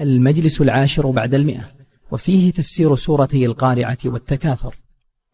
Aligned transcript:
المجلس 0.00 0.60
العاشر 0.60 1.10
بعد 1.10 1.34
المئة 1.34 1.70
وفيه 2.10 2.50
تفسير 2.50 2.96
سورتي 2.96 3.46
القارعة 3.46 3.98
والتكاثر. 4.04 4.74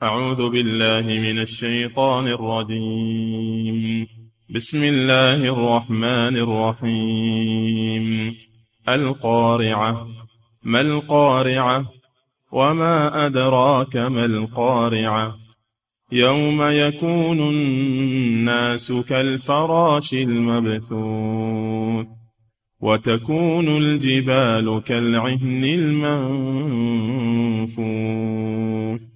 أعوذ 0.02 0.50
بالله 0.50 1.06
من 1.06 1.38
الشيطان 1.38 2.26
الرجيم. 2.26 4.06
بسم 4.54 4.82
الله 4.82 5.34
الرحمن 5.34 6.36
الرحيم. 6.36 8.38
القارعة 8.88 10.08
ما 10.62 10.80
القارعة؟ 10.80 11.86
وما 12.52 13.26
أدراك 13.26 13.96
ما 13.96 14.24
القارعة؟ 14.24 15.36
يوم 16.12 16.62
يكون 16.62 17.40
الناس 17.40 18.92
كالفراش 18.92 20.14
المبثوث. 20.14 22.17
وتكون 22.80 23.68
الجبال 23.68 24.82
كالعهن 24.86 25.64
المنفوث 27.64 29.08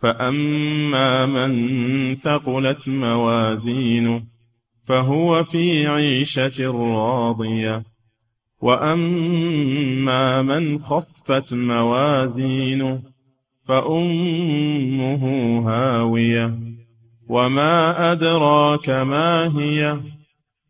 فأما 0.00 1.26
من 1.26 2.16
ثقلت 2.16 2.88
موازينه 2.88 4.22
فهو 4.84 5.44
في 5.44 5.86
عيشة 5.86 6.72
راضية. 6.72 7.82
وأما 8.60 10.42
من 10.42 10.78
خفت 10.78 11.54
موازينه 11.54 13.02
فأمه 13.64 15.24
هاوية. 15.68 16.58
وما 17.28 18.12
أدراك 18.12 18.90
ما 18.90 19.58
هي؟ 19.58 19.98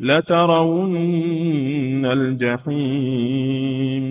لترون 0.00 0.96
الجحيم 2.06 4.04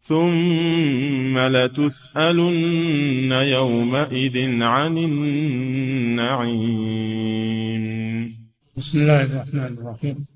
ثم 0.00 1.38
لتسألن 1.38 3.32
يومئذ 3.32 4.62
عن 4.62 4.98
النعيم. 4.98 6.54
بسم 8.76 8.98
الله 9.00 9.22
الرحمن 9.22 9.76
الرحيم. 9.80 10.26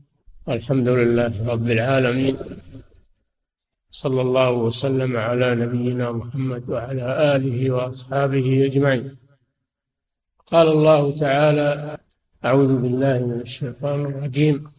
الحمد 0.49 0.89
لله 0.89 1.49
رب 1.49 1.71
العالمين. 1.71 2.37
صلى 3.99 4.21
الله 4.21 4.51
وسلم 4.51 5.17
على 5.17 5.55
نبينا 5.55 6.13
محمد 6.13 6.71
وعلى 6.71 7.37
آله 7.37 7.71
وأصحابه 7.71 8.67
أجمعين. 8.67 9.17
قال 10.47 10.69
الله 10.69 11.19
تعالى 11.19 11.99
أعوذ 12.45 12.77
بالله 12.83 13.27
من 13.27 13.41
الشيطان 13.41 14.07
الرجيم. 14.07 14.71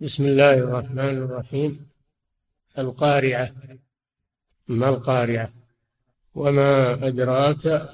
بسم 0.00 0.26
الله 0.26 0.54
الرحمن 0.54 1.16
الرحيم. 1.16 1.86
القارعة. 2.78 3.52
ما 4.68 4.88
القارعة؟ 4.88 5.52
وما 6.34 6.92
أدراك 7.06 7.90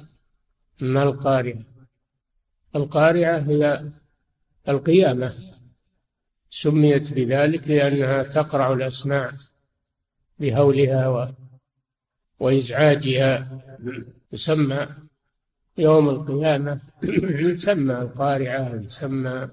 ما 0.80 1.02
القارعة؟ 1.02 1.64
القارعة 2.76 3.38
هي 3.38 3.84
القيامة. 4.68 5.34
سميت 6.50 7.12
بذلك 7.12 7.68
لأنها 7.68 8.22
تقرع 8.22 8.72
الأسماع. 8.72 9.32
بهولها 10.38 11.08
و... 11.08 11.28
وإزعاجها. 12.40 13.62
يسمى 14.32 14.86
يوم 15.78 16.08
القيامة 16.08 16.80
يسمى 17.52 17.94
القارعة 17.94 18.74
يسمى 18.74 19.48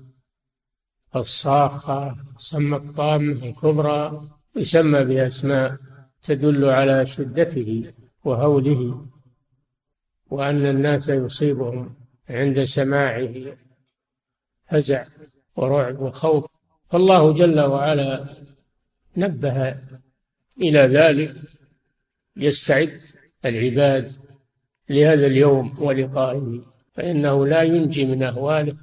الصاخة 1.16 2.16
يسمى 2.40 2.78
الطامة 2.78 3.46
الكبرى 3.46 4.30
يسمى 4.56 5.04
بأسماء 5.04 5.78
تدل 6.24 6.66
على 6.66 7.06
شدته 7.06 7.94
وهوله 8.24 9.06
وأن 10.30 10.66
الناس 10.66 11.10
يصيبهم 11.10 11.96
عند 12.30 12.64
سماعه 12.64 13.34
فزع 14.68 15.06
ورعب 15.56 16.00
وخوف. 16.00 16.46
فالله 16.90 17.34
جل 17.34 17.60
وعلا 17.60 18.26
نبه 19.18 19.76
إلى 20.62 20.80
ذلك 20.80 21.32
يستعد 22.38 23.02
العباد 23.46 24.12
لهذا 24.90 25.28
اليوم 25.28 25.76
ولقائه 25.80 26.62
فإنه 26.94 27.48
لا 27.48 27.62
ينجي 27.62 28.06
من 28.06 28.24
أهواله 28.24 28.74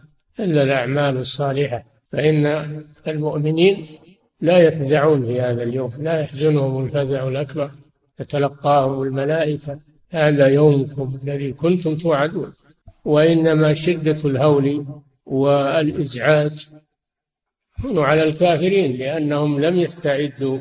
إلا 0.41 0.63
الأعمال 0.63 1.17
الصالحة 1.17 1.85
فإن 2.13 2.47
المؤمنين 3.09 3.87
لا 4.41 4.59
يفزعون 4.59 5.27
في 5.27 5.41
هذا 5.41 5.63
اليوم 5.63 5.93
لا 5.99 6.21
يحزنهم 6.21 6.85
الفزع 6.85 7.29
الأكبر 7.29 7.71
تتلقاهم 8.17 9.03
الملائكة 9.03 9.79
هذا 10.11 10.47
يومكم 10.47 11.19
الذي 11.23 11.53
كنتم 11.53 11.97
توعدون. 11.97 12.53
وإنما 13.05 13.75
شدة 13.75 14.31
الهول 14.31 14.87
والإزعاج 15.27 16.67
على 17.85 18.23
الكافرين 18.23 18.97
لأنهم 18.97 19.61
لم 19.61 19.77
يستعدوا 19.77 20.59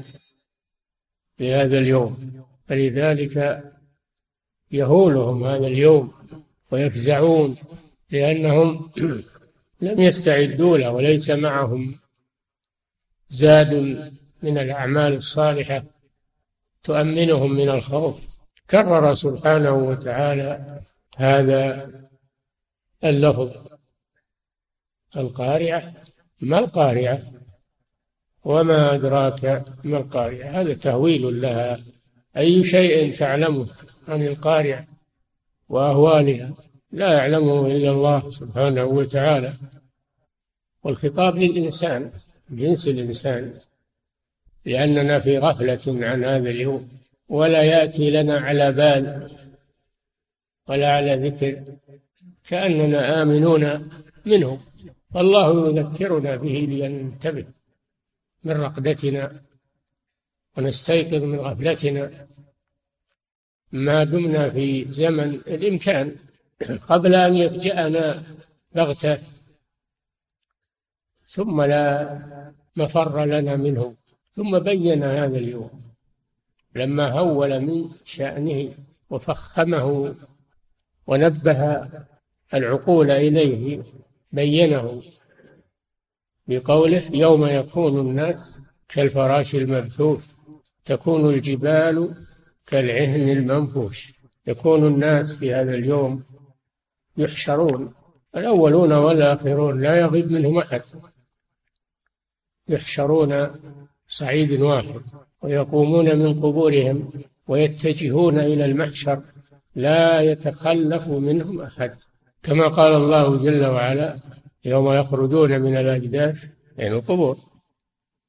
لهذا 1.40 1.80
اليوم. 1.80 2.46
فلذلك 2.68 3.64
يهولهم 4.72 5.44
هذا 5.44 5.68
اليوم 5.68 6.14
ويفزعون 6.72 7.58
لأنهم 8.12 8.92
لم 9.82 10.02
يستعدوا 10.02 10.78
له 10.78 10.92
وليس 10.92 11.30
معهم 11.30 12.00
زاد 13.30 13.74
من 14.44 14.58
الأعمال 14.58 15.14
الصالحة 15.14 15.84
تؤمنهم 16.84 17.52
من 17.52 17.70
الخوف. 17.70 18.28
كرر 18.70 19.14
سبحانه 19.14 19.74
وتعالى 19.74 20.82
هذا 21.18 21.92
اللفظ. 23.04 23.52
القارعة 25.18 25.94
ما 26.42 26.60
القارعة؟ 26.60 27.22
وما 28.46 28.96
أدراك 28.96 29.64
ما 29.84 29.98
القارعة 29.98 30.48
هذا 30.48 30.74
تهويل 30.74 31.42
لها. 31.42 31.80
أي 32.38 32.64
شيء 32.64 33.14
تعلمه 33.18 33.68
عن 34.08 34.28
القارعة 34.28 34.88
وأهوالها 35.70 36.54
لا 36.92 37.14
يعلمه 37.14 37.68
إلا 37.68 37.92
الله 37.92 38.30
سبحانه 38.30 38.84
وتعالى. 38.86 39.54
والخطاب 40.84 41.38
للإنسان 41.38 42.12
جنس 42.50 42.88
الإنسان 42.88 43.54
لأننا 44.66 45.20
في 45.20 45.38
غفلة 45.38 46.06
عن 46.06 46.24
هذا 46.24 46.50
اليوم. 46.50 46.90
ولا 47.30 47.64
يأتي 47.64 48.12
لنا 48.12 48.38
على 48.38 48.72
بال 48.72 49.30
ولا 50.70 50.96
على 50.96 51.30
ذكر. 51.30 51.64
كأننا 52.50 53.22
آمنون 53.22 53.90
منه 54.26 54.60
والله 55.16 55.70
يذكرنا 55.70 56.36
به 56.36 56.68
لننتبه 56.72 57.46
من 58.46 58.52
رقدتنا 58.52 59.42
ونستيقظ 60.58 61.24
من 61.24 61.40
غفلتنا. 61.40 62.28
ما 63.72 64.04
دمنا 64.04 64.50
في 64.50 64.86
زمن 64.92 65.30
الإمكان 65.34 66.16
قبل 66.88 67.16
أن 67.16 67.36
يفجأنا 67.36 68.24
بغتة. 68.76 69.20
ثم 71.28 71.62
لا 71.62 72.20
مفر 72.76 73.26
لنا 73.26 73.56
منه. 73.56 73.96
ثم 74.36 74.60
بين 74.60 75.04
هذا 75.04 75.38
اليوم. 75.38 75.82
لما 76.76 77.12
هول 77.12 77.60
من 77.60 77.90
شأنه 78.06 78.74
وفخمه 79.10 80.16
ونبه 81.08 81.90
العقول 82.54 83.12
إليه 83.12 83.84
بينه. 84.32 85.04
بقوله 86.48 87.10
يوم 87.14 87.46
يكون 87.46 88.00
الناس 88.00 88.38
كالفراش 88.90 89.56
المبثوث 89.56 90.32
تكون 90.86 91.34
الجبال 91.34 92.16
كالعهن 92.68 93.30
المنفوش. 93.30 94.14
يكون 94.48 94.88
الناس 94.88 95.34
في 95.34 95.54
هذا 95.54 95.76
اليوم 95.76 96.24
يحشرون 97.18 97.94
الأولون 98.36 98.92
والآخرون 98.92 99.82
لا 99.82 99.96
يغيب 100.00 100.32
منهم 100.32 100.58
أحد. 100.58 100.82
يحشرون 102.68 103.48
صعيد 104.08 104.62
واحد 104.62 105.02
ويقومون 105.42 106.20
من 106.20 106.42
قبورهم 106.42 107.10
ويتجهون 107.48 108.40
إلى 108.40 108.66
المحشر 108.66 109.22
لا 109.76 110.22
يتخلف 110.22 111.08
منهم 111.08 111.62
أحد. 111.62 111.96
كما 112.44 112.68
قال 112.68 112.94
الله 112.94 113.38
جل 113.38 113.66
وعلا 113.66 114.20
يوم 114.66 114.92
يخرجون 114.92 115.62
من 115.62 115.78
الأجداث 115.78 116.46
يعني 116.78 116.96
القبور. 116.96 117.38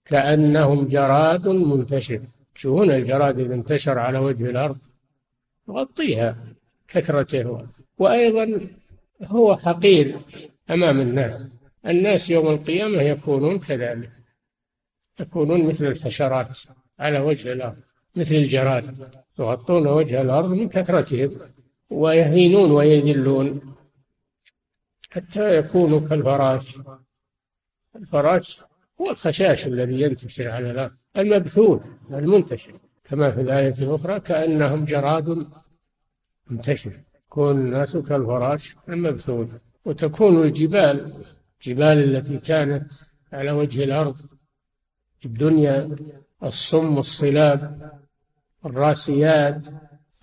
كأنهم 0.04 0.86
جراد 0.86 1.48
منتشر. 1.48 2.20
تشوفون 2.54 2.90
الجراد 2.90 3.40
إذا 3.40 3.54
انتشر 3.54 3.98
على 3.98 4.18
وجه 4.18 4.50
الأرض؟ 4.50 4.78
يغطيها 5.68 6.36
كثرته. 6.88 7.66
وأيضا 7.98 8.60
هو 9.22 9.56
حقير 9.56 10.18
أمام 10.70 11.00
الناس. 11.00 11.42
الناس 11.86 12.30
يوم 12.30 12.46
القيامة 12.46 13.02
يكونون 13.02 13.58
كذلك. 13.58 14.10
يكونون 15.20 15.66
مثل 15.66 15.84
الحشرات 15.84 16.58
على 16.98 17.18
وجه 17.18 17.52
الأرض 17.52 17.76
مثل 18.16 18.34
الجراد. 18.34 19.08
يغطون 19.38 19.86
وجه 19.86 20.20
الأرض 20.22 20.50
من 20.50 20.68
كثرتهم 20.68 21.30
ويهينون 21.90 22.70
ويذلون. 22.70 23.75
حتى 25.16 25.56
يكونوا 25.56 26.00
كالفراش. 26.00 26.78
الفراش 27.96 28.62
هو 29.00 29.10
الخشاش 29.10 29.66
الذي 29.66 30.00
ينتشر 30.00 30.50
على 30.50 30.70
الأرض 30.70 30.92
المبثوث 31.18 31.90
المنتشر. 32.10 32.80
كما 33.04 33.30
في 33.30 33.40
الآية 33.40 33.74
الأخرى 33.78 34.20
كأنهم 34.20 34.84
جراد 34.84 35.46
منتشر. 36.50 37.00
يكون 37.26 37.58
الناس 37.58 37.96
كالفراش 37.96 38.76
المبثوث. 38.88 39.48
وتكون 39.84 40.42
الجبال 40.42 41.24
الجبال 41.56 42.16
التي 42.16 42.38
كانت 42.38 42.90
على 43.32 43.50
وجه 43.50 43.84
الأرض 43.84 44.16
في 45.18 45.26
الدنيا 45.26 45.96
الصم 46.42 46.98
الصلاب 46.98 47.90
الراسيات 48.66 49.64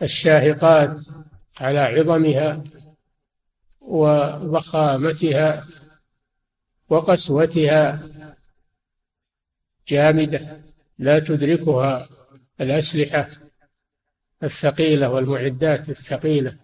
الشاهقات 0.02 1.02
على 1.60 1.80
عظمها. 1.80 2.64
وضخامتها 3.88 5.68
وقسوتها 6.90 8.10
جامدة 9.88 10.62
لا 10.98 11.20
تدركها 11.20 12.10
الأسلحة 12.62 13.28
الثقيلة 14.44 15.10
والمعدات 15.10 15.90
الثقيلة 15.90 16.56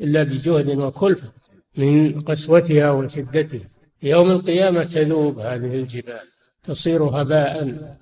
إلا 0.00 0.22
بجهد 0.22 0.68
وكلفة 0.68 1.32
من 1.76 2.20
قسوتها 2.20 2.90
وشدتها. 2.90 3.68
يوم 4.02 4.30
القيامة 4.30 4.84
تذوب 4.84 5.38
هذه 5.38 5.74
الجبال 5.74 6.28
تصير 6.62 7.02
هباء 7.02 7.98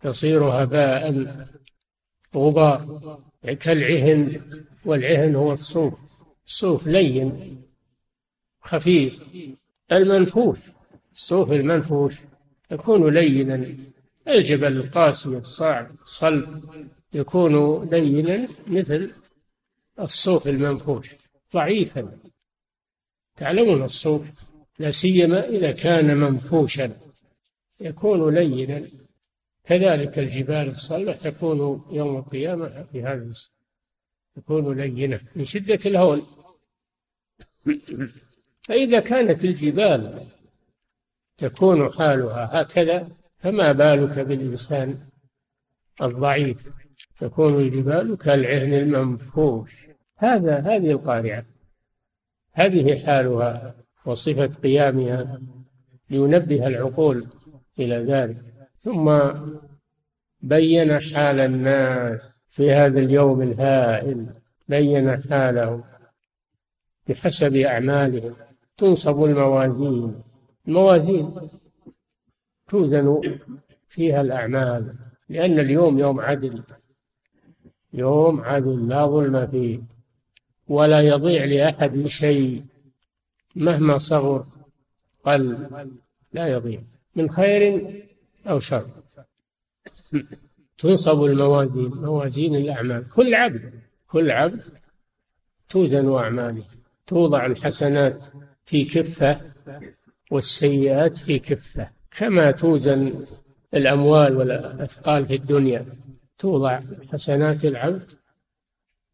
تصير 0.00 0.44
هباء 0.44 1.26
غبار 2.36 3.00
كالعهن 3.60 4.40
والعهن 4.84 5.34
هو 5.34 5.52
الصوف. 5.52 6.03
الصوف 6.46 6.86
لين 6.86 7.62
خفيف 8.60 9.22
المنفوش 9.92 10.58
الصوف 11.12 11.52
المنفوش 11.52 12.14
يكون 12.70 13.14
لينا 13.14 13.76
الجبل 14.28 14.76
القاسي 14.76 15.28
الصعب 15.28 15.90
الصلب 16.02 16.64
يكون 17.14 17.84
لينا 17.88 18.48
مثل 18.66 19.10
الصوف 20.00 20.48
المنفوش 20.48 21.10
ضعيفا. 21.54 22.18
تعلمون 23.36 23.82
الصوف 23.82 24.30
لا 24.78 24.90
سيما 24.90 25.48
إذا 25.48 25.72
كان 25.72 26.16
منفوشا 26.16 26.96
يكون 27.80 28.34
لينا. 28.34 28.88
كذلك 29.64 30.18
الجبال 30.18 30.68
الصلبة 30.68 31.12
تكون 31.12 31.84
يوم 31.90 32.16
القيامة 32.16 32.86
في 32.92 33.02
هذا 33.02 33.32
تكون 34.36 34.80
لينة 34.80 35.20
من 35.36 35.44
شدة 35.44 35.78
الهول. 35.86 36.22
فإذا 38.62 39.00
كانت 39.00 39.44
الجبال 39.44 40.26
تكون 41.36 41.92
حالها 41.92 42.62
هكذا 42.62 43.08
فما 43.38 43.72
بالك 43.72 44.18
بالإنسان 44.18 44.98
الضعيف؟ 46.02 46.84
تكون 47.20 47.60
الجبال 47.60 48.16
كالعهن 48.16 48.74
المنفوش. 48.74 49.86
هذا 50.16 50.58
هذه 50.58 50.90
القارعة. 50.90 51.44
هذه 52.52 53.06
حالها 53.06 53.74
وصفة 54.06 54.46
قيامها 54.46 55.40
لينبه 56.10 56.66
العقول 56.66 57.26
إلى 57.78 57.96
ذلك. 57.96 58.68
ثم 58.82 59.20
بين 60.40 61.00
حال 61.00 61.40
الناس. 61.40 62.33
في 62.54 62.70
هذا 62.70 63.00
اليوم 63.00 63.42
الهائل 63.42 64.26
بين 64.68 65.22
حالهم 65.30 65.84
بحسب 67.08 67.56
أعمالهم. 67.56 68.34
تنصب 68.76 69.24
الموازين. 69.24 70.22
الموازين 70.68 71.34
توزن 72.68 73.20
فيها 73.88 74.20
الأعمال 74.20 74.94
لأن 75.28 75.58
اليوم 75.58 75.98
يوم 75.98 76.20
عدل. 76.20 76.62
يوم 77.92 78.40
عدل 78.40 78.88
لا 78.88 79.06
ظلم 79.06 79.46
فيه 79.46 79.80
ولا 80.68 81.00
يضيع 81.00 81.44
لأحد 81.44 82.06
شيء. 82.06 82.64
مهما 83.56 83.98
صغر 83.98 84.46
قل 85.24 85.68
لا 86.32 86.46
يضيع 86.46 86.80
من 87.14 87.30
خير 87.30 87.92
أو 88.46 88.58
شر. 88.58 88.86
تنصب 90.78 91.24
الموازين 91.24 91.88
موازين 91.88 92.56
الأعمال. 92.56 93.08
كل 93.08 93.34
عبد 93.34 93.72
كل 94.08 94.30
عبد 94.30 94.62
توزن 95.68 96.14
أعماله 96.14 96.64
توضع 97.06 97.46
الحسنات 97.46 98.24
في 98.64 98.84
كفة 98.84 99.40
والسيئات 100.30 101.16
في 101.16 101.38
كفة. 101.38 101.90
كما 102.10 102.50
توزن 102.50 103.24
الأموال 103.74 104.36
والأثقال 104.36 105.26
في 105.26 105.34
الدنيا 105.34 105.86
توضع 106.38 106.80
حسنات 107.12 107.64
العبد 107.64 108.10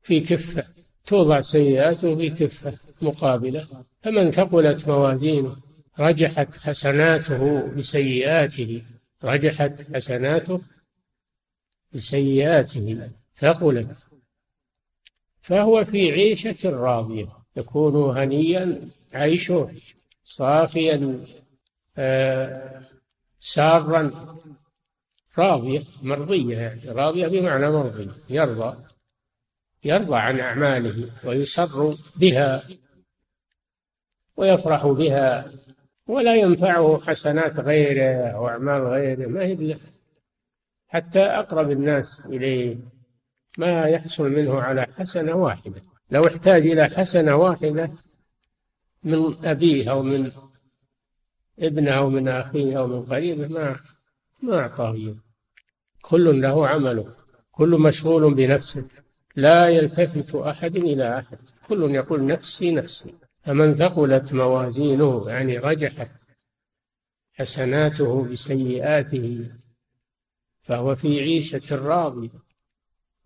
في 0.02 0.20
كفة 0.20 0.64
توضع 1.06 1.40
سيئاته 1.40 2.16
في 2.16 2.30
كفة 2.30 2.72
مقابلة. 3.02 3.66
فمن 4.02 4.30
ثقلت 4.30 4.88
موازينه 4.88 5.56
رجحت 6.00 6.54
حسناته 6.56 7.66
بسيئاته 7.76 8.82
رجحت 9.24 9.94
حسناته 9.94 10.60
بسيئاته 11.92 13.10
ثقلت. 13.34 14.06
فهو 15.40 15.84
في 15.84 16.12
عيشة 16.12 16.70
راضية 16.70 17.28
يكون 17.56 18.18
هنيا 18.18 18.88
عيشه 19.12 19.70
صافيا 20.24 21.26
آه 21.98 22.82
سارا 23.40 24.36
راضية 25.38 25.82
مرضية 26.02 26.56
يعني 26.58 26.90
راضية 26.90 27.26
بمعنى 27.28 27.70
مرضية 27.70 28.12
يرضى 28.30 28.76
يرضى 29.84 30.16
عن 30.16 30.40
أعماله 30.40 31.10
ويسر 31.24 31.94
بها 32.16 32.62
ويفرح 34.36 34.86
بها 34.86 35.52
ولا 36.06 36.36
ينفعه 36.36 37.00
حسنات 37.00 37.60
غيره 37.60 38.28
أو 38.28 38.48
أعمال 38.48 38.86
غيره 38.86 39.26
ما 39.26 39.44
هي 39.44 39.76
حتى 40.90 41.20
أقرب 41.20 41.70
الناس 41.70 42.26
إليه. 42.26 42.76
ما 43.58 43.84
يحصل 43.84 44.32
منه 44.32 44.60
على 44.60 44.86
حسنة 44.98 45.34
واحدة. 45.34 45.82
لو 46.10 46.26
احتاج 46.26 46.66
إلى 46.66 46.84
حسنة 46.84 47.36
واحدة 47.36 47.90
من 49.04 49.44
أبيه 49.44 49.90
أو 49.90 50.02
من 50.02 50.32
ابنه 51.58 51.90
أو 51.90 52.10
من 52.10 52.28
أخيه 52.28 52.78
أو 52.78 52.86
من 52.86 53.02
قريبه 53.02 53.48
ما 53.48 53.76
ما 54.42 54.58
أعطاه 54.58 55.14
كل 56.02 56.40
له 56.42 56.68
عمله. 56.68 57.14
كل 57.50 57.68
مشغول 57.68 58.34
بنفسه. 58.34 58.84
لا 59.36 59.68
يلتفت 59.68 60.34
أحد 60.34 60.76
إلى 60.76 61.18
أحد. 61.18 61.38
كل 61.68 61.94
يقول 61.94 62.26
نفسي 62.26 62.72
نفسي. 62.72 63.14
فمن 63.42 63.74
ثقلت 63.74 64.34
موازينه 64.34 65.28
يعني 65.28 65.58
رجحت 65.58 66.10
حسناته 67.32 68.24
بسيئاته 68.24 69.50
فهو 70.62 70.94
في 70.94 71.20
عيشة 71.20 71.76
راضية 71.76 72.30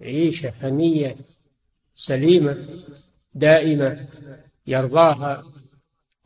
عيشة 0.00 0.52
هنية 0.60 1.16
سليمة 1.94 2.66
دائمة 3.34 4.08
يرضاها 4.66 5.44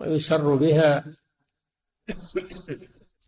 ويسر 0.01 0.55
بها 0.55 1.05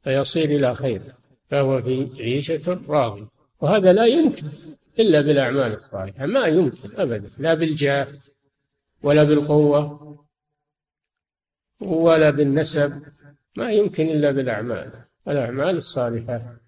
فيصير 0.02 0.44
إلى 0.44 0.74
خير 0.74 1.02
فهو 1.48 1.82
في 1.82 2.22
عيشة 2.22 2.80
راضية. 2.88 3.28
وهذا 3.60 3.92
لا 3.92 4.06
يمكن 4.06 4.48
إلا 4.98 5.20
بالأعمال 5.20 5.74
الصالحة 5.74 6.26
ما 6.26 6.46
يمكن 6.46 6.90
أبدا 6.96 7.30
لا 7.38 7.54
بالجاه 7.54 8.08
ولا 9.02 9.24
بالقوة 9.24 10.16
ولا 11.80 12.30
بالنسب 12.30 13.02
ما 13.56 13.70
يمكن 13.70 14.08
إلا 14.08 14.30
بالأعمال. 14.30 14.92
الأعمال 15.28 15.76
الصالحة 15.76 16.59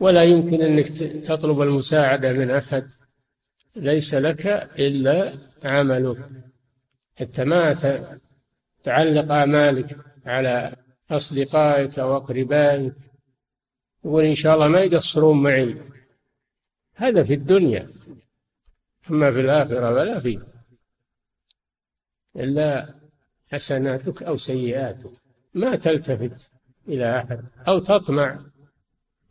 ولا 0.00 0.22
يمكن 0.22 0.62
أنك 0.62 0.88
تطلب 1.26 1.60
المساعدة 1.60 2.32
من 2.32 2.50
أحد. 2.50 2.92
ليس 3.76 4.14
لك 4.14 4.46
إلا 4.78 5.34
عملك. 5.64 6.28
حتى 7.16 7.44
ما 7.44 7.72
تعلق 8.82 9.32
آمالك 9.32 9.96
على 10.26 10.76
أصدقائك 11.10 11.98
وأقربائك 11.98 12.92
يقول 14.04 14.24
إن 14.24 14.34
شاء 14.34 14.54
الله 14.54 14.68
ما 14.68 14.80
يقصرون 14.80 15.42
معي. 15.42 15.76
هذا 16.94 17.22
في 17.22 17.34
الدنيا. 17.34 17.90
أما 19.10 19.30
في 19.30 19.40
الآخرة 19.40 19.94
فلا 19.94 20.20
فيه. 20.20 20.38
إلا 22.36 22.94
حسناتك 23.52 24.22
أو 24.22 24.36
سيئاتك. 24.36 25.10
ما 25.54 25.76
تلتفت 25.76 26.50
إلى 26.88 27.18
أحد 27.18 27.44
أو 27.68 27.78
تطمع 27.78 28.40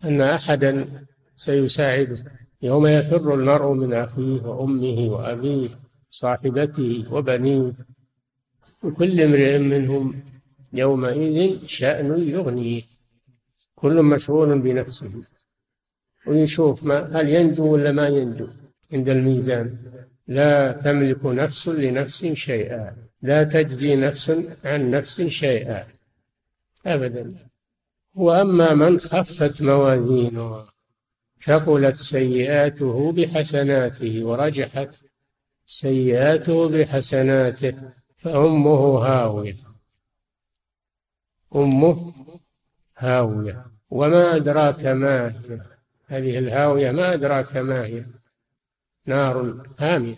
أن 0.04 0.22
أحدا 0.22 0.86
سيساعده. 1.36 2.24
يوم 2.62 2.88
يفر 2.88 3.34
المرء 3.34 3.74
من 3.74 3.94
أخيه 3.94 4.42
وأمه 4.42 5.12
وأبيه 5.14 5.70
صاحبته 6.12 7.14
وبنيه 7.14 7.74
وكل 8.84 9.22
امرئ 9.22 9.58
منهم 9.58 10.22
يومئذ 10.74 11.68
شأن 11.68 12.30
يغنيه. 12.30 12.82
كل 13.76 14.04
مشغول 14.04 14.60
بنفسه. 14.60 15.12
ويشوف 16.28 16.84
ما 16.84 17.00
هل 17.00 17.30
ينجو 17.30 17.74
ولا 17.74 17.92
ما 17.92 18.08
ينجو 18.08 18.48
عند 18.94 19.10
الميزان. 19.10 19.78
لا 20.28 20.72
تملك 20.72 21.26
نفس 21.26 21.68
لنفس 21.68 22.26
شيئا. 22.26 22.96
لا 23.22 23.44
تجزي 23.44 23.96
نفس 23.96 24.32
عن 24.66 24.92
نفس 24.92 25.22
شيئا. 25.22 25.88
أبدا. 26.86 27.49
وأما 28.20 28.74
من 28.74 29.00
خفت 29.00 29.62
موازينه 29.62 30.64
ثقلت 31.42 31.96
سيئاته 31.96 33.12
بحسناته 33.12 34.24
ورجحت 34.24 34.96
سيئاته 35.66 36.70
بحسناته 36.70 37.74
فأمه 38.18 38.98
هاوية. 38.98 39.56
أمه 41.56 42.14
هاوية. 42.98 43.66
وما 43.90 44.36
أدراك 44.36 44.86
ما 44.86 45.28
هي؟ 45.28 45.62
هذه 46.08 46.38
الهاوية 46.40 46.92
ما 46.92 47.14
أدراك 47.14 47.58
ما 47.58 47.86
هي؟ 47.86 48.06
نار 49.06 49.66
هامية. 49.80 50.16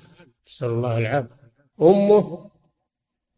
نسأل 0.48 0.68
الله 0.68 0.98
العافية. 0.98 1.52
أمه 1.82 2.52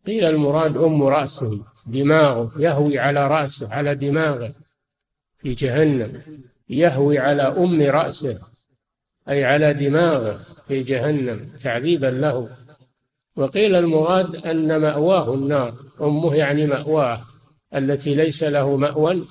قيل 0.06 0.26
المراد 0.26 0.78
أم 0.78 1.04
رأسه 1.04 1.66
دماغه 1.88 2.52
يهوي 2.58 3.00
على 3.00 3.28
رأسه 3.28 3.74
على 3.74 3.96
دماغه 3.96 4.54
في 5.38 5.52
جهنم 5.52 6.22
يهوي 6.70 7.20
على 7.20 7.42
أم 7.42 7.82
رأسه 7.82 8.40
أي 9.30 9.44
على 9.44 9.74
دماغه 9.74 10.40
في 10.68 10.82
جهنم 10.82 11.50
تعذيبا 11.62 12.08
له. 12.08 12.50
وقيل 13.36 13.76
المراد 13.76 14.36
أن 14.36 14.82
مأواه 14.82 15.34
النار 15.34 15.74
أمه 16.02 16.36
يعني 16.36 16.68
مأواه 16.68 17.22
التي 17.76 18.16
ليس 18.16 18.44
له 18.44 18.78
مأوى 18.78 19.26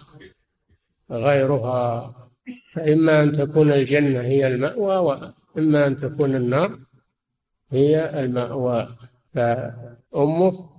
غيرها. 1.11 2.15
فإما 2.75 3.23
أن 3.23 3.33
تكون 3.33 3.73
الجنة 3.73 4.21
هي 4.21 4.47
المأوى 4.47 5.33
وإما 5.55 5.87
أن 5.87 5.97
تكون 5.97 6.37
النار 6.37 6.79
هي 7.71 8.21
المأوى. 8.25 8.89
فأمه 10.13 10.71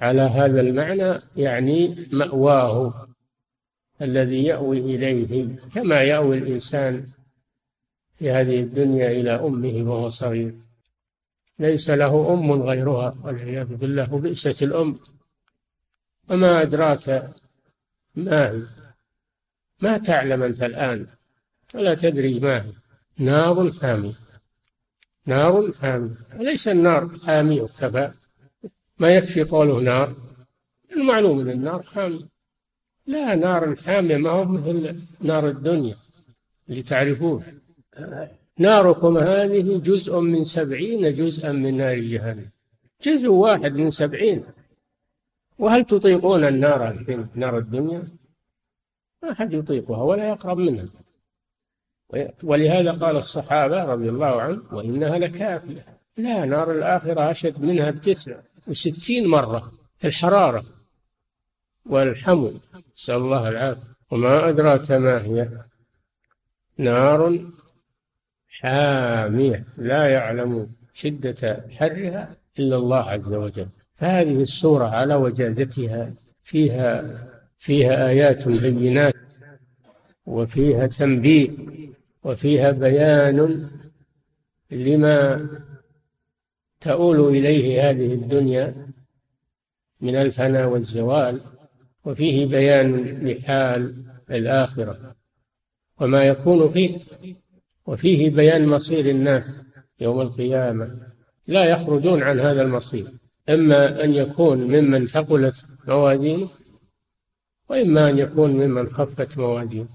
على 0.00 0.22
هذا 0.22 0.60
المعنى 0.60 1.20
يعني 1.36 2.08
مأواه 2.12 3.06
الذي 4.02 4.44
يأوي 4.44 4.78
إليه 4.78 5.56
كما 5.74 6.02
يأوي 6.02 6.38
الإنسان 6.38 7.06
في 8.18 8.30
هذه 8.30 8.60
الدنيا 8.60 9.10
إلى 9.10 9.30
أمه 9.30 9.90
وهو 9.90 10.08
صغير. 10.08 10.54
ليس 11.58 11.90
له 11.90 12.32
أم 12.32 12.52
غيرها 12.62 13.16
والعياذ 13.24 13.76
بالله 13.76 14.14
وبئست 14.14 14.62
الأم. 14.62 14.98
وما 16.30 16.62
أدراك 16.62 17.32
ما 18.14 18.50
هي؟ 18.50 18.62
ما 19.80 19.98
تعلم 19.98 20.42
أنت 20.42 20.62
الآن؟ 20.62 21.06
ولا 21.74 21.94
تدري 21.94 22.40
ما 22.40 22.62
هي؟ 22.62 22.72
نار 23.18 23.72
حامية 23.72 24.14
نار 25.26 25.72
حامية 25.72 26.14
وليس 26.38 26.68
النار 26.68 27.18
حامية 27.26 27.62
كفى 27.62 28.12
ما 28.98 29.08
يكفي 29.10 29.42
قوله 29.42 29.80
نار؟ 29.80 30.14
المعلوم 30.96 31.40
أن 31.40 31.50
النار 31.50 31.82
حامية 31.82 32.28
لا 33.06 33.34
نار 33.34 33.76
حامية 33.76 34.16
ما 34.16 34.30
هو 34.30 34.44
مثل 34.44 35.00
نار 35.20 35.48
الدنيا 35.48 35.96
اللي 36.68 36.82
تعرفون. 36.82 37.44
ناركم 38.58 39.18
هذه 39.18 39.78
جزء 39.78 40.20
من 40.20 40.44
سبعين 40.44 41.12
جزءا 41.14 41.52
من 41.52 41.76
نار 41.76 41.98
جهنم. 41.98 42.50
جزء 43.02 43.28
واحد 43.28 43.72
من 43.72 43.90
سبعين. 43.90 44.44
وهل 45.58 45.84
تطيقون 45.84 46.44
النار 46.44 47.04
نار 47.34 47.58
الدنيا؟ 47.58 48.08
ما 49.22 49.32
أحد 49.32 49.52
يطيقها 49.52 50.02
ولا 50.02 50.28
يقرب 50.28 50.58
منها. 50.58 50.86
ولهذا 52.42 52.92
قال 52.92 53.16
الصحابة 53.16 53.84
رضي 53.84 54.08
الله 54.08 54.40
عنهم 54.40 54.62
وإنها 54.72 55.18
لكافية. 55.18 55.95
لا 56.16 56.44
نار 56.44 56.72
الآخرة 56.72 57.30
أشد 57.30 57.64
منها 57.64 57.90
بتسع 57.90 58.36
وستين 58.66 59.28
مرة 59.28 59.72
في 59.98 60.06
الحرارة. 60.06 60.64
والحمل 61.86 62.60
نسأل 62.96 63.14
الله 63.14 63.48
العافية. 63.48 63.82
وما 64.10 64.48
أدراك 64.48 64.90
ما 64.90 65.22
هي؟ 65.24 65.48
نار 66.78 67.40
حامية 68.48 69.64
لا 69.76 70.08
يعلم 70.08 70.70
شدة 70.92 71.64
حرها 71.70 72.36
إلا 72.58 72.76
الله 72.76 73.02
عز 73.10 73.32
وجل. 73.32 73.68
فهذه 73.96 74.42
السورة 74.42 74.84
على 74.84 75.14
وجازتها 75.14 76.12
فيها 76.42 77.26
فيها 77.58 78.08
آيات 78.08 78.48
بينات 78.48 79.14
وفيها 80.26 80.86
تنبيه 80.86 81.50
وفيها 82.24 82.70
بيان 82.70 83.68
لما 84.70 85.48
تؤول 86.86 87.20
إليه 87.36 87.90
هذه 87.90 88.14
الدنيا 88.14 88.86
من 90.00 90.16
الفناء 90.16 90.68
والزوال 90.68 91.40
وفيه 92.04 92.46
بيان 92.46 93.04
لحال 93.28 94.04
الآخرة 94.30 95.14
وما 96.00 96.24
يكون 96.24 96.70
فيه 96.70 96.98
وفيه 97.86 98.30
بيان 98.30 98.68
مصير 98.68 99.10
الناس 99.10 99.50
يوم 100.00 100.20
القيامة. 100.20 100.98
لا 101.46 101.64
يخرجون 101.64 102.22
عن 102.22 102.40
هذا 102.40 102.62
المصير 102.62 103.06
إما 103.48 104.04
أن 104.04 104.14
يكون 104.14 104.58
ممن 104.58 105.06
ثقلت 105.06 105.66
موازينه 105.88 106.48
وإما 107.70 108.10
أن 108.10 108.18
يكون 108.18 108.50
ممن 108.50 108.88
خفت 108.88 109.38
موازينه. 109.38 109.88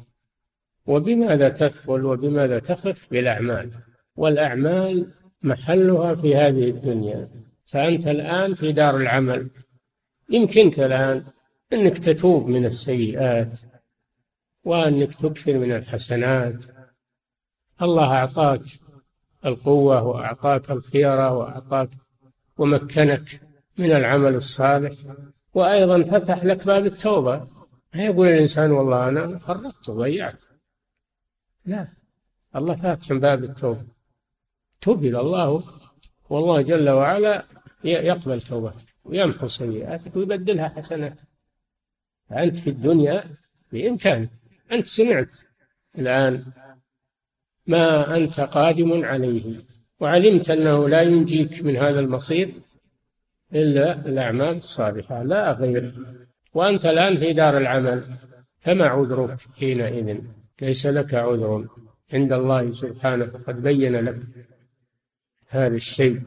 وبماذا 0.86 1.50
تثقل 1.50 2.06
وبماذا 2.06 2.60
تخف 2.60 3.12
بالأعمال؟ 3.12 3.72
والأعمال 4.16 5.08
محلها 5.44 6.16
في 6.16 6.36
هذه 6.36 6.70
الدنيا. 6.70 7.30
فأنت 7.66 8.08
الآن 8.08 8.54
في 8.54 8.72
دار 8.72 8.98
العمل. 8.98 9.50
يمكنك 10.30 10.80
الآن 10.80 11.24
أنك 11.74 11.98
تتوب 11.98 12.48
من 12.48 12.66
السيئات 12.66 13.60
وأنك 14.64 15.16
تكثر 15.16 15.60
من 15.60 15.72
الحسنات. 15.72 16.66
الله 17.82 18.14
أعطاك 18.14 18.62
القوة 19.46 20.04
وأعطاك 20.04 20.72
الخيرة 20.72 21.38
وأعطاك 21.38 21.90
ومكنك 22.58 23.42
من 23.78 23.92
العمل 23.92 24.36
الصالح. 24.36 24.94
وأيضا 25.54 26.04
فتح 26.04 26.44
لك 26.44 26.66
باب 26.66 26.86
التوبة. 26.86 27.48
ما 27.96 28.06
يقول 28.06 28.28
الإنسان 28.28 28.72
والله 28.72 29.10
أنا 29.10 29.38
فرطت 29.38 29.90
وضيعت. 29.90 30.44
لا 31.66 31.88
الله 32.56 32.76
فاتح 32.76 33.14
باب 33.14 33.44
التوبة. 33.44 33.86
توب 34.82 35.06
إلى 35.06 35.20
الله 35.20 35.64
والله 36.30 36.62
جل 36.62 36.90
وعلا 36.90 37.46
يقبل 37.84 38.42
توبتك 38.42 38.86
ويمحو 39.06 39.48
سيئاتك 39.48 40.16
ويبدلها 40.16 40.70
حسنات. 40.70 41.20
فأنت 42.30 42.58
في 42.58 42.70
الدنيا 42.70 43.24
بإمكانك. 43.72 44.30
أنت 44.72 44.88
سمعت 44.88 45.34
الآن 45.98 46.46
ما 47.68 48.16
أنت 48.16 48.40
قادم 48.40 49.06
عليه 49.06 49.56
وعلمت 50.00 50.50
أنه 50.50 50.90
لا 50.90 51.02
ينجيك 51.02 51.64
من 51.64 51.76
هذا 51.76 52.00
المصير 52.00 52.52
إلا 53.54 54.06
الأعمال 54.06 54.58
الصالحة 54.58 55.24
لا 55.24 55.52
غير. 55.52 55.94
وأنت 56.54 56.86
الآن 56.86 57.18
في 57.18 57.34
دار 57.34 57.58
العمل 57.58 58.04
فما 58.60 58.86
عذرك 58.86 59.38
حينئذ؟ 59.60 60.18
ليس 60.62 60.88
لك 60.88 61.14
عذر. 61.14 61.68
عند 62.14 62.34
الله 62.34 62.74
سبحانه 62.74 63.26
قد 63.48 63.62
بين 63.62 63.96
لك. 63.96 64.20
هذا 65.52 65.76
الشيء. 65.76 66.22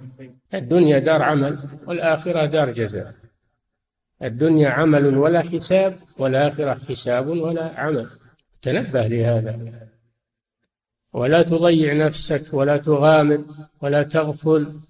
الدنيا 0.55 0.99
دار 0.99 1.23
عمل 1.23 1.59
والآخرة 1.87 2.47
دار 2.47 2.71
جزاء. 2.71 3.15
الدنيا 4.23 4.69
عمل 4.69 5.17
ولا 5.17 5.43
حساب 5.43 5.99
والآخرة 6.19 6.75
حساب 6.89 7.29
ولا 7.29 7.81
عمل. 7.81 8.09
تنبه 8.63 9.07
لهذا. 9.07 9.59
ولا 11.13 11.43
تضيع 11.43 11.93
نفسك 12.07 12.55
ولا 12.55 12.77
تغامر 12.77 13.45
ولا 13.83 14.03
تغفل 14.03 14.81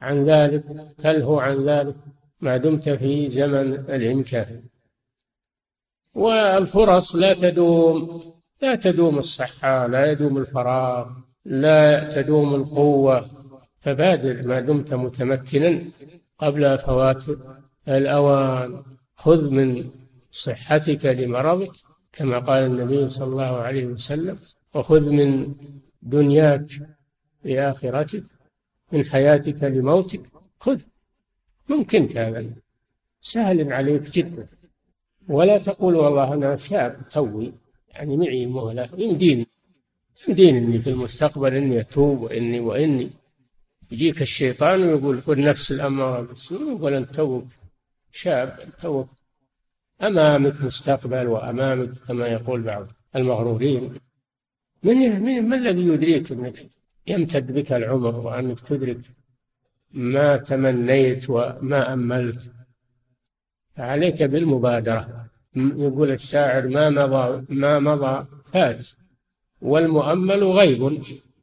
عن 0.00 0.24
ذلك 0.24 0.64
تلهو 0.98 1.40
عن 1.40 1.56
ذلك 1.68 1.96
ما 2.40 2.56
دمت 2.56 2.88
في 2.88 3.30
زمن 3.30 3.72
الإمكان 3.72 4.62
والفرص 6.14 7.16
لا 7.16 7.34
تدوم 7.34 8.22
لا 8.62 8.74
تدوم 8.74 9.18
الصحة 9.18 9.86
لا 9.86 10.10
يدوم 10.10 10.38
الفراغ 10.38 11.08
لا 11.44 12.10
تدوم 12.10 12.54
القوة. 12.54 13.39
فبادر 13.80 14.46
ما 14.46 14.60
دمت 14.60 14.94
متمكنا 14.94 15.84
قبل 16.38 16.78
فوات 16.78 17.24
الأوان. 17.88 18.82
خذ 19.16 19.50
من 19.50 19.90
صحتك 20.30 21.06
لمرضك 21.06 21.72
كما 22.12 22.38
قال 22.38 22.62
النبي 22.64 23.10
صلى 23.10 23.26
الله 23.26 23.56
عليه 23.56 23.86
وسلم 23.86 24.38
وخذ 24.74 25.10
من 25.10 25.54
دنياك 26.02 26.68
لآخرتك 27.44 28.24
من 28.92 29.04
حياتك 29.04 29.62
لموتك. 29.62 30.20
خذ. 30.58 30.80
ممكنك 31.68 32.16
هذا 32.16 32.44
سهل 33.22 33.72
عليك 33.72 34.02
جدا. 34.02 34.46
ولا 35.28 35.58
تقول 35.58 35.94
والله 35.94 36.34
أنا 36.34 36.56
شاب 36.56 37.08
توي 37.10 37.52
يعني 37.88 38.16
معي 38.16 38.46
مهلة. 38.46 38.88
يمديني 38.98 39.46
يمديني 40.28 40.78
في 40.78 40.90
المستقبل 40.90 41.54
إني 41.54 41.80
أتوب 41.80 42.22
وإني 42.22 42.60
وإني. 42.60 43.10
يجيك 43.90 44.22
الشيطان 44.22 44.82
ويقول 44.82 45.20
قل 45.20 45.44
نفس 45.44 45.72
الأمارة 45.72 46.20
بالسوء 46.20 46.96
أنت 46.96 47.14
توك 47.14 47.46
شاب 48.12 48.58
توك 48.82 49.08
أمامك 50.02 50.62
مستقبل 50.62 51.26
وأمامك 51.26 51.90
كما 52.08 52.26
يقول 52.26 52.62
بعض 52.62 52.86
المغرورين. 53.16 53.94
من 54.82 55.22
من 55.22 55.54
الذي 55.54 55.80
يدريك 55.80 56.32
أنك 56.32 56.66
يمتد 57.06 57.52
بك 57.52 57.72
العمر 57.72 58.14
وأنك 58.20 58.60
تدرك 58.60 59.00
ما 59.92 60.36
تمنيت 60.36 61.30
وما 61.30 61.92
أملت؟ 61.92 62.52
فعليك 63.76 64.22
بالمبادرة. 64.22 65.26
يقول 65.56 66.10
الشاعر 66.10 66.68
ما 66.68 66.90
مضى 66.90 67.44
ما 67.48 67.78
مضى 67.78 68.26
فات 68.44 68.86
والمؤمل 69.62 70.44
غيب. 70.44 71.02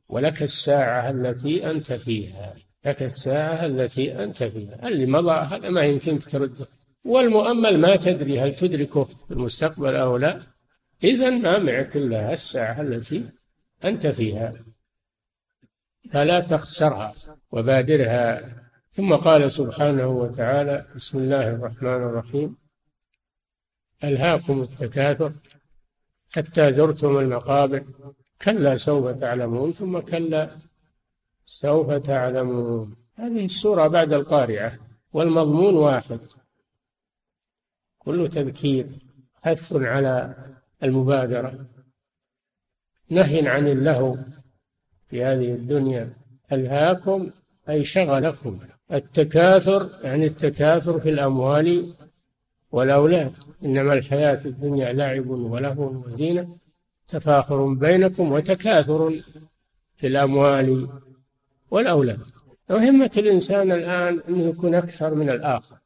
ولك 0.09 0.43
الساعة 0.43 1.09
التي 1.09 1.71
أنت 1.71 1.93
فيها. 1.93 2.55
لك 2.85 3.03
الساعة 3.03 3.65
التي 3.65 4.23
أنت 4.23 4.43
فيها. 4.43 4.87
اللي 4.87 5.05
مضى 5.05 5.31
هذا 5.31 5.69
ما 5.69 5.81
يمكنك 5.81 6.25
ترده. 6.25 6.65
والمؤمل 7.05 7.79
ما 7.79 7.95
تدري 7.95 8.39
هل 8.39 8.55
تدركه 8.55 9.03
في 9.03 9.31
المستقبل 9.31 9.95
أو 9.95 10.17
لا. 10.17 10.41
إذا 11.03 11.29
ما 11.29 11.59
معك 11.59 11.97
إلا 11.97 12.33
الساعة 12.33 12.81
التي 12.81 13.29
أنت 13.83 14.07
فيها. 14.07 14.53
فلا 16.11 16.39
تخسرها 16.39 17.13
وبادرها. 17.51 18.53
ثم 18.91 19.15
قال 19.15 19.51
سبحانه 19.51 20.07
وتعالى 20.07 20.85
بسم 20.95 21.17
الله 21.17 21.47
الرحمن 21.47 21.89
الرحيم. 21.89 22.57
ألهاكم 24.03 24.61
التكاثر. 24.61 25.33
حتى 26.35 26.73
زرتم 26.73 27.17
المقابر. 27.17 27.83
كلا 28.41 28.77
سوف 28.77 29.07
تعلمون 29.07 29.71
ثم 29.71 29.99
كلا 29.99 30.49
سوف 31.45 31.93
تعلمون. 31.93 32.95
هذه 33.15 33.45
السورة 33.45 33.87
بعد 33.87 34.13
القارعة 34.13 34.73
والمضمون 35.13 35.75
واحد. 35.75 36.19
كله 37.97 38.27
تذكير 38.27 38.87
حث 39.43 39.73
على 39.73 40.35
المبادرة. 40.83 41.65
نهي 43.09 43.47
عن 43.47 43.67
اللهو 43.67 44.17
في 45.09 45.23
هذه 45.23 45.53
الدنيا. 45.53 46.13
ألهاكم 46.51 47.31
أي 47.69 47.83
شغلكم. 47.83 48.59
التكاثر 48.91 49.89
يعني 50.03 50.25
التكاثر 50.25 50.99
في 50.99 51.09
الأموال 51.09 51.93
والأولاد. 52.71 53.33
إنما 53.63 53.93
الحياة 53.93 54.45
الدنيا 54.45 54.93
لعب 54.93 55.27
ولهو 55.27 56.03
وزينة. 56.05 56.57
تفاخر 57.07 57.73
بينكم 57.73 58.31
وتكاثر 58.31 59.21
في 59.95 60.07
الأموال 60.07 60.89
والأولاد. 61.71 62.19
مهمة 62.69 63.11
الإنسان 63.17 63.71
الآن 63.71 64.19
أنه 64.29 64.49
يكون 64.49 64.75
أكثر 64.75 65.15
من 65.15 65.29
الآخر 65.29 65.77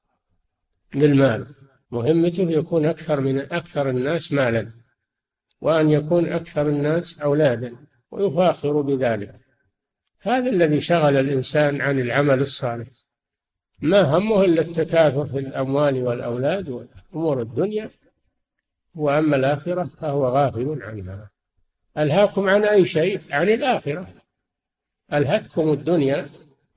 بالمال 0.94 1.46
مهمته 1.92 2.52
يكون 2.52 2.86
أكثر 2.86 3.22
من 3.22 3.40
أكثر 3.40 3.90
الناس 3.90 4.34
مالا 4.34 4.72
وأن 5.62 5.90
يكون 5.90 6.26
أكثر 6.30 6.70
الناس 6.70 7.22
أولادا 7.22 7.76
ويفاخر 8.12 8.82
بذلك. 8.82 9.36
هذا 10.22 10.50
الذي 10.50 10.80
شغل 10.80 11.18
الإنسان 11.18 11.82
عن 11.82 12.00
العمل 12.00 12.42
الصالح. 12.42 12.88
ما 13.82 14.02
همه 14.02 14.44
إلا 14.44 14.62
التكاثر 14.62 15.26
في 15.26 15.40
الأموال 15.40 16.04
والأولاد 16.04 16.70
وأمور 17.14 17.42
الدنيا. 17.42 17.90
وأما 18.96 19.36
الآخرة 19.36 19.84
فهو 19.84 20.28
غافل 20.28 20.80
عنها 20.84 21.32
ألهاكم 21.98 22.50
عن 22.50 22.64
أي 22.64 22.86
شيء؟ 22.86 23.20
عن 23.32 23.50
الآخرة. 23.50 24.08
ألهتكم 25.14 25.72
الدنيا 25.72 26.30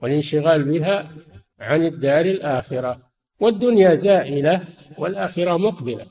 والانشغال 0.03 0.65
بها 0.65 1.11
عن 1.61 1.87
الدار 1.87 2.25
الآخرة. 2.25 3.01
والدنيا 3.41 3.95
زائلة 3.95 4.65
والآخرة 4.99 5.57
مقبلة. 5.57 6.07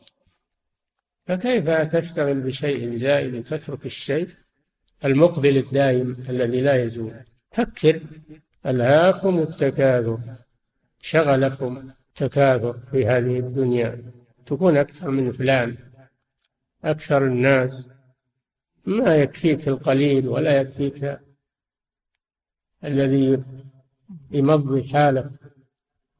فكيف 1.25 1.69
تشتغل 1.69 2.41
بشيء 2.41 2.95
زائل 2.97 3.43
تترك 3.43 3.85
الشيء 3.85 4.27
المقبل 5.05 5.57
الدائم 5.57 6.17
الذي 6.29 6.61
لا 6.61 6.83
يزول؟ 6.83 7.13
فكر. 7.51 8.01
ألهاكم 8.65 9.39
التكاثر. 9.39 10.19
شغلكم 11.01 11.91
تكاثر 12.15 12.73
في 12.73 13.05
هذه 13.05 13.39
الدنيا. 13.39 14.03
تكون 14.45 14.77
أكثر 14.77 15.11
من 15.11 15.31
فلان. 15.31 15.75
أكثر 16.83 17.25
الناس. 17.25 17.89
ما 18.85 19.15
يكفيك 19.15 19.67
القليل 19.67 20.27
ولا 20.27 20.61
يكفيك 20.61 21.19
الذي 22.83 23.43
يمضي 24.31 24.83
حالك. 24.83 25.29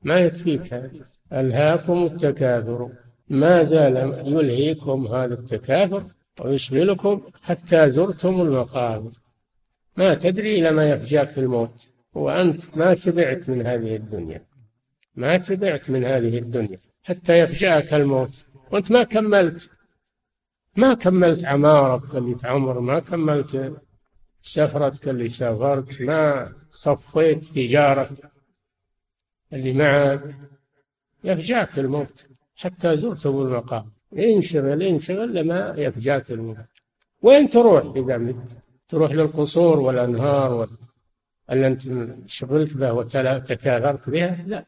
ما 0.02 0.19
يكفيك. 0.19 0.91
ألهاكم 1.34 2.04
التكاثر. 2.04 2.89
ما 3.30 3.63
زال 3.63 3.97
يلهيكم 4.28 5.08
هذا 5.08 5.34
التكاثر 5.34 6.04
ويشغلكم 6.41 7.21
حتى 7.41 7.89
زرتم 7.89 8.41
المقابر 8.41 9.12
ما 9.97 10.13
تدري 10.13 10.60
إلى 10.60 10.71
ما 10.71 10.89
يفجاك 10.89 11.30
في 11.30 11.39
الموت. 11.39 11.89
وأنت 12.13 12.78
ما 12.78 12.95
شبعت 12.95 13.49
من 13.49 13.67
هذه 13.67 13.95
الدنيا. 13.95 14.45
ما 15.15 15.38
شبعت 15.38 15.89
من 15.89 16.06
هذه 16.06 16.38
الدنيا 16.38 16.78
حتى 17.04 17.39
يفجأك 17.39 17.93
الموت. 17.93 18.45
وأنت 18.71 18.91
ما 18.91 19.04
كملت. 19.04 19.69
ما 20.77 20.93
كملت 20.93 21.45
عمارتك 21.45 22.15
اللي 22.15 22.36
تعمر 22.36 22.79
ما 22.79 22.99
كملت 22.99 23.73
سفرتك 24.41 25.09
اللي 25.09 25.29
سافرت 25.29 26.01
ما 26.01 26.53
صفيت 26.69 27.43
تجارتك 27.43 28.31
اللي 29.53 29.73
معك. 29.73 30.36
يفجعك 31.23 31.79
الموت 31.79 32.25
حتى 32.55 32.97
زرتم 32.97 33.41
المقام. 33.41 33.91
انشغل 34.17 34.83
انشغل 34.83 35.36
لما 35.36 35.73
يفجاك 35.77 36.31
الموت. 36.31 36.57
وين 37.21 37.49
تروح 37.49 37.83
إذا 37.95 38.17
مت؟ 38.17 38.57
تروح 38.89 39.12
للقصور 39.12 39.79
والأنهار 39.79 40.69
اللي 41.51 41.67
أنت 41.67 41.81
شغلت 42.27 42.73
به 42.73 42.93
وتكاثرت 42.93 44.09
بها؟ 44.09 44.43
لا. 44.47 44.65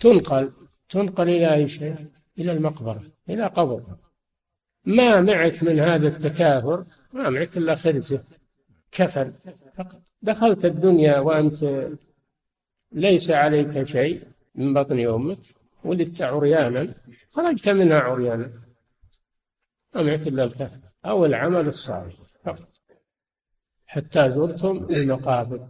تنقل 0.00 0.52
تنقل 0.90 1.28
إلى 1.28 1.54
أي 1.54 1.68
شيء؟ 1.68 1.96
إلى 2.38 2.52
المقبرة 2.52 3.02
إلى 3.28 3.46
قبر. 3.46 3.82
ما 4.84 5.20
معك 5.20 5.62
من 5.62 5.80
هذا 5.80 6.08
التكاثر 6.08 6.84
ما 7.12 7.30
معك 7.30 7.56
إلا 7.56 7.74
خرزة 7.74 8.22
كفن 8.92 9.32
فقط. 9.76 10.02
دخلت 10.22 10.64
الدنيا 10.64 11.18
وأنت 11.18 11.88
ليس 12.92 13.30
عليك 13.30 13.82
شيء 13.82 14.22
من 14.54 14.74
بطن 14.74 15.00
أمك 15.00 15.38
ولدت 15.84 16.22
عريانا 16.22 16.94
خرجت 17.30 17.68
منها 17.68 17.98
عريانا. 17.98 18.50
ما 19.94 20.02
معك 20.02 20.28
إلا 20.28 20.44
الكفن 20.44 20.80
أو 21.04 21.26
العمل 21.26 21.66
الصالح 21.66 22.14
فقط. 22.44 22.68
حتى 23.86 24.30
زرتم 24.30 24.86
المقابر. 24.90 25.66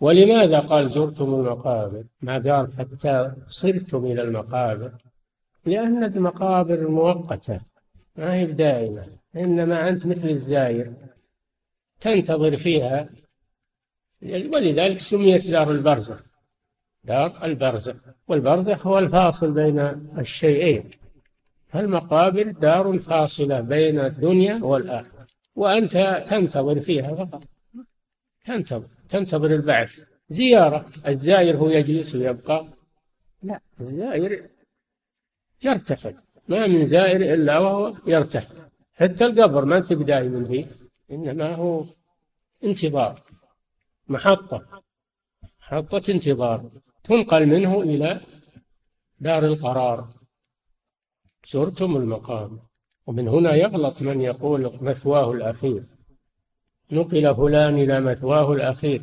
ولماذا 0.00 0.58
قال 0.60 0.88
زرتم 0.88 1.34
المقابر؟ 1.34 2.04
ما 2.22 2.34
قال 2.34 2.72
حتى 2.78 3.32
صرتم 3.46 4.04
إلى 4.04 4.22
المقابر؟ 4.22 4.92
لأن 5.66 6.04
المقابر 6.04 6.88
مؤقتة. 6.88 7.60
ما 8.18 8.34
هي 8.34 8.46
دائمة 8.46 9.06
إنما 9.36 9.88
أنت 9.88 10.06
مثل 10.06 10.28
الزاير 10.28 10.92
تنتظر 12.00 12.56
فيها. 12.56 13.08
ولذلك 14.22 15.00
سميت 15.00 15.50
دار 15.50 15.70
البرزخ. 15.70 16.22
دار 17.04 17.44
البرزخ. 17.44 17.94
والبرزخ 18.28 18.86
هو 18.86 18.98
الفاصل 18.98 19.52
بين 19.52 19.78
الشيئين. 20.18 20.90
فالمقابر 21.68 22.50
دار 22.50 22.98
فاصلة 22.98 23.60
بين 23.60 24.00
الدنيا 24.00 24.64
والآخرة. 24.64 25.26
وأنت 25.56 26.24
تنتظر 26.28 26.80
فيها 26.80 27.14
فقط. 27.14 27.42
تنتظر 28.44 28.88
تنتظر 29.08 29.50
البعث. 29.50 30.04
زيارة. 30.30 30.86
الزائر 31.06 31.56
هو 31.56 31.68
يجلس 31.68 32.14
ويبقى. 32.14 32.66
لا 33.42 33.60
الزائر 33.80 34.48
يرتحل 35.62 36.14
ما 36.48 36.66
من 36.66 36.86
زائر 36.86 37.34
إلا 37.34 37.58
وهو 37.58 37.94
يرتحل 38.06 38.56
حتى 38.94 39.26
القبر 39.26 39.64
ما 39.64 39.76
أنت 39.76 39.92
دائما 39.92 40.44
فيه 40.44 40.66
إنما 41.10 41.54
هو 41.54 41.84
انتظار 42.64 43.22
محطة 44.08 44.82
محطة 45.70 46.12
انتظار. 46.12 46.70
تنقل 47.04 47.46
منه 47.46 47.80
إلى 47.80 48.20
دار 49.20 49.44
القرار. 49.44 50.08
زرتم 51.48 51.96
المقام 51.96 52.58
ومن 53.06 53.28
هنا 53.28 53.54
يغلط 53.54 54.02
من 54.02 54.20
يقول 54.20 54.78
مثواه 54.80 55.32
الأخير. 55.32 55.82
نقل 56.92 57.34
فلان 57.34 57.74
إلى 57.74 58.00
مثواه 58.00 58.52
الأخير. 58.52 59.02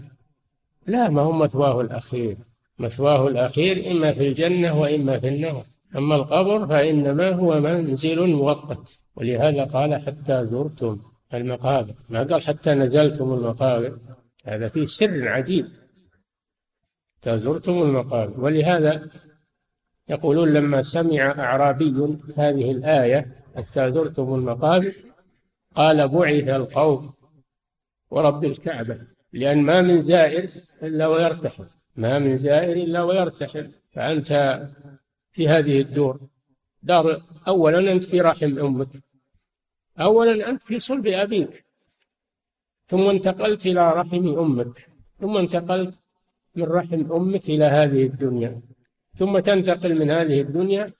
لا 0.88 1.10
ما 1.10 1.22
هو 1.22 1.32
مثواه 1.32 1.82
الأخير. 1.82 2.38
مثواه 2.80 3.28
الأخير 3.28 3.92
إما 3.92 4.14
في 4.14 4.28
الجنة 4.28 4.80
وإما 4.82 5.20
في 5.20 5.28
النار. 5.28 5.66
أما 5.96 6.16
القبر 6.16 6.68
فإنما 6.68 7.30
هو 7.30 7.60
منزل 7.60 8.34
مؤقت 8.34 9.00
ولهذا 9.16 9.64
قال 9.64 9.96
حتى 9.96 10.46
زرتم 10.46 11.00
المقابر. 11.34 11.94
ما 12.10 12.24
قال 12.24 12.42
حتى 12.42 12.74
نزلتم 12.74 13.34
المقابر؟ 13.34 14.00
هذا 14.46 14.70
فيه 14.70 14.86
سر 14.86 15.28
عجيب. 15.28 15.68
حتى 17.18 17.40
زرتم 17.40 17.82
المقابر. 17.82 18.40
ولهذا 18.42 19.10
يقولون 20.10 20.54
لما 20.54 20.82
سمع 20.82 21.32
أعرابي 21.32 22.18
هذه 22.38 22.72
الآية 22.72 23.36
حتى 23.56 23.92
زرتم 23.92 24.36
المقابر 24.36 24.94
قال 25.76 26.08
بعث 26.08 26.50
القوم 26.50 27.14
ورب 28.12 28.46
الكعبة. 28.46 28.98
لأن 29.34 29.62
ما 29.62 29.82
من 29.82 30.02
زائر 30.02 30.50
إلا 30.84 31.08
ويرتحل. 31.08 31.68
ما 31.96 32.20
من 32.20 32.38
زائر 32.38 32.78
إلا 32.78 33.04
ويرتحل. 33.04 33.72
فأنت 33.94 34.62
في 35.36 35.48
هذه 35.48 35.82
الدور. 35.82 36.20
دار 36.84 37.22
أولا 37.48 37.92
أنت 37.92 38.04
في 38.04 38.22
رحم 38.22 38.60
أمك. 38.60 38.88
أولا 40.00 40.50
أنت 40.50 40.64
في 40.64 40.80
صلب 40.80 41.08
أبيك. 41.08 41.66
ثم 42.88 43.10
انتقلت 43.10 43.66
إلى 43.66 43.92
رحم 43.92 44.28
أمك. 44.40 44.88
ثم 45.22 45.38
انتقلت 45.38 45.96
من 46.56 46.64
رحم 46.64 47.12
أمك 47.12 47.50
إلى 47.50 47.66
هذه 47.66 48.04
الدنيا. 48.04 48.62
ثم 49.18 49.40
تنتقل 49.40 50.00
من 50.00 50.12
هذه 50.12 50.42
الدنيا 50.42 50.94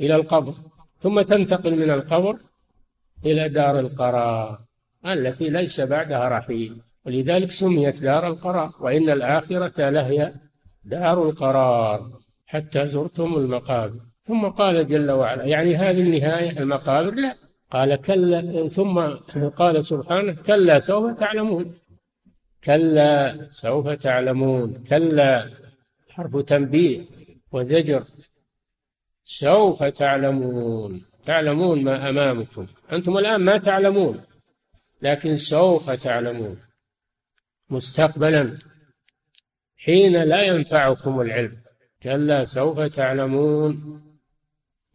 إلى 0.00 0.16
القبر. 0.16 0.54
ثم 0.98 1.20
تنتقل 1.20 1.76
من 1.76 1.90
القبر 1.90 2.36
إلى 3.26 3.48
دار 3.48 3.80
القرار 3.80 4.60
التي 5.06 5.50
ليس 5.50 5.80
بعدها 5.80 6.28
رحيل 6.28 6.80
ولذلك 7.06 7.50
سميت 7.50 8.02
دار 8.02 8.26
القرار. 8.26 8.72
وإن 8.80 9.10
الآخرة 9.10 9.90
لهي 9.90 10.34
دار 10.84 11.28
القرار. 11.28 12.25
حتى 12.46 12.88
زرتم 12.88 13.34
المقابر. 13.34 14.00
ثم 14.26 14.46
قال 14.46 14.86
جل 14.86 15.10
وعلا 15.10 15.44
يعني 15.44 15.76
هذه 15.76 16.00
النهاية 16.00 16.58
المقابر 16.58 17.14
لا. 17.14 17.36
قال 17.70 17.96
كلا 17.96 18.68
ثم 18.68 19.00
قال 19.48 19.84
سبحانه 19.84 20.36
كلا 20.46 20.78
سوف 20.78 21.18
تعلمون. 21.18 21.74
كلا 22.64 23.36
سوف 23.50 23.88
تعلمون. 23.88 24.84
كلا 24.88 25.50
حرف 26.10 26.36
تنبيه 26.36 27.00
وزجر. 27.52 28.04
سوف 29.24 29.84
تعلمون. 29.84 31.04
تعلمون 31.26 31.84
ما 31.84 32.08
أمامكم. 32.08 32.66
أنتم 32.92 33.18
الآن 33.18 33.40
ما 33.40 33.58
تعلمون 33.58 34.20
لكن 35.02 35.36
سوف 35.36 35.90
تعلمون. 35.90 36.58
مستقبلا 37.70 38.58
حين 39.76 40.22
لا 40.22 40.42
ينفعكم 40.42 41.20
العلم. 41.20 41.65
كلا 42.06 42.44
سوف 42.44 42.80
تعلمون 42.80 44.00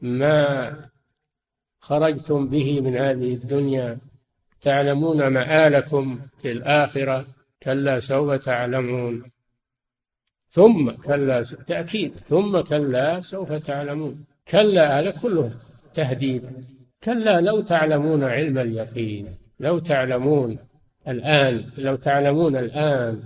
ما 0.02 0.76
خرجتم 1.80 2.48
به 2.48 2.82
من 2.82 2.98
هذه 2.98 3.34
الدنيا. 3.34 3.98
تعلمون 4.62 5.28
مآلكم 5.28 6.20
في 6.38 6.52
الآخرة. 6.52 7.26
كلا 7.64 8.00
سوف 8.00 8.46
تعلمون. 8.46 9.32
ثم 10.50 10.92
كلا 10.92 11.44
تأكيد. 11.44 12.14
ثم 12.18 12.62
كلا 12.62 13.22
سوف 13.22 13.54
تعلمون. 13.54 14.26
كلا 14.48 15.00
هذا 15.00 15.12
كله 15.12 15.52
تهديد. 15.94 16.44
كلا 17.04 17.42
لو 17.42 17.62
تعلمون 17.62 18.24
علم 18.24 18.58
اليقين 18.58 19.38
لو 19.60 19.80
تعلمون 19.80 20.60
الآن 21.08 21.72
لو 21.78 21.96
تعلمون 21.96 22.56
الآن 22.56 23.24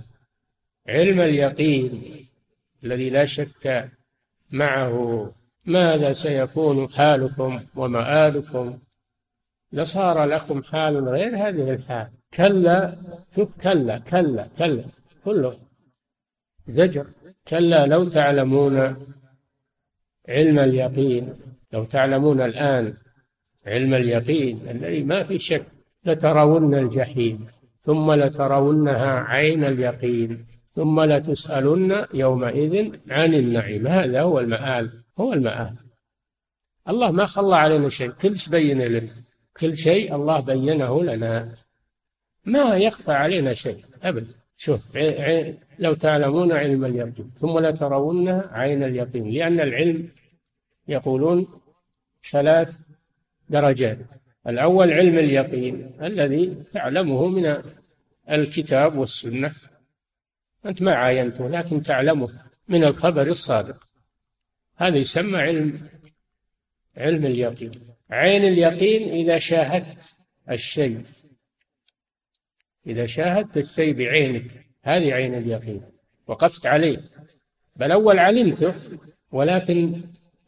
علم 0.88 1.20
اليقين 1.20 2.25
الذي 2.84 3.10
لا 3.10 3.24
شك 3.24 3.88
معه 4.50 5.32
ماذا 5.66 6.12
سيكون 6.12 6.88
حالكم 6.88 7.60
ومآلكم. 7.76 8.78
لصار 9.72 10.24
لكم 10.24 10.62
حال 10.62 11.08
غير 11.08 11.36
هذه 11.36 11.70
الحال. 11.70 12.08
كلا 12.34 12.96
شوف 13.34 13.62
كلا 13.62 13.98
كلا 13.98 14.48
كلا 14.58 14.84
كله 15.24 15.58
زجر. 16.68 17.06
كلا 17.48 17.86
لو 17.86 18.04
تعلمون 18.08 18.96
علم 20.28 20.58
اليقين 20.58 21.34
لو 21.72 21.84
تعلمون 21.84 22.40
الآن 22.40 22.94
علم 23.66 23.94
اليقين 23.94 24.60
الذي 24.70 25.02
ما 25.02 25.22
في 25.22 25.38
شك 25.38 25.66
لترون 26.04 26.74
الجحيم 26.74 27.46
ثم 27.84 28.12
لترونها 28.12 29.20
عين 29.20 29.64
اليقين. 29.64 30.46
ثم 30.76 31.00
لتسألن 31.00 32.06
يومئذ 32.14 32.92
عن 33.10 33.34
النعيم. 33.34 33.86
هذا 33.86 34.22
هو 34.22 34.40
المآل 34.40 34.90
هو 35.18 35.32
المآل. 35.32 35.74
الله 36.88 37.10
ما 37.10 37.26
خلى 37.26 37.56
علينا 37.56 37.88
شيء 37.88 38.10
كل 38.10 38.38
شيء 38.38 38.52
بين 38.52 38.82
لنا. 38.82 39.10
كل 39.60 39.76
شيء 39.76 40.14
الله 40.14 40.40
بينه 40.40 41.04
لنا. 41.04 41.54
ما 42.44 42.76
يخفى 42.76 43.12
علينا 43.12 43.52
شيء 43.54 43.84
أبدا 44.02 44.34
شوف 44.56 44.80
لو 45.78 45.94
تعلمون 45.94 46.52
علم 46.52 46.84
اليقين 46.84 47.30
ثم 47.36 47.58
لترونها 47.58 48.50
عين 48.52 48.82
اليقين 48.82 49.30
لأن 49.30 49.60
العلم 49.60 50.08
يقولون 50.88 51.46
ثلاث 52.30 52.80
درجات. 53.50 53.98
الأول 54.46 54.92
علم 54.92 55.18
اليقين 55.18 55.90
الذي 56.02 56.54
تعلمه 56.72 57.26
من 57.26 57.62
الكتاب 58.30 58.98
والسنة. 58.98 59.52
أنت 60.68 60.82
ما 60.82 60.94
عاينته 60.94 61.48
لكن 61.48 61.82
تعلمه 61.82 62.28
من 62.68 62.84
الخبر 62.84 63.26
الصادق. 63.26 63.86
هذا 64.76 64.96
يسمى 64.96 65.38
علم 65.38 65.88
علم 66.96 67.26
اليقين. 67.26 67.72
عين 68.10 68.44
اليقين 68.44 69.08
إذا 69.08 69.38
شاهدت 69.38 70.16
الشيء. 70.50 71.02
إذا 72.86 73.06
شاهدت 73.06 73.56
الشيء 73.56 73.94
بعينك 73.94 74.66
هذه 74.82 75.12
عين 75.12 75.34
اليقين. 75.34 75.82
وقفت 76.26 76.66
عليه. 76.66 76.98
بل 77.76 77.92
أول 77.92 78.18
علمته 78.18 78.74
ولكن 79.32 80.02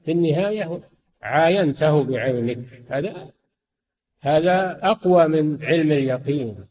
في 0.05 0.13
النهاية 0.13 0.81
عاينته 1.23 2.05
بعينك. 2.05 2.83
هذا 2.89 3.31
هذا 4.21 4.79
أقوى 4.83 5.29
من 5.29 5.65
علم 5.65 5.93
اليقين. 5.93 6.69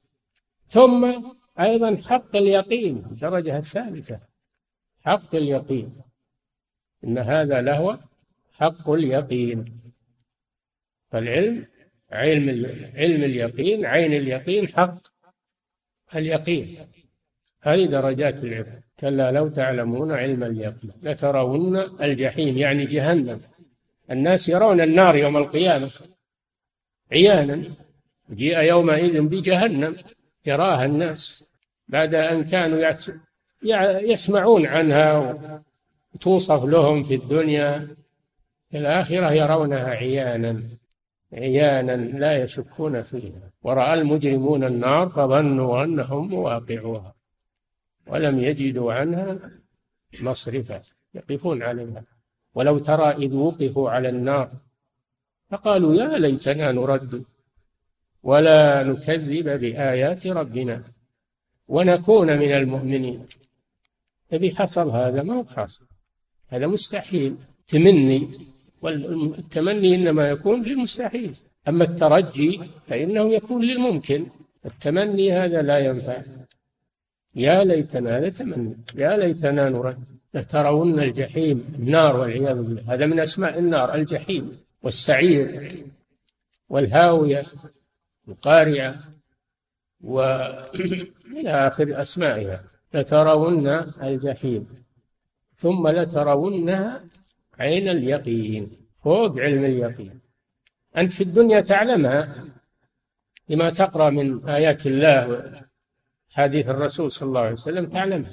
ثم 0.67 1.13
أيضا 1.59 2.01
حق 2.05 2.35
اليقين 2.35 2.97
الدرجة 2.97 3.57
الثالثة 3.57 4.19
حق 5.05 5.35
اليقين. 5.35 6.01
إن 7.03 7.17
هذا 7.17 7.61
لهو 7.61 7.97
حق 8.53 8.89
اليقين. 8.89 9.79
فالعلم 11.11 11.65
علم 12.11 12.65
علم 12.95 13.23
اليقين 13.23 13.85
عين 13.85 14.13
اليقين 14.13 14.67
حق 14.67 15.01
اليقين. 16.15 16.87
هذه 17.61 17.85
درجات 17.85 18.43
العلم. 18.43 18.81
كلا 18.99 19.31
لو 19.31 19.49
تعلمون 19.49 20.11
علم 20.11 20.43
اليقين 20.43 20.91
لترون 21.01 21.77
الجحيم 21.77 22.57
يعني 22.57 22.85
جهنم. 22.85 23.41
الناس 24.11 24.49
يرون 24.49 24.81
النار 24.81 25.15
يوم 25.15 25.37
القيامة. 25.37 25.91
عيانا 27.11 27.63
جيء 28.31 28.59
يومئذ 28.59 29.21
بجهنم. 29.21 29.95
يراها 30.47 30.85
الناس 30.85 31.43
بعد 31.87 32.13
أن 32.15 32.43
كانوا 32.43 32.93
يسمعون 34.11 34.65
عنها 34.65 35.33
وتوصف 36.13 36.63
لهم 36.63 37.03
في 37.03 37.15
الدنيا. 37.15 37.87
في 38.69 38.77
الآخرة 38.77 39.31
يرونها 39.31 39.89
عيانا 39.89 40.63
عيانا 41.33 41.95
لا 41.95 42.43
يشكون 42.43 43.01
فيها. 43.01 43.51
ورأى 43.63 43.93
المجرمون 43.93 44.63
النار 44.63 45.09
فظنوا 45.09 45.83
أنهم 45.83 46.29
مواقعوها 46.29 47.15
ولم 48.07 48.39
يجدوا 48.39 48.93
عنها 48.93 49.37
مصرفة 50.21 50.81
يقفون 51.13 51.63
عليها. 51.63 52.03
ولو 52.55 52.77
ترى 52.77 53.11
إذ 53.11 53.35
وقفوا 53.35 53.89
على 53.89 54.09
النار 54.09 54.51
فقالوا 55.49 55.95
يا 55.95 56.17
ليتنا 56.17 56.71
نرد 56.71 57.23
ولا 58.27 58.83
نكذب 58.83 59.47
بآيات 59.61 60.27
ربنا 60.27 60.83
ونكون 61.67 62.37
من 62.37 62.51
المؤمنين. 62.51 63.25
الذي 64.33 64.55
حصل 64.55 64.89
هذا 64.89 65.23
ما 65.23 65.33
هو 65.33 65.43
حاصل 65.43 65.85
هذا 66.47 66.67
مستحيل. 66.67 67.35
تمني. 67.67 68.29
والتمني 68.81 69.95
إنما 69.95 70.29
يكون 70.29 70.63
للمستحيل. 70.63 71.35
أما 71.67 71.83
الترجي 71.83 72.61
فإنه 72.87 73.33
يكون 73.33 73.63
للممكن. 73.63 74.25
التمني 74.65 75.33
هذا 75.33 75.61
لا 75.61 75.77
ينفع. 75.79 76.21
يا 77.35 77.63
ليتنا 77.63 78.17
هذا 78.17 78.29
تمني 78.29 78.75
يا 78.95 79.17
ليتنا 79.17 79.69
نرد. 79.69 80.03
لترون 80.33 80.99
الجحيم 80.99 81.57
النار 81.79 82.17
والعياذ 82.17 82.57
بالله. 82.63 82.93
هذا 82.93 83.05
من 83.05 83.19
أسماء 83.19 83.59
النار. 83.59 83.95
الجحيم 83.95 84.57
والسعير 84.83 85.71
والهاوية. 86.69 87.43
القارعة 88.27 88.95
وإلى 90.01 91.49
آخر 91.49 92.01
أسمائها. 92.01 92.63
لترون 92.93 93.67
الجحيم. 94.03 94.83
ثم 95.55 95.87
لترونها 95.87 97.03
عين 97.59 97.89
اليقين. 97.89 98.71
فوق 99.03 99.39
علم 99.39 99.63
اليقين. 99.63 100.19
أنت 100.97 101.13
في 101.13 101.23
الدنيا 101.23 101.61
تعلمها 101.61 102.45
لما 103.49 103.69
تقرأ 103.69 104.09
من 104.09 104.49
آيات 104.49 104.87
الله 104.87 105.51
حديث 106.29 106.69
الرسول 106.69 107.11
صلى 107.11 107.27
الله 107.27 107.41
عليه 107.41 107.51
وسلم 107.51 107.85
تعلمها. 107.85 108.31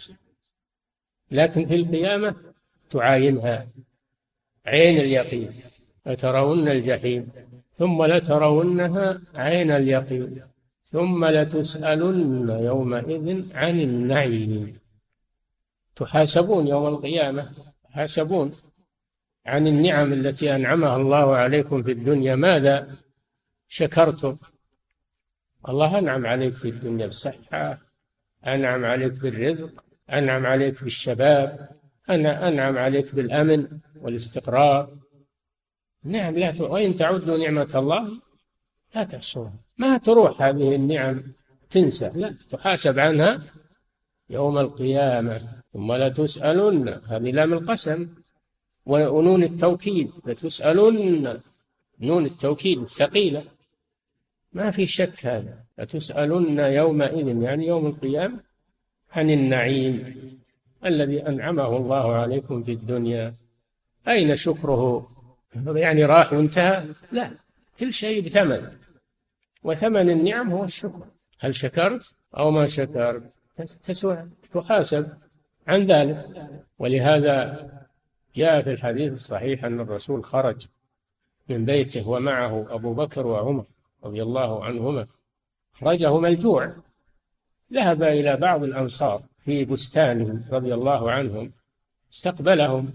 لكن 1.31 1.67
في 1.67 1.75
القيامة 1.75 2.35
تعاينها. 2.91 3.69
عين 4.67 5.01
اليقين. 5.01 5.53
لترون 6.07 6.69
الجحيم. 6.69 7.29
ثم 7.77 8.05
لترونها 8.05 9.21
عين 9.35 9.71
اليقين 9.71 10.43
ثم 10.85 11.25
لتسألن 11.25 12.51
يومئذ 12.51 13.57
عن 13.57 13.81
النعيم. 13.81 14.77
تحاسبون 15.97 16.67
يوم 16.67 16.87
القيامة 16.87 17.51
تحاسبون 17.85 18.53
عن 19.47 19.67
النعم 19.67 20.13
التي 20.13 20.57
أنعمها 20.57 20.97
الله 20.97 21.37
عليكم 21.37 21.83
في 21.83 21.93
الدنيا. 21.93 22.35
ماذا 22.35 22.97
شكرتم؟ 23.69 24.37
الله 25.69 25.99
أنعم 25.99 26.27
عليك 26.27 26.55
في 26.55 26.69
الدنيا 26.69 27.07
بالصحة 27.07 27.79
أنعم 28.47 28.85
عليك 28.85 29.13
بالرزق 29.13 29.85
أنعم 30.13 30.47
عليك 30.47 30.85
بالشباب 30.85 31.69
أنا 32.11 32.49
أنعم 32.49 32.79
عليك 32.79 33.15
بالأمن 33.15 33.69
والاستقرار. 34.01 35.04
نعم 36.05 36.35
لا 36.35 36.63
وإن 36.63 36.97
تعدوا 36.97 37.39
نعمة 37.39 37.71
الله 37.75 38.09
لا 38.95 39.05
تحصوها. 39.05 39.53
ما 39.79 39.99
تروح 39.99 40.43
هذه 40.43 40.75
النعم 40.75 41.23
تنسى 41.71 42.11
لا 42.15 42.35
تحاسب 42.51 42.99
عنها 42.99 43.41
يوم 44.31 44.59
القيامة. 44.59 45.41
ثم 45.73 45.93
لتسألن 45.93 47.01
هذه 47.07 47.31
لام 47.31 47.53
القسم. 47.53 48.09
ونون 48.87 49.43
التوكيد 49.43 50.11
لتسألن 50.27 51.41
نون 52.01 52.27
التوكيد 52.27 52.79
الثقيلة. 52.83 53.45
ما 54.53 54.71
في 54.71 54.87
شك 54.87 55.27
هذا. 55.27 55.65
لتسألن 55.79 56.59
يومئذ 56.59 57.43
يعني 57.43 57.67
يوم 57.67 57.87
القيامة 57.87 58.41
عن 59.13 59.31
النعيم 59.31 60.15
الذي 60.85 61.27
أنعمه 61.29 61.77
الله 61.77 62.13
عليكم 62.15 62.63
في 62.63 62.73
الدنيا. 62.73 63.35
أين 64.09 64.37
شكره؟ 64.37 65.14
يعني 65.57 66.05
راح 66.05 66.33
وانتهى؟ 66.33 66.89
لا. 67.13 67.31
كل 67.79 67.93
شيء 67.93 68.27
بثمن. 68.27 68.69
وثمن 69.63 70.11
النعم 70.11 70.53
هو 70.53 70.65
الشكر. 70.65 71.07
هل 71.39 71.55
شكرت 71.55 72.15
أو 72.37 72.51
ما 72.51 72.67
شكرت؟ 72.67 73.33
تسوى 73.85 74.29
تحاسب 74.55 75.09
عن 75.69 75.87
ذلك. 75.87 76.27
ولهذا 76.79 77.69
جاء 78.37 78.63
في 78.63 78.73
الحديث 78.73 79.13
الصحيح 79.13 79.65
أن 79.65 79.81
الرسول 79.81 80.25
خرج 80.25 80.67
من 81.49 81.65
بيته 81.65 82.09
ومعه 82.09 82.67
أبو 82.75 82.95
بكر 82.95 83.27
وعمر 83.27 83.65
رضي 84.05 84.23
الله 84.23 84.65
عنهما. 84.65 85.07
أخرجهما 85.75 86.29
الجوع 86.29 86.73
ذهب 87.73 88.03
إلى 88.03 88.37
بعض 88.37 88.63
الأنصار 88.63 89.23
في 89.45 89.65
بستانهم 89.65 90.45
رضي 90.51 90.75
الله 90.75 91.11
عنهم 91.11 91.53
استقبلهم. 92.13 92.93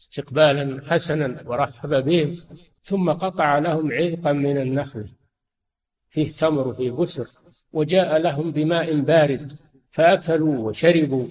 استقبالا 0.00 0.82
حسنا 0.90 1.42
ورحب 1.46 2.04
بهم 2.04 2.36
ثم 2.82 3.10
قطع 3.12 3.58
لهم 3.58 3.92
عذقا 3.92 4.32
من 4.32 4.56
النخل. 4.58 5.08
فيه 6.08 6.28
تمر 6.28 6.68
وفيه 6.68 6.90
بسر 6.90 7.26
وجاء 7.72 8.18
لهم 8.18 8.50
بماء 8.50 9.00
بارد 9.00 9.52
فأكلوا 9.90 10.68
وشربوا. 10.68 11.28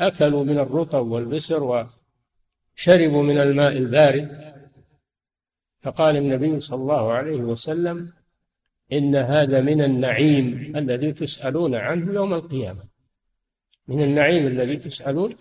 أكلوا 0.00 0.44
من 0.44 0.58
الرطب 0.58 1.06
والبسر 1.06 1.62
وشربوا 1.62 3.22
من 3.22 3.38
الماء 3.38 3.76
البارد. 3.76 4.54
فقال 5.82 6.16
النبي 6.16 6.60
صلى 6.60 6.80
الله 6.82 7.12
عليه 7.12 7.40
وسلم 7.40 8.12
إن 8.92 9.16
هذا 9.16 9.60
من 9.60 9.82
النعيم 9.82 10.72
الذي 10.76 11.12
تسألون 11.12 11.74
عنه 11.74 12.14
يوم 12.14 12.34
القيامة. 12.34 12.84
من 13.88 14.02
النعيم 14.02 14.46
الذي 14.46 14.76
تسألون 14.76 15.34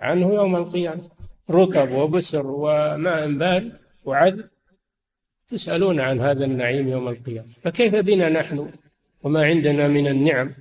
عنه 0.00 0.34
يوم 0.34 0.56
القيامة. 0.56 1.19
رطب 1.50 1.90
وبسر 1.92 2.46
وماء 2.46 3.32
بارد 3.32 3.72
وعذب 4.04 4.44
تسألون 5.50 6.00
عن 6.00 6.20
هذا 6.20 6.44
النعيم 6.44 6.88
يوم 6.88 7.08
القيامة. 7.08 7.48
فكيف 7.62 7.94
بنا 7.94 8.28
نحن 8.28 8.70
وما 9.22 9.44
عندنا 9.44 9.88
من 9.88 10.06
النعم 10.06 10.54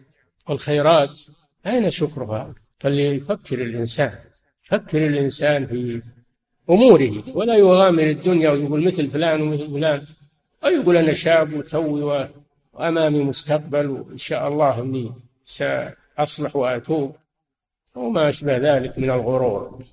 والخيرات؟ 0.49 1.21
أين 1.67 1.89
شكرها؟ 1.89 2.55
فليفكر 2.79 3.61
الإنسان. 3.61 4.13
فكر 4.63 5.07
الإنسان 5.07 5.65
في 5.65 6.01
أموره. 6.69 7.23
ولا 7.33 7.55
يغامر 7.55 8.03
الدنيا 8.03 8.51
ويقول 8.51 8.83
مثل 8.83 9.09
فلان 9.09 9.41
ومثل 9.41 9.71
فلان. 9.71 10.01
أو 10.63 10.69
يقول 10.69 10.97
أنا 10.97 11.13
شاب 11.13 11.53
وتوي 11.53 12.27
وأمامي 12.73 13.23
مستقبل 13.23 13.87
وإن 13.87 14.17
شاء 14.17 14.47
الله 14.47 14.81
أني 14.81 15.11
سأصلح 15.45 16.55
وأتوب. 16.55 17.15
وما 17.95 18.29
أشبه 18.29 18.57
ذلك 18.57 18.99
من 18.99 19.09
الغرور. 19.09 19.83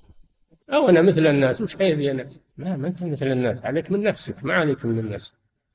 أو 0.73 0.89
أنا 0.89 1.01
مثل 1.01 1.27
الناس 1.27 1.61
وش 1.61 1.75
حيثي 1.75 2.11
أنا. 2.11 2.29
ما 2.57 2.75
ما 2.75 2.87
أنت 2.87 3.03
مثل 3.03 3.27
الناس 3.27 3.65
عليك 3.65 3.91
من 3.91 4.03
نفسك 4.03 4.43
ما 4.43 4.53
عليك 4.53 4.85
من 4.85 4.99
الناس 4.99 5.33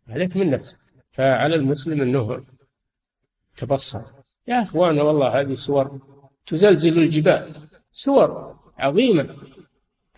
عليك 0.08 0.36
من 0.36 0.50
نفسك. 0.50 0.78
فعلى 1.10 1.54
المسلم 1.54 2.02
أنه 2.02 2.44
تبصر. 3.56 4.00
يا 4.48 4.62
أخوان 4.62 5.00
والله 5.00 5.40
هذه 5.40 5.54
صور 5.54 6.00
تزلزل 6.46 7.02
الجبال 7.02 7.48
صور 7.92 8.56
عظيمة 8.78 9.36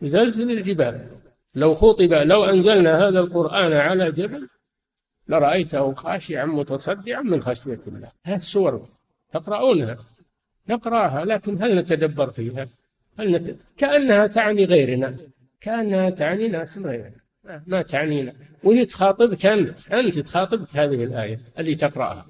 تزلزل 0.01 0.51
الجبال. 0.51 1.09
لو 1.55 1.75
خطب 1.75 2.13
لو 2.13 2.45
أنزلنا 2.45 3.09
هذا 3.09 3.21
القرآن 3.21 3.73
على 3.73 4.11
جبل 4.11 4.49
لرأيته 5.29 5.95
خاشعا 5.95 6.45
متصدعا 6.45 7.23
من 7.23 7.43
خشية 7.43 7.81
الله. 7.87 8.13
هذه 8.25 8.37
الصور 8.37 8.89
تقرؤونها 9.33 9.97
نقرأها 10.69 11.25
لكن 11.25 11.63
هل 11.63 11.79
نتدبر 11.79 12.31
فيها؟ 12.31 12.69
كأنها 13.77 14.27
تعني 14.27 14.65
غيرنا 14.65 15.17
كأنها 15.61 16.11
تعني 16.11 16.49
ناس 16.49 16.79
غيرنا. 16.79 17.25
ما 17.67 17.83
تعنينا 17.83 18.33
وهي 18.65 18.85
تخاطبك 18.85 19.47
أنت 19.47 19.93
أنت 19.93 20.19
تخاطبك 20.19 20.77
هذه 20.77 21.05
الآية 21.05 21.41
اللي 21.59 21.75
تقرأها. 21.75 22.27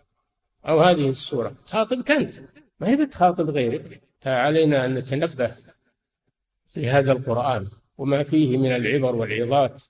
أو 0.69 0.81
هذه 0.81 1.09
السورة. 1.09 1.55
تخاطبك 1.67 2.11
أنت 2.11 2.35
ما 2.81 2.89
هي 2.89 2.97
بتخاطب 2.97 3.51
غيرك. 3.51 4.01
فعلينا 4.21 4.85
أن 4.85 4.95
نتنبه 4.95 5.53
لهذا 6.77 7.13
القرآن 7.13 7.69
وما 7.99 8.23
فيه 8.23 8.59
من 8.59 8.73
العبر 8.73 9.17
والعظات 9.17 9.83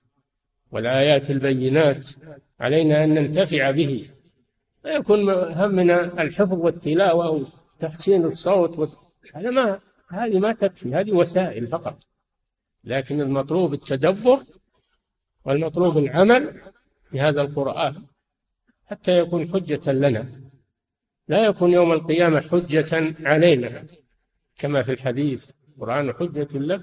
والآيات 0.71 1.31
البينات. 1.31 2.09
علينا 2.59 3.03
أن 3.03 3.13
ننتفع 3.13 3.71
به. 3.71 4.09
ويكون 4.85 5.29
همنا 5.29 6.21
الحفظ 6.21 6.53
والتلاوة 6.53 7.47
وتحسين 7.79 8.25
الصوت. 8.25 8.97
هذا 9.33 9.49
ما 9.49 9.79
هذه 10.09 10.39
ما 10.39 10.53
تكفي 10.53 10.95
هذه 10.95 11.11
وسائل 11.11 11.67
فقط. 11.67 12.03
لكن 12.83 13.21
المطلوب 13.21 13.73
التدبر 13.73 14.43
والمطلوب 15.45 15.97
العمل 15.97 16.61
بهذا 17.13 17.41
القرآن 17.41 17.95
حتى 18.85 19.19
يكون 19.19 19.47
حجة 19.47 19.91
لنا. 19.91 20.29
لا 21.27 21.45
يكون 21.45 21.71
يوم 21.71 21.91
القيامة 21.91 22.41
حجة 22.41 23.13
علينا 23.19 23.85
كما 24.57 24.81
في 24.81 24.91
الحديث 24.91 25.51
القرآن 25.69 26.13
حجة 26.13 26.47
لك 26.53 26.81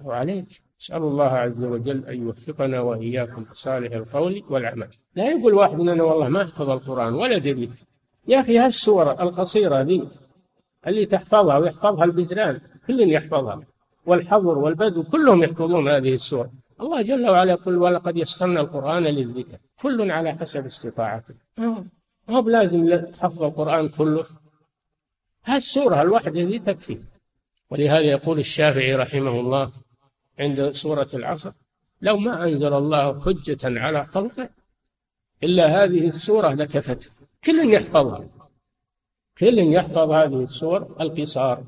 أو 0.00 0.10
عليك 0.10 0.62
نسأل 0.80 1.02
الله 1.02 1.28
عز 1.28 1.64
وجل 1.64 2.06
أن 2.06 2.22
يوفقنا 2.22 2.80
وإياكم 2.80 3.44
بصالح 3.44 3.92
القول 3.92 4.42
والعمل. 4.48 4.88
لا 5.14 5.30
يقول 5.30 5.54
واحد 5.54 5.80
أنا 5.80 6.02
والله 6.02 6.28
ما 6.28 6.42
أحفظ 6.42 6.70
القرآن 6.70 7.14
ولا 7.14 7.38
دريت 7.38 7.80
يا 8.28 8.40
أخي 8.40 8.58
هالسورة 8.58 9.22
القصيرة 9.22 9.80
ذي 9.80 10.08
اللي 10.86 11.06
تحفظها 11.06 11.58
ويحفظها 11.58 12.04
البزران 12.04 12.60
كل 12.86 13.12
يحفظها. 13.12 13.62
والحضر 14.06 14.58
والبدو 14.58 15.02
كلهم 15.02 15.42
يحفظون 15.42 15.88
هذه 15.88 16.14
السورة 16.14 16.50
الله 16.80 17.02
جل 17.02 17.28
وعلا 17.28 17.52
يقول 17.52 17.76
ولقد 17.76 18.16
يسرنا 18.16 18.60
القرآن 18.60 19.02
للذكر. 19.02 19.58
كل 19.82 20.10
على 20.10 20.32
حسب 20.32 20.66
استطاعته. 20.66 21.34
ما 21.58 21.84
هو 22.30 22.42
بلازم 22.42 22.96
تحفظ 22.96 23.42
القرآن 23.42 23.88
كله؟ 23.88 24.26
هالسورة 25.44 26.02
الواحدة 26.02 26.40
ذي 26.42 26.58
تكفي. 26.58 26.98
ولهذا 27.70 28.00
يقول 28.00 28.38
الشافعي 28.38 28.94
رحمه 28.94 29.40
الله 29.40 29.72
عند 30.38 30.70
سورة 30.70 31.08
العصر 31.14 31.52
لو 32.02 32.16
ما 32.16 32.44
أنزل 32.44 32.74
الله 32.74 33.20
حجة 33.20 33.80
على 33.80 34.04
خلقه 34.04 34.48
إلا 35.42 35.84
هذه 35.84 36.08
السورة 36.08 36.54
لكفته. 36.54 37.10
كل 37.44 37.72
يحفظها. 37.72 38.39
كل 39.40 39.58
يحفظ 39.58 40.10
هذه 40.10 40.42
السور 40.42 40.96
القصار. 41.00 41.64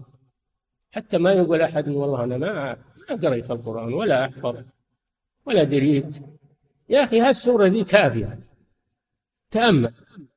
حتى 0.91 1.19
ما 1.19 1.33
يقول 1.33 1.61
أحد 1.61 1.89
والله 1.89 2.25
أنا 2.25 2.37
ما 2.37 2.77
قريت 3.23 3.51
القرآن 3.51 3.93
ولا 3.93 4.25
أحفظ 4.25 4.57
ولا 5.47 5.63
دريت. 5.63 6.17
يا 6.89 7.05
أخي 7.05 7.21
هالسورة 7.21 7.67
ذي 7.67 7.85
كافية. 7.85 8.39
تأمل. 9.51 9.93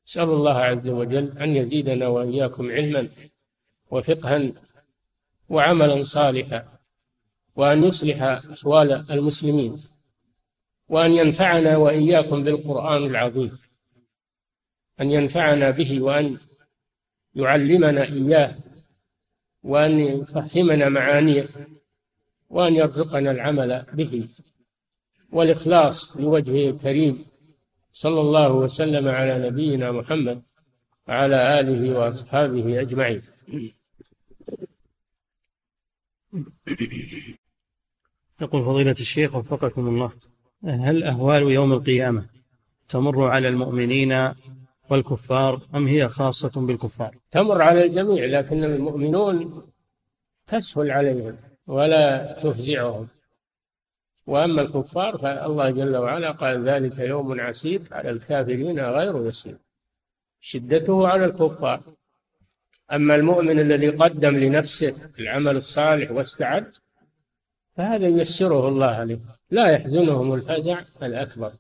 نسأل 0.08 0.30
الله 0.30 0.58
عز 0.58 0.88
وجل 0.88 1.38
أن 1.38 1.56
يزيدنا 1.56 2.08
وإياكم 2.08 2.72
علما 2.72 3.10
وفقها 3.92 4.52
وعملا 5.50 6.04
صالحا 6.04 6.80
وأن 7.56 7.84
يصلح 7.84 8.22
أحوال 8.22 9.12
المسلمين 9.12 9.76
وأن 10.90 11.12
ينفعنا 11.12 11.78
وإياكم 11.78 12.44
بالقرآن 12.44 13.04
العظيم. 13.04 13.58
أن 15.02 15.12
ينفعنا 15.12 15.70
به 15.70 16.02
وأن 16.02 16.38
يعلمنا 17.36 18.04
إياه 18.04 18.56
وأن 19.64 20.00
يفهمنا 20.00 20.90
معانيه 20.90 21.48
وأن 22.50 22.76
يرزقنا 22.76 23.32
العمل 23.32 23.86
به. 23.94 24.28
والإخلاص 25.32 26.18
لوجهه 26.18 26.70
الكريم 26.70 27.26
صلى 27.92 28.22
الله 28.22 28.52
وسلم 28.52 29.08
على 29.08 29.48
نبينا 29.50 29.92
محمد 29.92 30.42
وعلى 31.08 31.60
آله 31.60 32.00
وأصحابه 32.00 32.82
أجمعين. 32.82 33.22
يقول 38.42 38.66
فضيلة 38.66 38.92
الشيخ 38.92 39.36
وفقكم 39.36 39.88
الله 39.88 40.12
هل 40.64 41.04
أهوال 41.04 41.42
يوم 41.42 41.74
القيامة 41.74 42.26
تمر 42.90 43.28
على 43.28 43.48
المؤمنين 43.48 44.12
والكفار 44.90 45.62
أم 45.76 45.88
هي 45.88 46.08
خاصة 46.08 46.62
بالكفار؟ 46.62 47.16
تمر 47.32 47.62
على 47.62 47.86
الجميع 47.86 48.26
لكن 48.26 48.64
المؤمنون 48.64 49.64
تسهل 50.48 50.92
عليهم 50.92 51.38
ولا 51.68 52.34
تفزعهم. 52.44 53.08
وأما 54.28 54.62
الكفار 54.62 55.18
فالله 55.18 55.70
جل 55.70 55.96
وعلا 55.98 56.32
قال 56.32 56.70
ذلك 56.70 57.00
يوم 57.00 57.42
عسير 57.42 57.82
على 57.92 58.10
الكافرين 58.10 58.80
غير 58.80 59.28
يسير. 59.28 59.58
شدته 60.42 61.08
على 61.08 61.26
الكفار. 61.26 61.82
أما 62.94 63.16
المؤمن 63.16 63.60
الذي 63.60 63.90
قدم 63.90 64.38
لنفسه 64.38 64.96
العمل 65.20 65.56
الصالح 65.56 66.12
واستعد 66.12 66.76
فهذا 67.76 68.08
ييسره 68.08 68.68
الله 68.68 68.88
عليه 68.88 69.20
لا 69.52 69.72
يحزنهم 69.72 70.34
الفزع 70.34 70.82
الأكبر. 71.04 71.52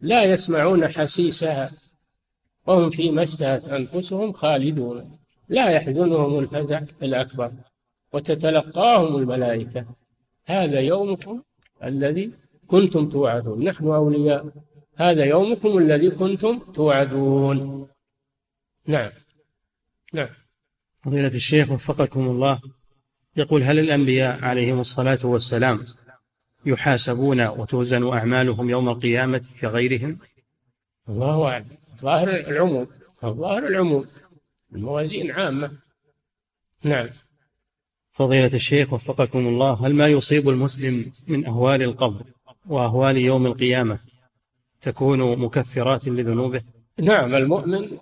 لا 0.00 0.24
يسمعون 0.24 0.88
حسيسها. 0.88 1.70
وهم 2.66 2.90
فيما 2.90 3.22
اشتهت 3.22 3.68
أنفسهم 3.68 4.32
خالدون. 4.32 5.18
لا 5.48 5.70
يحزنهم 5.70 6.38
الفزع 6.38 6.82
الأكبر 7.02 7.52
وتتلقاهم 8.12 9.16
الملائكة. 9.16 9.86
هذا 10.44 10.80
يومكم 10.80 11.42
الذي 11.84 12.30
كنتم 12.66 13.08
توعدون. 13.08 13.64
نحن 13.64 13.86
أولياء. 13.86 14.46
هذا 14.96 15.24
يومكم 15.24 15.78
الذي 15.78 16.10
كنتم 16.10 16.58
توعدون. 16.58 17.88
نعم. 18.86 19.10
نعم. 20.12 20.28
فضيلة 21.04 21.28
الشيخ 21.28 21.70
وفقكم 21.70 22.20
الله 22.20 22.60
يقول 23.36 23.62
هل 23.62 23.78
الأنبياء 23.78 24.44
عليهم 24.44 24.80
الصلاة 24.80 25.18
والسلام 25.24 25.84
يحاسبون 26.66 27.46
وتوزن 27.46 28.12
أعمالهم 28.12 28.70
يوم 28.70 28.88
القيامة 28.88 29.44
كغيرهم؟ 29.60 30.18
الله 31.08 31.48
أعلم. 31.48 31.66
ظاهر 32.00 32.28
العموم. 32.28 32.86
ظاهر 33.24 33.66
العموم. 33.66 34.04
الموازين 34.74 35.30
عامة. 35.30 35.70
نعم. 36.84 37.08
فضيلة 38.12 38.54
الشيخ 38.54 38.92
وفقكم 38.92 39.38
الله 39.38 39.86
هل 39.86 39.94
ما 39.94 40.06
يصيب 40.06 40.48
المسلم 40.48 41.12
من 41.28 41.46
أهوال 41.46 41.82
القبر 41.82 42.24
وأهوال 42.66 43.16
يوم 43.16 43.46
القيامة 43.46 43.98
تكون 44.80 45.38
مكفرات 45.38 46.08
لذنوبه؟ 46.08 46.62
نعم 46.98 47.34
المؤمن 47.34 47.98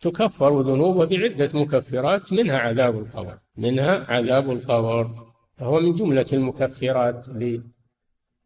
تكفر 0.00 0.60
ذنوبه 0.60 1.18
بعدة 1.18 1.60
مكفرات 1.60 2.32
منها 2.32 2.58
عذاب 2.58 2.98
القبر. 2.98 3.38
منها 3.56 4.12
عذاب 4.12 4.50
القبر. 4.50 5.26
فهو 5.56 5.80
من 5.80 5.94
جملة 5.94 6.26
المكفرات 6.32 7.26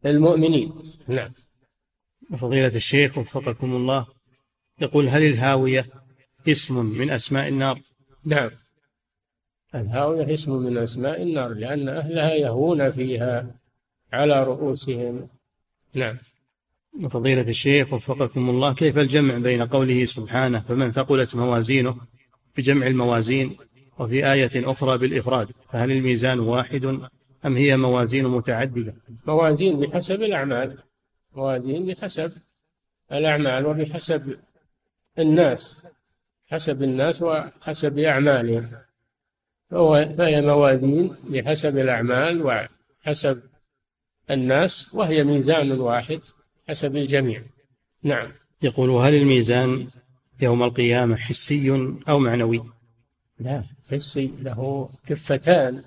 للمؤمنين. 0.03 0.73
نعم. 1.07 1.31
فضيلة 2.37 2.75
الشيخ 2.75 3.17
وفقكم 3.17 3.75
الله 3.75 4.05
يقول 4.81 5.09
هل 5.09 5.23
الهاوية 5.23 5.85
اسم 6.47 6.85
من 6.85 7.09
أسماء 7.09 7.47
النار؟ 7.47 7.79
نعم. 8.25 8.49
الهاوية 9.75 10.33
اسم 10.33 10.53
من 10.53 10.77
أسماء 10.77 11.23
النار 11.23 11.53
لأن 11.53 11.89
أهلها 11.89 12.33
يهون 12.33 12.91
فيها 12.91 13.55
على 14.13 14.43
رؤوسهم. 14.43 15.29
نعم. 15.93 16.17
فضيلة 17.09 17.41
الشيخ 17.41 17.93
وفقكم 17.93 18.49
الله 18.49 18.73
كيف 18.73 18.97
الجمع 18.97 19.37
بين 19.37 19.61
قوله 19.61 20.05
سبحانه 20.05 20.59
فمن 20.59 20.91
ثقلت 20.91 21.35
موازينه 21.35 21.97
بجمع 22.57 22.87
الموازين 22.87 23.57
وفي 23.99 24.31
آية 24.31 24.71
أخرى 24.71 24.97
بالإفراد 24.97 25.47
فهل 25.71 25.91
الميزان 25.91 26.39
واحد 26.39 26.85
أم 27.45 27.57
هي 27.57 27.77
موازين 27.77 28.27
متعددة؟ 28.27 28.93
موازين 29.27 29.79
بحسب 29.79 30.21
الأعمال. 30.21 30.77
موازين 31.35 31.85
بحسب 31.85 32.31
الأعمال 33.11 33.65
وبحسب 33.65 34.39
الناس 35.19 35.85
حسب 36.51 36.83
الناس 36.83 37.21
وحسب 37.21 37.99
أعمالهم. 37.99 38.65
فهي 40.17 40.41
موازين 40.41 41.15
بحسب 41.29 41.77
الأعمال 41.77 42.67
وحسب 43.05 43.41
الناس 44.31 44.95
وهي 44.95 45.23
ميزان 45.23 45.71
واحد 45.71 46.19
حسب 46.69 46.95
الجميع. 46.95 47.41
نعم. 48.03 48.31
يقول 48.63 48.89
هل 48.89 49.13
الميزان 49.13 49.87
يوم 50.41 50.63
القيامة 50.63 51.15
حسي 51.15 51.71
أو 52.09 52.19
معنوي؟ 52.19 52.63
لا 53.39 53.63
حسي 53.91 54.31
له 54.41 54.89
كفتان. 55.07 55.83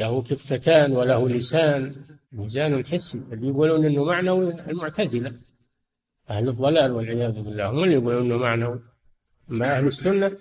له 0.00 0.22
كفتان 0.22 0.92
وله 0.92 1.28
لسان 1.28 1.92
ميزان 2.32 2.86
حسي 2.86 3.18
اللي 3.32 3.48
يقولون 3.48 3.86
إنه 3.86 4.04
معنوي 4.04 4.52
المعتزلة 4.70 5.32
أهل 6.30 6.48
الضلال 6.48 6.92
والعياذ 6.92 7.42
بالله 7.42 7.70
هم 7.70 7.84
اللي 7.84 7.94
يقولون 7.94 8.26
إنه 8.26 8.36
معنوي. 8.36 8.80
أما 9.50 9.78
أهل 9.78 9.86
السنة 9.86 10.36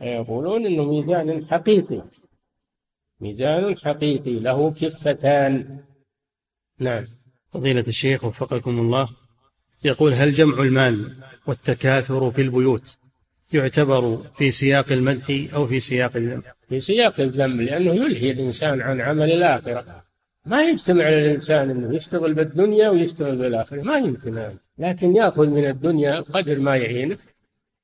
يقولون 0.00 0.66
إنه 0.66 0.84
ميزان 0.84 1.46
حقيقي. 1.46 2.02
ميزان 3.20 3.78
حقيقي 3.78 4.38
له 4.40 4.70
كفتان. 4.70 5.78
نعم. 6.78 7.04
فضيلة 7.50 7.84
الشيخ 7.88 8.24
وفقكم 8.24 8.78
الله 8.78 9.08
يقول 9.84 10.14
هل 10.14 10.32
جمع 10.32 10.62
المال 10.62 11.16
والتكاثر 11.46 12.30
في 12.30 12.42
البيوت 12.42 12.98
يعتبر 13.52 14.16
في 14.16 14.50
سياق 14.50 14.92
المدح 14.92 15.54
أو 15.54 15.66
في 15.66 15.80
سياق 15.80 16.16
الذم 16.16 16.42
في 16.68 16.80
سياق 16.80 17.20
الذم 17.20 17.60
لأنه 17.60 17.94
يلهي 17.94 18.30
الإنسان 18.30 18.80
عن 18.80 19.00
عمل 19.00 19.32
الآخرة. 19.32 20.04
ما 20.46 20.62
يجتمع 20.62 21.08
للإنسان 21.08 21.70
أنه 21.70 21.94
يشتغل 21.94 22.34
بالدنيا 22.34 22.88
ويشتغل 22.88 23.36
بالآخرة. 23.36 23.82
ما 23.82 23.98
يمكن 23.98 24.38
هذا. 24.38 24.56
لكن 24.78 25.16
يأخذ 25.16 25.46
من 25.46 25.68
الدنيا 25.68 26.20
قدر 26.20 26.58
ما 26.58 26.76
يعينه 26.76 27.18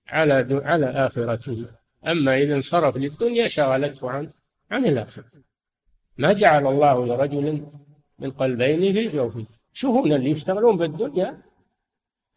على 0.08 0.62
على 0.64 0.86
آخرته. 0.86 1.64
أما 2.06 2.38
إذا 2.38 2.54
انصرف 2.54 2.96
للدنيا 2.96 3.48
شغلته 3.48 4.10
عن 4.10 4.30
عن 4.70 4.84
الآخرة. 4.84 5.24
ما 6.18 6.32
جعل 6.32 6.66
الله 6.66 7.06
لرجل 7.06 7.62
من 8.18 8.30
قلبين 8.30 8.92
في 8.92 9.08
جوفه. 9.08 9.46
شوفون 9.72 10.12
اللي 10.12 10.30
يشتغلون 10.30 10.76
بالدنيا؟ 10.76 11.38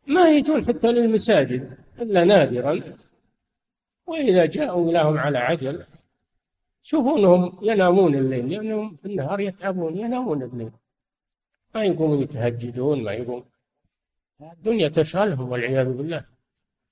ما 0.07 0.30
يجون 0.30 0.65
حتى 0.65 0.91
للمساجد 0.91 1.78
إلا 2.01 2.23
نادرا. 2.23 2.82
وإذا 4.08 4.45
جاءوا 4.45 4.91
لهم 4.91 5.18
على 5.18 5.38
عجل 5.38 5.86
شوفوا 6.84 7.18
أنهم 7.18 7.60
ينامون 7.62 8.16
الليل 8.16 8.49
لأنهم 8.49 8.95
في 8.95 9.05
النهار 9.05 9.39
يتعبون 9.39 9.97
ينامون 9.97 10.43
الليل. 10.43 10.72
ما 11.76 11.84
يقومون 11.84 12.22
يتهجدون 12.22 13.03
ما 13.03 13.12
يقوم. 13.12 13.43
الدنيا 14.41 14.88
تشغلهم 14.88 15.49
والعياذ 15.49 15.93
بالله. 15.93 16.26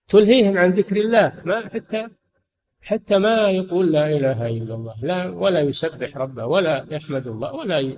تلهيهم 0.07 0.57
عن 0.57 0.71
ذكر 0.71 0.95
الله 0.95 1.41
ما 1.45 1.69
حتى 1.69 2.07
حتى 2.81 3.17
ما 3.17 3.49
يقول 3.49 3.91
لا 3.91 4.07
إله 4.17 4.47
إلا 4.47 4.75
الله 4.75 4.95
لا 5.01 5.29
ولا 5.29 5.61
يسبح 5.61 6.17
ربه 6.17 6.45
ولا 6.45 6.85
يحمد 6.91 7.27
الله 7.27 7.53
ولا 7.53 7.97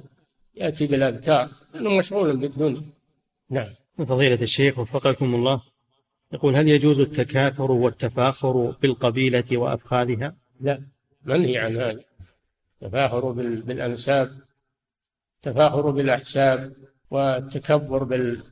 يأتي 0.55 0.87
بالأذكار 0.87 1.49
لأنه 1.73 1.89
مشغول 1.89 2.37
بالدنيا. 2.37 2.81
نعم. 3.49 3.69
فضيلة 3.97 4.41
الشيخ 4.41 4.79
وفقكم 4.79 5.35
الله. 5.35 5.61
يقول 6.31 6.55
هل 6.55 6.67
يجوز 6.67 6.99
التكاثر 6.99 7.71
والتفاخر 7.71 8.75
بالقبيلة 8.81 9.57
وأفخاذها؟ 9.57 10.35
لا 10.61 10.81
منهي 11.25 11.57
عن 11.57 11.77
هذا. 11.77 12.03
التفاخر 12.81 13.31
بالأنساب 13.31 14.31
التفاخر 15.37 15.89
بالأحساب 15.91 16.73
والتكبر 17.11 18.03
بال 18.03 18.43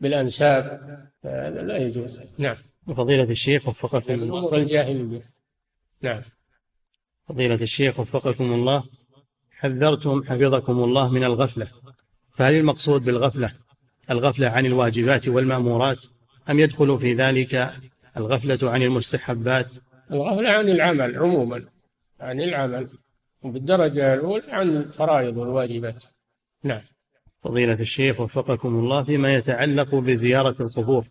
بالأنساب 0.00 0.64
هذا 1.24 1.62
لا 1.62 1.76
يجوز. 1.76 2.20
نعم. 2.38 2.56
فضيلة 2.86 3.30
الشيخ 3.30 3.68
وفقكم 3.68 4.18
من 4.18 4.22
أمور 4.22 4.56
الجاهلية. 4.56 5.22
نعم. 6.02 6.22
فضيلة 7.28 7.54
الشيخ 7.54 8.00
وفقكم 8.00 8.52
الله 8.52 8.84
حذرتم 9.50 10.22
حفظكم 10.22 10.84
الله 10.84 11.10
من 11.10 11.24
الغفلة. 11.24 11.68
فهل 12.34 12.54
المقصود 12.54 13.04
بالغفلة؟ 13.04 13.52
الغفلة 14.10 14.48
عن 14.48 14.66
الواجبات 14.66 15.28
والمأمورات؟ 15.28 16.06
أم 16.50 16.58
يدخل 16.58 16.98
في 16.98 17.14
ذلك 17.14 17.72
الغفلة 18.16 18.70
عن 18.70 18.82
المستحبات؟ 18.82 19.76
الغفلة 20.10 20.50
عن 20.50 20.68
العمل 20.68 21.16
عموما 21.16 21.64
عن 22.20 22.40
العمل 22.40 22.88
بالدرجة 23.44 24.14
الأولى 24.14 24.42
عن 24.48 24.76
الفرائض 24.76 25.36
والواجبات 25.36 26.04
نعم. 26.62 26.80
فضيلة 27.42 27.80
الشيخ 27.80 28.20
وفقكم 28.20 28.68
الله 28.68 29.02
فيما 29.02 29.34
يتعلق 29.34 29.94
بزيارة 29.94 30.62
القبور. 30.62 31.06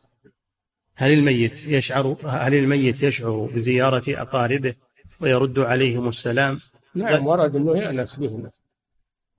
هل 0.96 1.14
الميت 1.14 1.66
يشعر 1.66 2.16
هل 2.26 2.54
الميت 2.54 3.04
يشعر 3.04 3.50
بزيارة 3.56 4.04
أقاربه 4.08 4.76
ويرد 5.20 5.60
عليهم 5.60 6.08
السلام؟ 6.08 6.60
نعم 6.96 7.28
ورد 7.28 7.56
أنه 7.56 7.78
يأنس 7.78 8.16
بهم. 8.16 8.50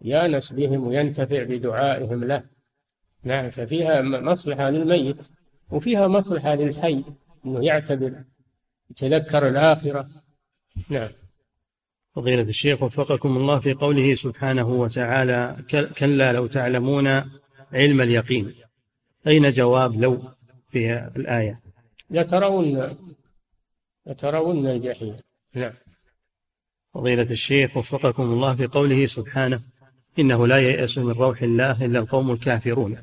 يأنس 0.01 0.53
بهم 0.53 0.87
وينتفع 0.87 1.43
بدعائهم 1.43 2.25
له. 2.25 2.43
نعم 3.25 3.51
ففيها 3.51 4.03
مصلحة 4.03 4.71
للميت. 4.71 5.29
وفيها 5.73 6.09
مصلحة 6.09 6.55
للحي 6.55 7.05
أنه 7.47 7.65
يعتبر 7.65 8.25
يتذكر 8.91 9.49
الآخرة. 9.49 10.09
نعم. 10.89 11.09
فضيلة 12.15 12.43
الشيخ 12.43 12.83
وفقكم 12.83 13.37
الله 13.37 13.59
في 13.59 13.73
قوله 13.73 14.15
سبحانه 14.15 14.69
وتعالى 14.69 15.57
كلا 15.99 16.33
لو 16.33 16.47
تعلمون 16.47 17.07
علم 17.73 18.01
اليقين. 18.01 18.55
أين 19.27 19.53
جواب 19.53 20.01
لو 20.01 20.23
في 20.71 21.11
الآية؟ 21.17 21.61
لترون 22.11 22.97
لترون 24.07 24.67
الجحيم. 24.67 25.17
نعم. 25.55 25.73
فضيلة 26.95 27.31
الشيخ 27.31 27.77
وفقكم 27.77 28.23
الله 28.23 28.55
في 28.55 28.67
قوله 28.67 29.07
سبحانه 29.07 29.61
إنه 30.19 30.47
لا 30.47 30.59
ييأس 30.59 30.99
من 30.99 31.13
روح 31.13 31.43
الله 31.43 31.85
إلا 31.85 31.99
القوم 31.99 32.31
الكافرون. 32.31 32.99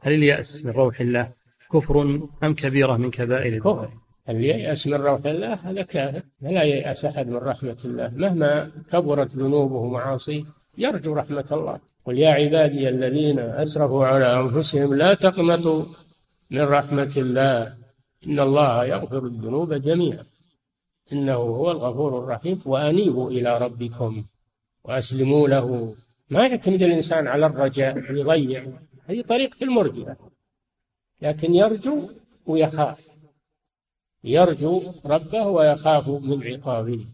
هل 0.00 0.12
اليأس 0.12 0.64
من 0.64 0.70
روح 0.70 1.00
الله؟ 1.00 1.37
كفر 1.72 2.02
أم 2.44 2.54
كبيرة 2.54 2.96
من 2.96 3.10
كبائر 3.10 3.58
الذنوب؟ 3.58 3.88
هل 4.28 4.44
ييأس 4.44 4.86
من 4.86 4.94
روح 4.94 5.26
الله؟ 5.26 5.54
هذا 5.54 5.82
كافر. 5.82 6.22
لا 6.40 6.62
ييأس 6.62 7.04
أحد 7.04 7.28
من 7.28 7.36
رحمة 7.36 7.76
الله. 7.84 8.12
مهما 8.16 8.70
كبرت 8.90 9.36
ذنوبه 9.36 9.74
ومعاصيه 9.74 10.44
يرجو 10.78 11.14
رحمة 11.14 11.48
الله. 11.52 11.80
قل 12.04 12.18
يا 12.18 12.30
عبادي 12.30 12.88
الذين 12.88 13.38
أسرفوا 13.38 14.06
على 14.06 14.40
أنفسهم 14.40 14.94
لا 14.94 15.14
تقنطوا 15.14 15.84
من 16.50 16.60
رحمة 16.60 17.14
الله. 17.16 17.74
إن 18.26 18.40
الله 18.40 18.84
يغفر 18.84 19.26
الذنوب 19.26 19.74
جميعا. 19.74 20.24
إنه 21.12 21.34
هو 21.34 21.70
الغفور 21.70 22.18
الرحيم. 22.18 22.62
وأنيبوا 22.64 23.30
إلى 23.30 23.58
ربكم 23.58 24.24
وأسلموا 24.84 25.48
له. 25.48 25.94
ما 26.30 26.46
يعتمد 26.46 26.82
الإنسان 26.82 27.26
على 27.26 27.46
الرجاء 27.46 27.98
يضيع 28.10 28.66
هذه 29.06 29.22
طريقة 29.22 29.64
المرجئة. 29.64 30.16
لكن 31.22 31.54
يرجو 31.54 32.10
ويخاف. 32.46 33.08
يرجو 34.24 34.92
ربه 35.04 35.46
ويخاف 35.46 36.08
من 36.08 36.42
عقابه. 36.42 37.06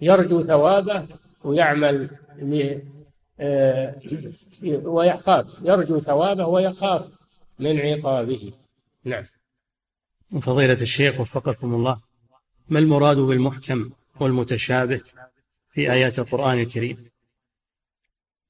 يرجو 0.00 0.42
ثوابه 0.42 1.06
ويعمل 1.44 2.10
آه، 3.40 4.00
ويخاف. 4.62 5.46
يرجو 5.62 6.00
ثوابه 6.00 6.46
ويخاف 6.46 7.10
من 7.58 7.80
عقابه. 7.80 8.52
نعم. 9.04 9.24
فضيلة 10.40 10.82
الشيخ 10.82 11.20
وفقكم 11.20 11.74
الله 11.74 12.00
ما 12.68 12.78
المراد 12.78 13.16
بالمحكم 13.16 13.90
والمتشابه 14.20 15.00
في 15.72 15.92
آيات 15.92 16.18
القرآن 16.18 16.58
الكريم؟ 16.58 17.10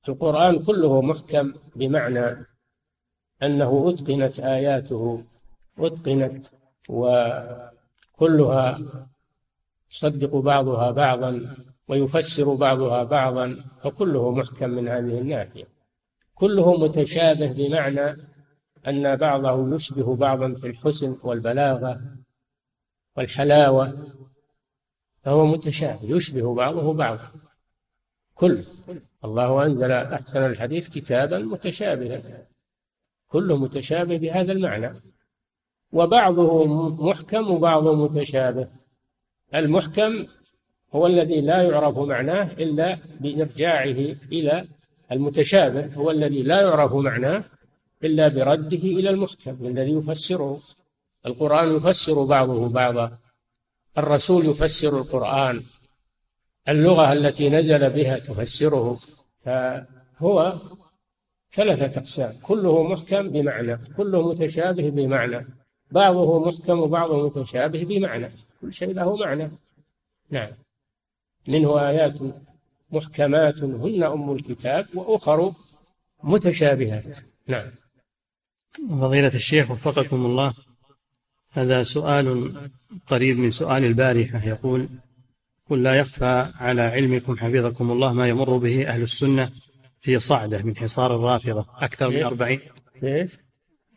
القرآن 0.08 0.64
كله 0.64 1.02
محكم 1.02 1.54
بمعنى 1.76 2.46
أنه 3.42 3.90
أتقنت 3.90 4.40
آياته 4.40 5.22
أتقنت 5.78 6.46
وكلها 6.88 8.78
يصدق 9.90 10.36
بعضها 10.36 10.90
بعضا 10.90 11.56
ويفسر 11.88 12.54
بعضها 12.54 13.04
بعضا 13.04 13.64
فكله 13.82 14.30
محكم 14.30 14.70
من 14.70 14.88
هذه 14.88 15.18
الناحية. 15.18 15.64
كله 16.34 16.76
متشابه 16.76 17.52
بمعنى 17.52 18.16
أن 18.88 19.16
بعضه 19.16 19.74
يشبه 19.74 20.16
بعضا 20.16 20.54
في 20.54 20.66
الحسن 20.66 21.16
والبلاغة 21.22 22.00
والحلاوة 23.16 23.92
فهو 25.22 25.46
متشابه 25.46 26.00
يشبه 26.02 26.54
بعضه 26.54 26.92
بعضا. 26.94 27.28
كل 28.34 28.64
الله 29.24 29.66
أنزل 29.66 29.92
أحسن 29.92 30.46
الحديث 30.46 30.88
كتابا 30.88 31.38
متشابها. 31.38 32.46
كله 33.28 33.56
متشابه 33.56 34.16
بهذا 34.16 34.52
المعنى. 34.52 35.00
وبعضه 35.92 36.66
محكم 37.04 37.50
وبعضه 37.50 37.94
متشابه. 37.94 38.68
المحكم 39.54 40.26
هو 40.94 41.06
الذي 41.06 41.40
لا 41.40 41.62
يعرف 41.62 41.98
معناه 41.98 42.52
إلا 42.52 42.98
بإرجاعه 43.20 44.14
إلى 44.32 44.64
المتشابه. 45.12 45.94
هو 45.94 46.10
الذي 46.10 46.42
لا 46.42 46.60
يعرف 46.60 46.94
معناه 46.94 47.44
إلا 48.04 48.28
برده 48.28 48.78
إلى 48.78 49.10
المحكم 49.10 49.66
الذي 49.66 49.92
يفسره. 49.92 50.60
القرآن 51.26 51.76
يفسر 51.76 52.24
بعضه 52.24 52.68
بعضا. 52.68 53.18
الرسول 53.98 54.46
يفسر 54.46 54.98
القرآن. 54.98 55.62
اللغة 56.68 57.12
التي 57.12 57.48
نزل 57.48 57.90
بها 57.90 58.18
تفسره. 58.18 58.98
فهو 59.44 60.58
ثلاثة 61.56 62.00
أقسام. 62.00 62.34
كله 62.42 62.82
محكم 62.92 63.28
بمعنى 63.28 63.78
كله 63.96 64.28
متشابه 64.28 64.90
بمعنى. 64.90 65.46
بعضه 65.90 66.48
محكم 66.48 66.78
وبعضه 66.78 67.26
متشابه 67.26 67.84
بمعنى. 67.84 68.30
كل 68.60 68.72
شيء 68.72 68.92
له 68.92 69.16
معنى. 69.16 69.50
نعم. 70.30 70.50
منه 71.48 71.88
آيات 71.88 72.14
محكمات 72.90 73.58
هن 73.62 74.02
أم 74.02 74.32
الكتاب 74.32 74.86
وأخر 74.94 75.52
متشابهات. 76.22 77.18
نعم. 77.46 77.70
فضيلة 78.90 79.34
الشيخ 79.34 79.70
وفقكم 79.70 80.26
الله. 80.26 80.54
هذا 81.52 81.82
سؤال 81.82 82.52
قريب 83.06 83.38
من 83.38 83.50
سؤال 83.50 83.84
البارحة. 83.84 84.48
يقول 84.48 84.88
قل 85.70 85.82
لا 85.82 85.94
يخفى 85.94 86.50
على 86.54 86.82
علمكم 86.82 87.36
حفظكم 87.36 87.90
الله 87.90 88.12
ما 88.12 88.28
يمر 88.28 88.56
به 88.56 88.88
أهل 88.88 89.02
السنة 89.02 89.50
في 90.00 90.20
صعدة 90.20 90.62
من 90.62 90.76
حصار 90.76 91.16
الرافضة 91.16 91.66
أكثر 91.78 92.10
من 92.10 92.22
أربعين. 92.22 92.60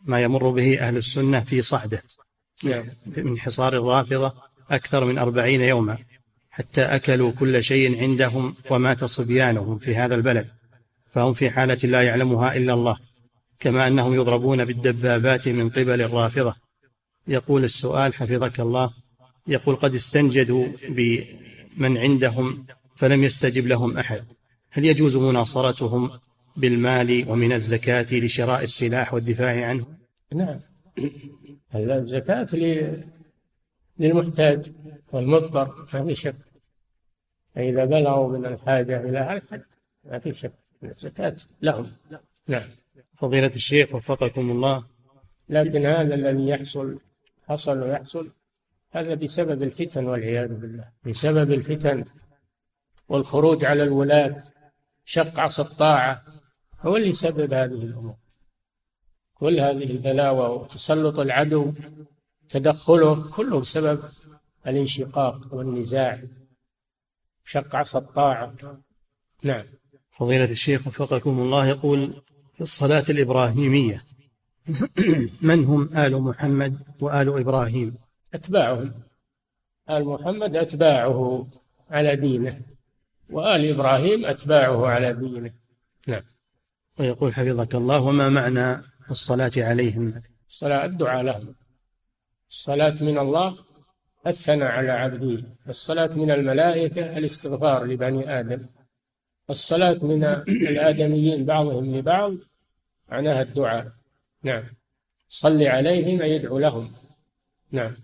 ما 0.04 0.22
يمر 0.22 0.50
به 0.50 0.80
أهل 0.80 0.98
السنة 0.98 1.40
في 1.40 1.62
صعدة. 1.62 2.02
نعم. 2.64 2.90
من 3.06 3.40
حصار 3.40 3.74
الرافضة 3.74 4.34
أكثر 4.72 5.06
من 5.06 5.18
أربعين 5.18 5.62
يوما 5.62 5.98
حتى 6.50 6.82
أكلوا 6.82 7.32
كل 7.32 7.64
شيء 7.64 8.02
عندهم 8.02 8.56
ومات 8.70 9.04
صبيانهم 9.04 9.78
في 9.78 9.96
هذا 9.96 10.16
البلد 10.16 10.48
فهم 11.12 11.34
في 11.34 11.50
حالة 11.50 11.78
لا 11.84 12.02
يعلمها 12.02 12.58
إلا 12.58 12.74
الله 12.74 12.98
كما 13.60 13.88
أنهم 13.88 14.14
يضربون 14.14 14.66
بالدبابات 14.66 15.48
من 15.48 15.70
قبل 15.70 16.02
الرافضة. 16.02 16.56
يقول 17.28 17.64
السؤال 17.64 18.14
حفظك 18.14 18.60
الله 18.60 18.92
يقول 19.48 19.76
قد 19.76 19.96
استنجدوا 19.96 20.68
بمن 20.90 21.98
عندهم 21.98 22.66
فلم 22.96 23.24
يستجب 23.24 23.68
لهم 23.68 23.98
أحد. 23.98 24.24
هل 24.72 24.86
يجوز 24.86 25.18
مناصرتهم 25.18 26.10
بالمال 26.58 27.26
ومن 27.30 27.52
الزكاة 27.52 28.06
لشراء 28.12 28.64
السلاح 28.64 29.14
والدفاع 29.14 29.68
عنه؟ 29.68 29.86
نعم. 30.34 30.60
الزكاة 31.76 32.48
للمحتاج 34.00 34.72
والمضطر 35.12 35.88
ما 35.94 36.06
في 36.06 36.16
شك. 36.16 36.36
فإذا 37.56 37.86
بلغوا 37.86 38.38
من 38.38 38.46
الحاجة 38.46 39.02
إلى 39.02 39.34
الحد 39.34 39.64
ما 40.04 40.20
في 40.20 40.34
شك. 40.34 40.54
الزكاة 40.84 41.36
لهم. 41.62 41.92
نعم. 42.48 42.70
فضيلة 43.14 43.52
الشيخ 43.56 43.96
وفقكم 43.96 44.52
الله. 44.52 44.86
لكن 45.50 45.86
هذا 45.86 46.16
الذي 46.16 46.48
يحصل 46.48 47.00
حصل 47.48 47.84
ويحصل 47.84 48.32
هذا 48.92 49.14
بسبب 49.14 49.64
الفتن 49.64 50.06
والعياذ 50.06 50.48
بالله. 50.48 50.90
بسبب 51.06 51.52
الفتن 51.52 52.06
والخروج 53.10 53.66
على 53.66 53.84
الولاة. 53.84 54.42
شق 55.06 55.40
عصا 55.40 55.64
الطاعة 55.64 56.24
هو 56.80 56.98
اللي 56.98 57.10
يسبب 57.10 57.54
هذه 57.54 57.84
الأمور. 57.84 58.16
كل 59.34 59.60
هذه 59.60 59.92
البلاوى 59.92 60.56
وتسلط 60.56 61.20
العدو 61.20 61.72
تدخله 62.50 63.32
كله 63.32 63.60
بسبب 63.60 64.04
الانشقاق 64.68 65.54
والنزاع. 65.54 66.22
شق 67.46 67.76
عصا 67.76 68.00
الطاعة. 68.00 68.54
نعم. 69.44 69.66
فضيلة 70.18 70.52
الشيخ 70.52 70.88
وفقكم 70.88 71.40
الله 71.40 71.68
يقول 71.68 72.22
في 72.56 72.62
الصلاة 72.62 73.06
الإبراهيمية 73.10 74.04
من 75.42 75.66
هم 75.66 75.98
آل 75.98 76.22
محمد 76.22 76.78
وآل 77.02 77.40
إبراهيم؟ 77.40 77.98
أتباعهم. 78.34 78.94
آل 79.90 80.06
محمد 80.06 80.56
أتباعه 80.56 81.48
على 81.90 82.16
دينه. 82.16 82.62
وآل 83.30 83.70
إبراهيم 83.70 84.26
أتباعه 84.26 84.88
على 84.88 85.14
دينه. 85.14 85.54
نعم. 86.08 86.22
ويقول 87.00 87.34
حفظك 87.34 87.76
الله 87.76 88.02
وما 88.02 88.30
معنى 88.30 88.84
الصلاة 89.12 89.52
عليهم؟ 89.58 90.22
الصلاة 90.50 90.86
الدعاء 90.86 91.24
لهم. 91.24 91.56
الصلاة 92.50 92.96
من 93.02 93.18
الله 93.18 93.58
الثناء 94.28 94.72
على 94.72 94.92
عبده. 94.92 95.44
الصلاة 95.70 96.08
من 96.08 96.32
الملائكة 96.32 97.18
الاستغفار 97.18 97.86
لبني 97.86 98.40
آدم. 98.40 98.66
الصلاة 99.50 99.98
من 100.02 100.24
الآدميين 100.48 101.46
بعضهم 101.46 101.96
لبعض 101.96 102.34
معناها 103.10 103.42
الدعاء. 103.42 103.92
نعم. 104.44 104.64
صل 105.28 105.64
عليهم 105.64 106.22
أي 106.22 106.32
يدعو 106.32 106.60
لهم. 106.60 106.92
نعم. 107.72 107.96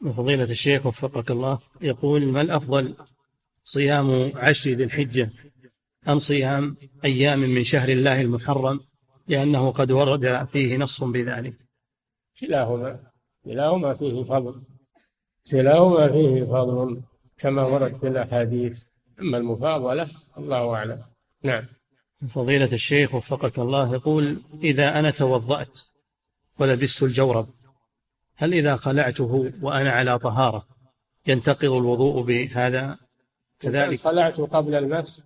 فضيلة 0.00 0.44
الشيخ 0.44 0.86
وفقك 0.86 1.30
الله 1.30 1.58
يقول 1.80 2.24
ما 2.24 2.40
الأفضل 2.40 2.94
صيام 3.72 4.32
عشر 4.36 4.70
ذي 4.70 4.84
الحجة 4.84 5.30
أم 6.08 6.18
صيام 6.18 6.76
أيام 7.04 7.38
من 7.38 7.64
شهر 7.64 7.88
الله 7.88 8.20
المحرم 8.20 8.80
لأنه 9.28 9.70
قد 9.70 9.90
ورد 9.90 10.46
فيه 10.52 10.76
نص 10.76 11.04
بذلك. 11.04 11.54
كلاهما 12.40 13.00
كلاهما 13.44 13.94
فيه 13.94 14.24
فضل 14.24 14.62
كلاهما 15.50 16.12
فيه 16.12 16.44
فضل 16.44 17.00
كما 17.38 17.66
ورد 17.66 17.96
في 17.96 18.08
الأحاديث. 18.08 18.84
أما 19.20 19.38
المفاضلة 19.38 20.10
الله 20.38 20.74
أعلم. 20.74 21.02
نعم. 21.44 21.64
فضيلة 22.28 22.72
الشيخ 22.72 23.14
وفقك 23.14 23.58
الله 23.58 23.94
يقول 23.94 24.42
إذا 24.62 24.98
أنا 24.98 25.10
توضأت 25.10 25.80
ولبست 26.58 27.02
الجورب 27.02 27.48
هل 28.36 28.54
إذا 28.54 28.76
خلعته 28.76 29.52
وأنا 29.62 29.90
على 29.90 30.18
طهارة 30.18 30.66
ينتقض 31.26 31.72
الوضوء 31.72 32.22
بهذا؟ 32.22 33.07
كذلك. 33.60 34.00
خلعته 34.00 34.46
قبل 34.46 34.74
المس. 34.74 35.22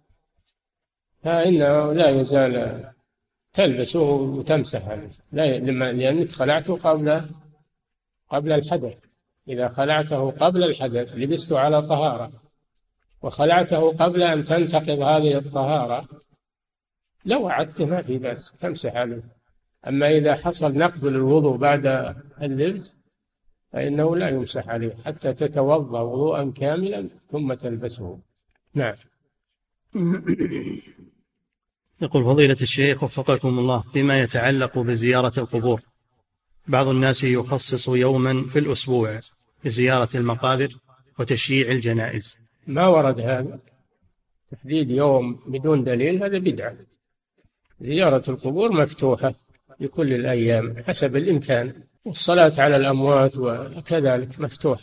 فإنه 1.23 1.93
لا 1.93 2.09
يزال 2.09 2.85
تلبسه 3.53 4.03
وتمسح 4.03 4.99
لا 5.33 5.59
لأنك 5.93 6.31
خلعته 6.31 6.77
قبل 6.77 7.23
قبل 8.31 8.53
الحدث. 8.53 9.05
إذا 9.49 9.69
خلعته 9.69 10.31
قبل 10.31 10.65
الحدث 10.65 11.13
لبسته 11.15 11.59
على 11.59 11.83
طهارة. 11.83 12.33
وخلعته 13.23 13.97
قبل 13.97 14.23
أن 14.23 14.43
تنتقض 14.43 15.01
هذه 15.01 15.39
الطهارة 15.39 16.09
لو 17.25 17.51
أعدته 17.51 17.87
ما 17.87 18.03
في 18.03 18.19
بأس 18.19 18.53
تمسح 18.61 18.97
عليه. 18.97 19.23
أما 19.89 20.11
إذا 20.11 20.35
حصل 20.35 20.79
نقض 20.79 21.05
للوضوء 21.05 21.57
بعد 21.57 22.15
اللبس 22.43 22.93
فإنه 23.73 24.17
لا 24.17 24.29
يمسح 24.29 24.69
عليه 24.69 24.97
حتى 25.05 25.33
تتوضأ 25.33 26.01
وضوءا 26.01 26.53
كاملا 26.57 27.09
ثم 27.33 27.55
تلبسه. 27.55 28.19
نعم. 28.75 28.95
يقول 32.03 32.25
فضيلة 32.25 32.57
الشيخ 32.63 33.03
وفقكم 33.03 33.59
الله 33.59 33.81
فيما 33.81 34.21
يتعلق 34.21 34.79
بزيارة 34.79 35.33
القبور. 35.39 35.81
بعض 36.67 36.89
الناس 36.89 37.25
يخصص 37.25 37.89
يوما 37.89 38.45
في 38.49 38.59
الأسبوع 38.59 39.21
لزيارة 39.65 40.17
المقابر 40.17 40.77
وتشييع 41.19 41.71
الجنائز. 41.71 42.37
ما 42.67 42.87
ورد 42.87 43.21
هذا؟ 43.21 43.59
تحديد 44.51 44.91
يوم 44.91 45.41
بدون 45.47 45.85
دليل 45.85 46.23
هذا 46.23 46.39
بدعة. 46.39 46.77
زيارة 47.81 48.31
القبور 48.31 48.73
مفتوحة. 48.73 49.35
لكل 49.83 50.13
الأيام 50.13 50.83
حسب 50.87 51.17
الإمكان. 51.17 51.75
والصلاة 52.05 52.53
على 52.59 52.77
الأموات 52.77 53.37
وكذلك 53.37 54.41
مفتوح 54.41 54.81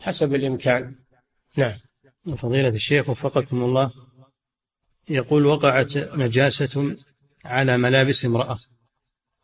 حسب 0.00 0.34
الإمكان. 0.34 0.94
نعم. 1.56 1.74
فضيلة 2.36 2.68
الشيخ 2.68 3.08
وفقكم 3.08 3.62
الله. 3.62 3.90
يقول 5.08 5.46
وقعت 5.46 5.96
نجاسة 5.96 6.96
على 7.44 7.76
ملابس 7.76 8.24
امرأة 8.24 8.58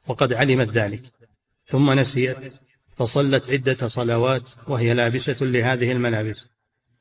وقد 0.06 0.32
علمت 0.32 0.68
ذلك 0.68 1.02
ثم 1.66 1.90
نسيت 1.90 2.54
فصلت 2.96 3.50
عدة 3.50 3.88
صلوات 3.88 4.50
وهي 4.68 4.94
لابسة 4.94 5.46
لهذه 5.46 5.92
الملابس 5.92 6.48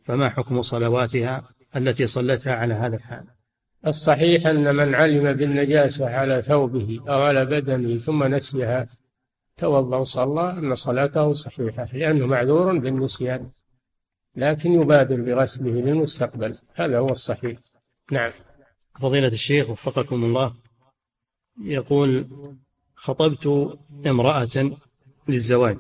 فما 0.06 0.30
حكم 0.30 0.62
صلواتها 0.62 1.50
التي 1.76 2.08
صلتها 2.08 2.56
على 2.56 2.74
هذا 2.74 2.96
الحال؟ 2.96 3.26
الصحيح 3.88 4.48
أن 4.48 4.76
من 4.76 4.96
علم 4.96 5.34
بالنجاسة 5.34 6.10
على 6.10 6.42
ثوبه 6.42 7.02
أو 7.08 7.22
على 7.22 7.46
بدنه 7.46 8.00
ثم 8.00 8.24
نسيها 8.24 8.88
توضأ 9.58 9.98
وصلى 9.98 10.58
أن 10.58 10.76
صلاته 10.76 11.34
صحيحة 11.34 11.88
لأنه 11.94 12.26
معذور 12.26 12.78
بالنسيان 12.78 13.50
لكن 14.36 14.72
يبادر 14.72 15.22
بغسله 15.22 15.72
للمستقبل. 15.72 16.56
هذا 16.74 17.00
هو 17.00 17.10
الصحيح. 17.10 17.60
نعم. 18.12 18.32
فضيلة 19.00 19.28
الشيخ 19.28 19.70
وفقكم 19.70 20.24
الله 20.24 20.54
يقول 21.64 22.28
خطبت 22.96 23.78
امرأة 24.06 24.72
للزواج 25.28 25.78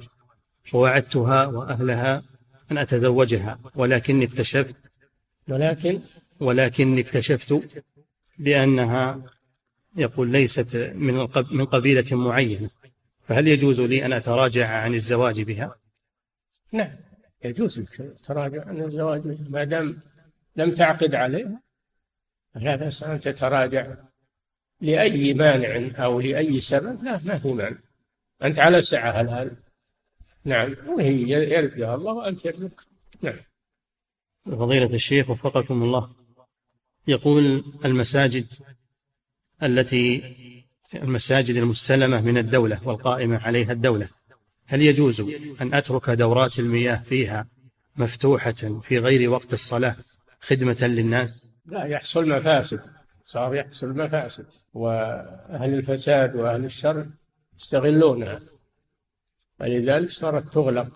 ووعدتها 0.74 1.46
وأهلها 1.46 2.24
أن 2.72 2.78
أتزوجها 2.78 3.60
ولكني 3.76 4.26
اكتشفت 4.26 4.76
ولكن؟ 5.50 6.02
ولكني 6.40 7.02
اكتشفت 7.02 7.82
بأنها 8.38 9.22
يقول 9.98 10.32
ليست 10.32 10.76
من 10.96 11.28
من 11.52 11.66
قبيلة 11.66 12.16
معينة. 12.18 12.70
فهل 13.28 13.48
يجوز 13.48 13.82
لي 13.82 14.06
أن 14.06 14.14
أتراجع 14.14 14.68
عن 14.68 14.94
الزواج 14.94 15.42
بها؟ 15.42 15.76
نعم 16.72 16.96
يجوز 17.44 17.80
لك 17.80 18.16
تراجع 18.24 18.68
عن 18.68 18.84
الزواج 18.84 19.22
بها 19.22 19.50
ما 19.50 19.64
دام 19.64 19.98
لم 20.56 20.72
تعقد 20.72 21.16
عليها 21.16 21.62
لا 22.56 22.76
بأس 22.76 23.04
أن 23.04 23.20
تتراجع 23.20 23.96
لأي 24.82 25.34
مانع 25.34 26.04
أو 26.06 26.20
لأي 26.20 26.60
سبب. 26.60 27.04
لا 27.04 27.20
ما 27.26 27.38
في 27.38 27.54
مانع. 27.54 27.78
أنت 28.44 28.60
على 28.60 28.82
سعة 28.82 29.22
الآن. 29.22 29.58
نعم 30.44 30.76
وهي 30.88 31.22
يرزقها 31.30 31.96
الله 31.96 32.14
وأنت 32.14 32.46
يرزقك 32.46 32.82
نعم. 33.22 33.38
فضيلة 34.46 34.94
الشيخ 34.94 35.30
وفقكم 35.30 35.84
الله. 35.84 36.25
يقول 37.08 37.64
المساجد 37.86 38.46
التي 39.64 40.36
المساجد 40.94 41.56
المستلمة 41.56 42.22
من 42.22 42.38
الدولة 42.38 42.88
والقائمة 42.88 43.38
عليها 43.38 43.72
الدولة 43.72 44.10
هل 44.66 44.82
يجوز 44.82 45.22
أن 45.62 45.74
أترك 45.74 46.10
دورات 46.10 46.60
المياه 46.60 46.96
فيها 46.96 47.48
مفتوحة 47.96 48.80
في 48.82 49.00
غير 49.00 49.30
وقت 49.30 49.54
الصلاة 49.54 49.96
خدمة 50.40 50.78
للناس؟ 50.82 51.50
لا 51.66 51.86
يحصل 51.86 52.30
مفاسد 52.30 52.80
صار 53.26 53.56
يحصل 53.56 53.90
مفاسد 53.90 54.46
وأهل 54.74 55.74
الفساد 55.74 56.36
وأهل 56.36 56.66
الشر 56.66 57.08
يستغلونها. 57.60 58.40
ولذلك 59.60 60.10
صارت 60.10 60.54
تغلق 60.54 60.88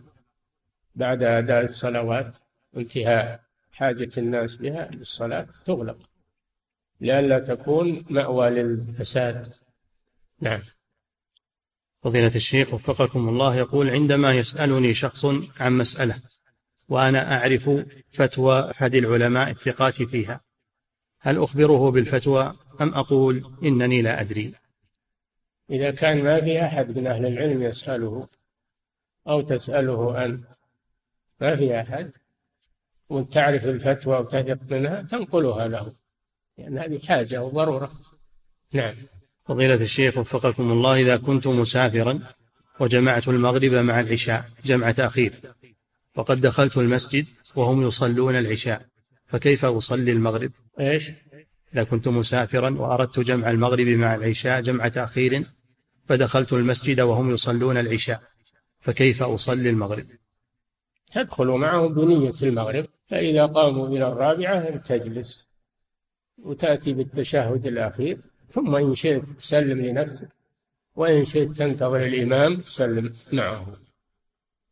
بعد 0.96 1.24
أداء 1.24 1.64
الصلوات 1.64 2.38
وانتهاء 2.74 3.49
حاجة 3.80 4.10
الناس 4.18 4.56
بها 4.56 4.90
للصلاة 4.92 5.48
تغلق 5.66 5.98
لئلا 7.02 7.40
تكون 7.40 8.06
مأوى 8.10 8.50
للفساد. 8.50 9.54
نعم. 10.42 10.62
فضيلة 12.04 12.32
الشيخ 12.36 12.74
وفقكم 12.74 13.30
الله 13.30 13.56
يقول 13.56 13.90
عندما 13.90 14.34
يسألني 14.34 14.94
شخص 14.94 15.26
عن 15.60 15.78
مسألة 15.78 16.16
وأنا 16.90 17.38
أعرف 17.38 17.70
فتوى 18.10 18.72
أحد 18.72 18.96
العلماء 18.96 19.50
الثقات 19.50 20.04
فيها 20.04 20.42
هل 21.20 21.38
أخبره 21.38 21.92
بالفتوى 21.92 22.56
أم 22.82 22.94
أقول 22.94 23.52
إنني 23.64 24.02
لا 24.02 24.22
أدري؟ 24.22 24.54
إذا 25.70 25.92
كان 25.92 26.24
ما 26.24 26.42
في 26.42 26.66
أحد 26.66 26.98
من 26.98 27.08
أهل 27.08 27.26
العلم 27.26 27.64
يسأله 27.64 28.28
أو 29.28 29.42
تسأله 29.42 30.26
أنت 30.26 30.44
ما 31.42 31.56
في 31.56 31.82
أحد 31.82 32.12
وأنت 33.10 33.34
تعرف 33.34 33.66
الفتوى 33.66 34.18
وتثق 34.20 34.60
منها 34.70 35.02
تنقلها 35.02 35.68
له. 35.68 35.94
لأن 36.58 36.78
هذه 36.78 37.00
حاجة 37.00 37.44
وضرورة. 37.44 37.92
نعم. 38.74 38.96
فضيلة 39.46 39.76
الشيخ 39.76 40.18
وفقكم 40.18 40.72
الله 40.72 41.02
إذا 41.02 41.18
كنت 41.18 41.48
مسافرا 41.48 42.20
وجمعت 42.80 43.28
المغرب 43.28 43.72
مع 43.72 44.00
العشاء 44.00 44.46
جمع 44.66 44.92
تأخير 44.92 45.34
وقد 46.16 46.42
دخلت 46.42 46.78
المسجد 46.78 47.26
وهم 47.56 47.88
يصلون 47.88 48.36
العشاء 48.36 48.86
فكيف 49.28 49.66
أصلي 49.66 50.12
المغرب؟ 50.12 50.52
إيش؟ 50.80 51.12
إذا 51.74 51.84
كنت 51.84 52.08
مسافرا 52.08 52.70
وأردت 52.70 53.20
جمع 53.20 53.50
المغرب 53.50 53.88
مع 53.88 54.16
العشاء 54.16 54.62
جمع 54.62 54.88
تأخير 54.88 55.44
فدخلت 56.06 56.54
المسجد 56.54 57.02
وهم 57.02 57.32
يصلون 57.32 57.78
العشاء 57.78 58.22
فكيف 58.80 59.24
أصلي 59.24 59.70
المغرب؟ 59.70 60.06
تدخل 61.12 61.48
معهم 61.48 61.94
بنية 61.94 62.34
المغرب. 62.44 62.86
فإذا 63.10 63.46
قاموا 63.46 63.88
إلى 63.88 64.08
الرابعة 64.08 64.78
تجلس 64.78 65.48
وتأتي 66.38 66.94
بالتشهد 66.94 67.66
الأخير 67.66 68.18
ثم 68.52 68.76
إن 68.76 68.96
شئت 68.96 69.26
تسلم 69.26 69.86
لنفسك 69.86 70.30
وإن 70.96 71.26
شئت 71.26 71.50
تنتظر 71.50 72.06
الإمام 72.06 72.62
تسلم 72.62 73.12
معه. 73.34 73.78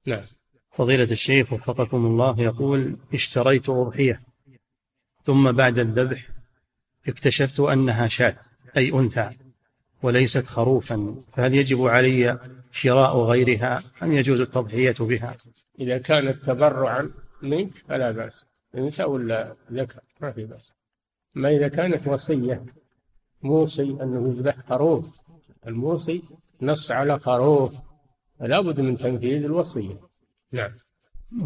نعم. 0.05 0.25
فضيلة 0.71 1.11
الشيخ 1.11 1.53
وفقكم 1.53 2.05
الله 2.05 2.41
يقول 2.41 2.97
اشتريت 3.13 3.69
أضحية 3.69 4.21
ثم 5.23 5.51
بعد 5.51 5.79
الذبح 5.79 6.29
اكتشفت 7.07 7.59
أنها 7.59 8.07
شاة 8.07 8.37
أي 8.77 8.93
أنثى 8.93 9.29
وليست 10.03 10.45
خروفا 10.45 11.15
فهل 11.33 11.55
يجب 11.55 11.81
علي 11.81 12.39
شراء 12.71 13.17
غيرها؟ 13.17 13.83
أم 14.03 14.13
يجوز 14.13 14.41
التضحية 14.41 14.95
بها؟ 14.99 15.37
إذا 15.79 15.97
كانت 15.97 16.45
تبرعا 16.45 17.11
منك 17.41 17.73
فلا 17.87 18.11
بأس. 18.11 18.45
أنثى 18.75 19.03
ولا 19.03 19.55
ذكر 19.71 19.99
ما 20.21 20.31
في 20.31 20.45
بأس. 20.45 20.73
أما 21.37 21.49
إذا 21.49 21.67
كانت 21.67 22.07
وصية 22.07 22.65
موصي 23.41 23.83
أنه 23.83 24.29
يذبح 24.29 24.55
خروف 24.69 25.21
الموصي 25.67 26.23
نص 26.61 26.91
على 26.91 27.19
خروف 27.19 27.75
فلا 28.39 28.61
بد 28.61 28.79
من 28.79 28.97
تنفيذ 28.97 29.43
الوصية. 29.43 29.95
نعم. 30.51 30.71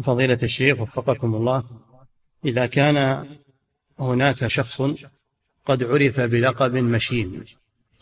فضيلة 0.02 0.38
الشيخ 0.42 0.80
وفقكم 0.80 1.34
الله 1.34 1.64
إذا 2.44 2.66
كان 2.66 3.26
هناك 3.98 4.46
شخص 4.46 4.82
قد 5.64 5.84
عرف 5.84 6.20
بلقب 6.20 6.76
مشين 6.76 7.44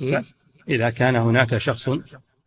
نعم. 0.00 0.24
إذا 0.68 0.90
كان 0.90 1.16
هناك 1.16 1.58
شخص 1.58 1.90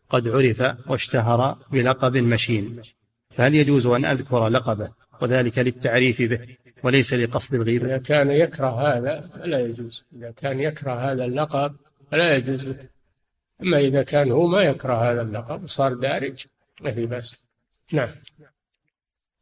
قد 0.10 0.28
عرف 0.28 0.89
واشتهر 0.89 1.58
بلقب 1.72 2.18
مشين 2.18 2.82
فهل 3.30 3.56
يجوز 3.56 3.86
أن 3.88 4.06
أذكر 4.06 4.48
لقبه؟ 4.48 4.91
وذلك 5.22 5.59
للتعريف 5.59 6.22
به 6.22 6.39
وليس 6.84 7.14
لقصد 7.14 7.53
الغيبة 7.53 7.86
إذا 7.86 7.97
كان 7.97 8.32
يكره 8.32 8.97
هذا 8.97 9.30
فلا 9.34 9.59
يجوز. 9.59 10.05
إذا 10.16 10.32
كان 10.32 10.59
يكره 10.59 11.11
هذا 11.11 11.26
اللقب 11.26 11.76
فلا 12.11 12.36
يجوز. 12.36 12.68
له 12.68 12.88
أما 13.61 13.80
إذا 13.80 14.03
كان 14.03 14.32
هو 14.32 14.47
ما 14.47 14.61
يكره 14.61 15.11
هذا 15.11 15.22
اللقب 15.22 15.64
وصار 15.64 15.93
دارج 15.93 16.45
ما 16.82 16.91
في 16.91 17.05
بأس. 17.05 17.36
نعم. 17.91 18.09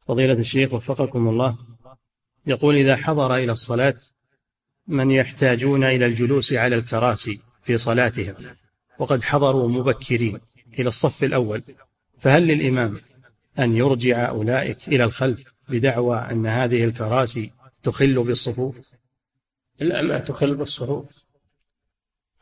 فضيلة 0.07 0.33
الشيخ 0.33 0.73
وفقكم 0.73 1.27
الله. 1.27 1.57
يقول 2.47 2.75
إذا 2.75 2.95
حضر 2.95 3.35
إلى 3.35 3.51
الصلاة 3.51 3.95
من 4.87 5.11
يحتاجون 5.11 5.83
إلى 5.83 6.05
الجلوس 6.05 6.53
على 6.53 6.75
الكراسي 6.75 7.41
في 7.63 7.77
صلاتهم 7.77 8.35
وقد 8.99 9.23
حضروا 9.23 9.69
مبكرين 9.69 10.39
إلى 10.79 10.87
الصف 10.87 11.23
الأول 11.23 11.63
فهل 12.19 12.47
للإمام 12.47 13.01
أن 13.59 13.75
يرجع 13.75 14.29
أولئك 14.29 14.87
إلى 14.87 15.03
الخلف 15.03 15.50
بدعوى 15.71 16.17
أن 16.17 16.47
هذه 16.47 16.85
الكراسي 16.85 17.51
تخل 17.83 18.23
بالصفوف؟ 18.23 18.75
لا 19.79 20.01
ما 20.01 20.19
تخل 20.19 20.55
بالصفوف. 20.55 21.23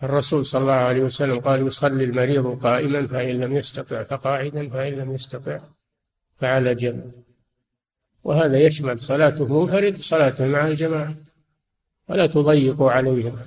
الرسول 0.04 0.46
صلى 0.46 0.62
الله 0.62 0.74
عليه 0.74 1.02
وسلم 1.02 1.40
قال 1.40 1.68
يصلي 1.68 2.04
المريض 2.04 2.64
قائما 2.64 3.08
فإن 3.08 3.40
لم 3.40 3.56
يستطع 3.56 4.04
فقاعدا 4.04 4.70
فإن 4.70 4.94
لم 4.94 5.16
يستطع 5.16 5.60
فعلى 6.40 6.76
جنب. 6.76 7.12
وهذا 8.24 8.60
يشمل 8.60 9.00
صلاته 9.00 9.62
منفرد 9.62 9.98
صلاته 9.98 10.48
مع 10.48 10.68
الجماعة 10.68 11.16
ولا 12.10 12.28
تضيقوا 12.28 12.92
عليهم. 12.92 13.40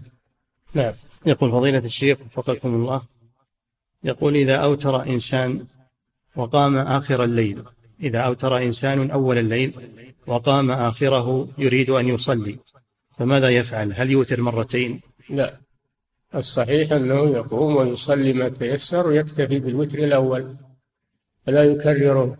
نعم. 0.74 0.92
يقول 1.26 1.50
فضيلة 1.50 1.78
الشيخ 1.78 2.20
وفقكم 2.20 2.74
الله 2.74 3.02
يقول 4.04 4.36
إذا 4.36 4.56
أوتر 4.56 5.02
إنسان 5.02 5.66
وقام 6.36 6.76
آخر 6.76 7.24
الليل 7.24 7.62
إذا 8.02 8.18
أوتر 8.18 8.56
إنسان 8.56 9.10
أول 9.10 9.38
الليل 9.38 9.72
وقام 10.26 10.70
آخره 10.70 11.48
يريد 11.58 11.90
أن 11.90 12.08
يصلي 12.08 12.58
فماذا 13.18 13.48
يفعل؟ 13.48 13.92
هل 13.92 14.10
يوتر 14.10 14.40
مرتين؟ 14.40 15.00
لا. 15.30 15.58
الصحيح 16.34 16.92
أنه 16.92 17.30
يقوم 17.30 17.76
ويصلي 17.76 18.32
ما 18.32 18.48
تيسر 18.48 19.06
ويكتفي 19.06 19.58
بالوتر 19.58 19.98
الأول 19.98 20.56
فلا 21.46 21.64
يكرره 21.64 22.36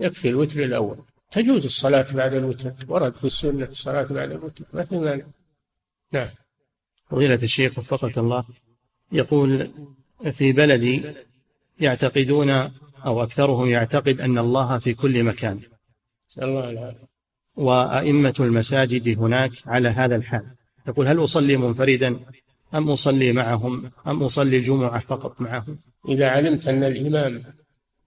يكفي 0.00 0.28
الوتر 0.28 0.64
الأول. 0.64 0.96
تجوز 1.32 1.64
الصلاة 1.64 2.06
بعد 2.12 2.34
الوتر 2.34 2.72
ورد 2.88 3.14
في 3.14 3.24
السنة 3.24 3.64
الصلاة 3.64 4.06
بعد 4.10 4.30
الوتر 4.30 4.64
ما 4.72 4.84
في 4.84 4.98
مانع. 4.98 5.24
نعم. 6.12 6.28
فضيلة 7.10 7.38
الشيخ 7.42 7.78
وفقك 7.78 8.18
الله 8.18 8.44
يقول 9.12 9.70
في 10.30 10.52
بلدي 10.52 11.02
يعتقدون 11.80 12.70
أو 13.04 13.22
أكثرهم 13.22 13.68
يعتقد 13.68 14.20
أن 14.20 14.38
الله 14.38 14.78
في 14.78 14.94
كل 14.94 15.24
مكان. 15.24 15.60
الله 16.42 16.70
العافية. 16.70 17.14
وأئمة 17.56 18.34
المساجد 18.40 19.18
هناك 19.18 19.52
على 19.66 19.88
هذا 19.88 20.16
الحال. 20.16 20.46
يقول 20.88 21.08
هل 21.08 21.24
أصلي 21.24 21.56
منفردا 21.56 22.20
أم 22.74 22.90
أصلي 22.90 23.32
معهم 23.32 23.90
أم 24.06 24.22
أصلي 24.22 24.56
الجمعة 24.56 25.00
فقط 25.00 25.40
معهم؟ 25.40 25.78
إذا 26.08 26.28
علمت 26.28 26.68
أن 26.68 26.84
الإمام 26.84 27.42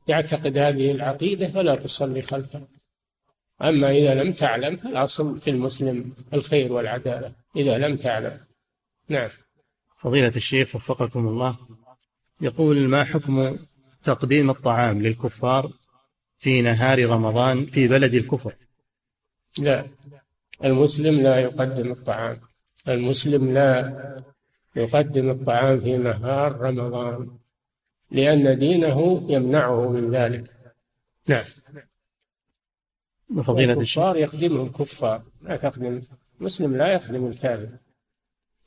يعتقد 0.08 0.58
هذه 0.58 0.92
العقيدة 0.92 1.48
فلا 1.48 1.76
تصلي 1.76 2.22
خلفه. 2.22 2.68
أما 3.62 3.92
إذا 3.92 4.24
لم 4.24 4.34
تعلم 4.34 4.78
فالأصل 4.78 5.40
في 5.40 5.50
المسلم 5.50 6.14
الخير 6.34 6.74
والعدالة. 6.74 7.32
إذا 7.56 7.78
لم 7.78 7.96
تعلم. 7.96 8.40
نعم. 9.10 9.30
فضيلة 9.98 10.32
الشيخ 10.36 10.76
وفقكم 10.76 11.28
الله 11.28 11.58
يقول 12.42 12.78
ما 12.78 13.04
حكم 13.04 13.58
تقديم 14.04 14.50
الطعام 14.50 15.02
للكفار 15.02 15.72
في 16.38 16.62
نهار 16.62 17.06
رمضان 17.10 17.66
في 17.66 17.88
بلد 17.88 18.14
الكفر. 18.14 18.56
لا 19.60 19.86
المسلم 20.64 21.22
لا 21.22 21.40
يقدم 21.40 21.92
الطعام. 21.92 22.38
المسلم 22.88 23.54
لا 23.54 24.18
يقدم 24.76 25.30
الطعام 25.30 25.80
في 25.80 25.98
نهار 25.98 26.62
رمضان 26.62 27.38
لأن 28.12 28.60
دينه 28.60 29.26
يمنعه 29.30 29.90
من 29.90 30.12
ذلك. 30.12 30.54
نعم. 31.28 31.46
فضيلة 33.44 33.82
الشيخ. 33.82 34.04
الكفار 34.04 34.18
يخدمه 34.18 34.64
الكفار 34.64 35.24
لا 35.42 35.56
تخدم 35.56 36.02
مسلم 36.40 36.78
لا 36.78 36.94
يخدم 36.94 37.28
الكافر. 37.28 37.70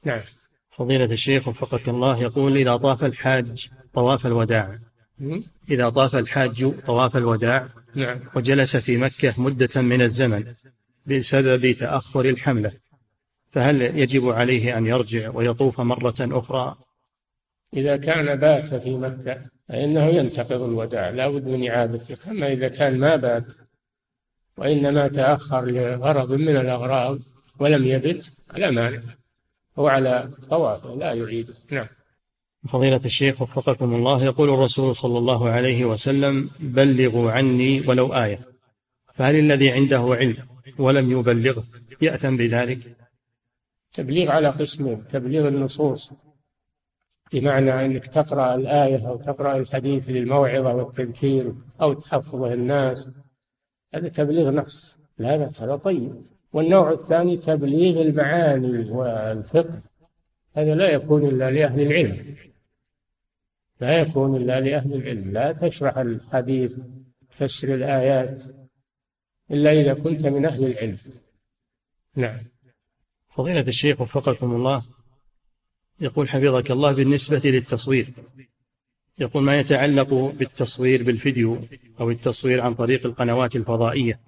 نعم. 0.05 0.23
فضيلة 0.71 1.05
الشيخ 1.05 1.49
وفقك 1.49 1.89
الله 1.89 2.23
يقول 2.23 2.57
إذا 2.57 2.77
طاف 2.77 3.05
الحاج 3.05 3.71
طواف 3.95 4.27
الوداع? 4.27 4.79
إذا 5.71 5.89
طاف 5.89 6.17
الحاج 6.17 6.73
طواف 6.87 7.17
الوداع 7.17 7.69
نعم. 7.95 8.21
وجلس 8.35 8.77
في 8.77 8.97
مكة 8.97 9.43
مدة 9.43 9.83
من 9.83 10.03
الزمن 10.03 10.45
بسبب 11.07 11.73
تأخر 11.73 12.25
الحملة 12.25 12.73
فهل 13.49 13.83
يجب 13.83 14.29
عليه 14.29 14.79
أن 14.79 14.87
يرجع 14.87 15.31
ويطوف 15.35 15.81
مرة 15.81 16.15
أخرى؟ 16.21 16.77
إذا 17.77 17.97
كان 17.97 18.37
بات 18.37 18.75
في 18.75 18.91
مكة 18.91 19.41
فإنه 19.69 20.07
ينتقض 20.07 20.63
الوداع 20.63 21.11
لا 21.11 21.29
بد 21.29 21.47
من 21.49 21.71
إعادته 21.71 22.31
أما 22.31 22.53
إذا 22.53 22.69
كان 22.69 22.99
ما 22.99 23.17
بات 23.17 23.53
وإنما 24.57 25.09
تأخر 25.09 25.65
لغرض 25.65 26.33
من 26.33 26.57
الأغراض 26.57 27.19
ولم 27.59 27.85
يبت 27.85 28.33
فلا 28.47 28.71
مانع. 28.71 29.01
هو 29.79 29.89
على 29.89 30.31
طوافه 30.51 30.95
لا 30.95 31.13
يعيده. 31.13 31.55
نعم. 31.71 31.87
فضيلة 32.69 33.01
الشيخ 33.05 33.43
وفقكم 33.43 33.95
الله 33.95 34.25
يقول 34.25 34.51
الرسول 34.51 34.97
صلى 34.97 35.19
الله 35.19 35.49
عليه 35.49 35.85
وسلم 35.85 36.51
بلغوا 36.61 37.31
عني 37.31 37.81
ولو 37.81 38.15
آية 38.15 38.39
فهل 39.15 39.37
الذي 39.37 39.71
عنده 39.71 40.17
علم 40.21 40.37
ولم 40.79 41.11
يبلغه 41.11 41.65
يأثم 42.03 42.37
بذلك؟ 42.37 42.79
تبليغ 43.93 44.31
على 44.31 44.49
قسمين 44.49 45.09
تبليغ 45.09 45.49
النصوص 45.49 46.13
بمعنى 47.33 47.85
أنك 47.85 48.07
تقرأ 48.07 48.55
الآية 48.55 49.09
أو 49.09 49.17
تقرأ 49.17 49.57
الحديث 49.57 50.11
للموعظة 50.11 50.75
والتذكير 50.75 51.55
أو 51.81 51.93
تحفظه 51.93 52.53
الناس. 52.53 53.09
هذا 53.95 54.09
تبليغ 54.09 54.51
نص 54.51 54.97
لا 55.19 55.35
هذا 55.35 55.77
طيب. 55.77 56.23
والنوع 56.53 56.93
الثاني 56.93 57.37
تبليغ 57.37 58.03
المعاني 58.03 58.91
والفقه 58.91 59.83
هذا 60.55 60.75
لا 60.75 60.91
يكون 60.91 61.27
إلا 61.27 61.51
لأهل 61.51 61.81
العلم. 61.81 62.37
لا 63.81 64.01
يكون 64.01 64.37
إلا 64.37 64.61
لأهل 64.61 64.95
العلم. 64.95 65.33
لا 65.33 65.53
تشرح 65.53 65.99
الحديث 65.99 66.77
تفسر 67.31 67.75
الآيات 67.75 68.43
إلا 69.51 69.73
إذا 69.73 69.95
كنت 69.95 70.27
من 70.27 70.47
أهل 70.47 70.65
العلم. 70.65 70.99
نعم. 72.17 72.39
فضيلة 73.37 73.61
الشيخ 73.61 74.01
وفقكم 74.01 74.55
الله 74.55 74.83
يقول 76.01 76.29
حفظك 76.29 76.71
الله 76.71 76.93
بالنسبة 76.93 77.41
للتصوير. 77.45 78.07
يقول 79.19 79.43
ما 79.43 79.61
يتعلق 79.61 80.15
بالتصوير 80.15 81.03
بالفيديو 81.03 81.59
أو 82.01 82.11
التصوير 82.11 82.61
عن 82.61 82.75
طريق 82.75 83.07
القنوات 83.07 83.57
الفضائية؟ 83.57 84.21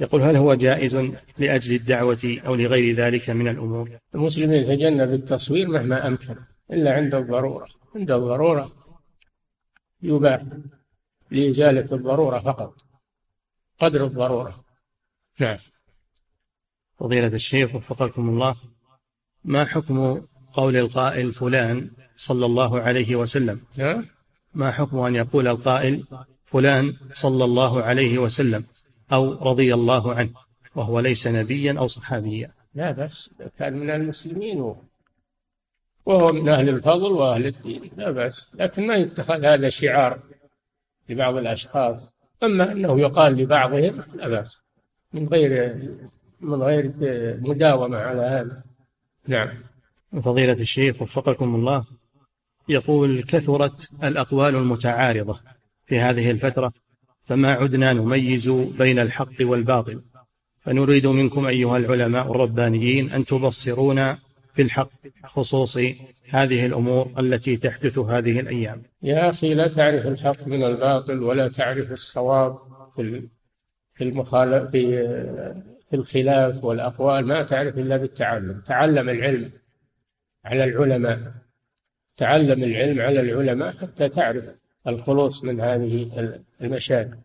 يقول 0.00 0.22
هل 0.22 0.36
هو 0.36 0.54
جائز 0.54 0.96
لأجل 1.38 1.74
الدعوة 1.74 2.38
أو 2.46 2.54
لغير 2.54 2.96
ذلك 2.96 3.30
من 3.30 3.48
الأمور؟ 3.48 3.90
المسلم 4.14 4.52
يتجنب 4.52 5.12
التصوير 5.12 5.68
مهما 5.68 6.06
أمكن 6.06 6.36
إلا 6.72 6.94
عند 6.94 7.14
الضرورة. 7.14 7.66
عند 7.96 8.10
الضرورة. 8.10 8.72
يباح 10.02 10.42
لإزالة 11.30 11.96
الضرورة 11.96 12.38
فقط 12.38 12.74
قدر 13.80 14.04
الضرورة. 14.04 14.64
نعم. 15.40 15.58
فضيلة 16.98 17.26
الشيخ 17.26 17.74
وفقكم 17.74 18.28
الله 18.28 18.56
ما 19.44 19.64
حكم 19.64 20.22
قول 20.52 20.76
القائل 20.76 21.32
فلان 21.32 21.90
صلى 22.16 22.46
الله 22.46 22.80
عليه 22.80 23.16
وسلم؟ 23.16 23.60
نعم 23.76 24.06
ما 24.54 24.70
حكم 24.70 24.98
أن 24.98 25.14
يقول 25.14 25.48
القائل 25.48 26.04
فلان 26.44 26.96
صلى 27.12 27.44
الله 27.44 27.82
عليه 27.82 28.18
وسلم 28.18 28.64
أو 29.12 29.50
رضي 29.50 29.74
الله 29.74 30.14
عنه 30.14 30.30
وهو 30.74 31.00
ليس 31.00 31.26
نبيا 31.26 31.78
أو 31.78 31.86
صحابيا؟ 31.86 32.52
لا 32.74 32.92
بس 32.92 33.30
كان 33.58 33.74
من 33.74 33.90
المسلمين 33.90 34.74
وهو 36.06 36.32
من 36.32 36.48
أهل 36.48 36.68
الفضل 36.68 37.12
وأهل 37.12 37.46
الدين 37.46 37.90
لا 37.96 38.10
بأس. 38.10 38.50
لكن 38.54 38.86
ما 38.86 38.94
يتخذ 38.94 39.44
هذا 39.44 39.68
شعار 39.68 40.18
لبعض 41.08 41.36
الأشخاص. 41.36 42.00
أما 42.42 42.72
أنه 42.72 43.00
يقال 43.00 43.32
لبعضهم 43.32 44.02
لا 44.14 44.28
بأس. 44.28 44.60
من 45.12 45.28
غير 45.28 45.78
من 46.40 46.62
غير 46.62 46.92
مداومة 47.40 47.98
على 47.98 48.22
هذا. 48.22 48.62
نعم. 49.26 49.48
فضيلة 50.22 50.52
الشيخ 50.52 51.02
وفقكم 51.02 51.54
الله 51.54 51.84
يقول 52.68 53.22
كثرت 53.22 53.88
الأقوال 54.04 54.56
المتعارضة 54.56 55.40
في 55.86 55.98
هذه 55.98 56.30
الفترة 56.30 56.72
فما 57.22 57.52
عدنا 57.52 57.92
نميز 57.92 58.48
بين 58.48 58.98
الحق 58.98 59.34
والباطل. 59.40 60.02
فنريد 60.58 61.06
منكم 61.06 61.46
أيها 61.46 61.76
العلماء 61.76 62.30
الربانيين 62.30 63.10
أن 63.10 63.24
تبصرونا 63.24 64.18
في 64.58 64.64
الحق 64.64 64.90
خصوص 65.24 65.78
هذه 66.28 66.66
الأمور 66.66 67.12
التي 67.18 67.56
تحدث 67.56 67.98
هذه 67.98 68.40
الأيام. 68.40 68.82
يا 69.02 69.28
أخي 69.28 69.54
لا 69.54 69.68
تعرف 69.68 70.06
الحق 70.06 70.46
من 70.46 70.64
الباطل 70.64 71.22
ولا 71.22 71.48
تعرف 71.48 71.92
الصواب 71.92 72.58
في 73.94 74.04
المخالف 74.04 74.70
في 74.70 75.06
في 75.90 75.96
الخلاف 75.96 76.64
والأقوال. 76.64 77.26
ما 77.26 77.42
تعرف 77.42 77.78
إلا 77.78 77.96
بالتعلم. 77.96 78.62
تعلم 78.66 79.08
العلم 79.08 79.50
على 80.44 80.64
العلماء. 80.64 81.18
تعلم 82.16 82.64
العلم 82.64 83.00
على 83.00 83.20
العلماء 83.20 83.76
حتى 83.76 84.08
تعرف 84.08 84.44
الخلوص 84.86 85.44
من 85.44 85.60
هذه 85.60 86.32
المشاكل. 86.60 87.16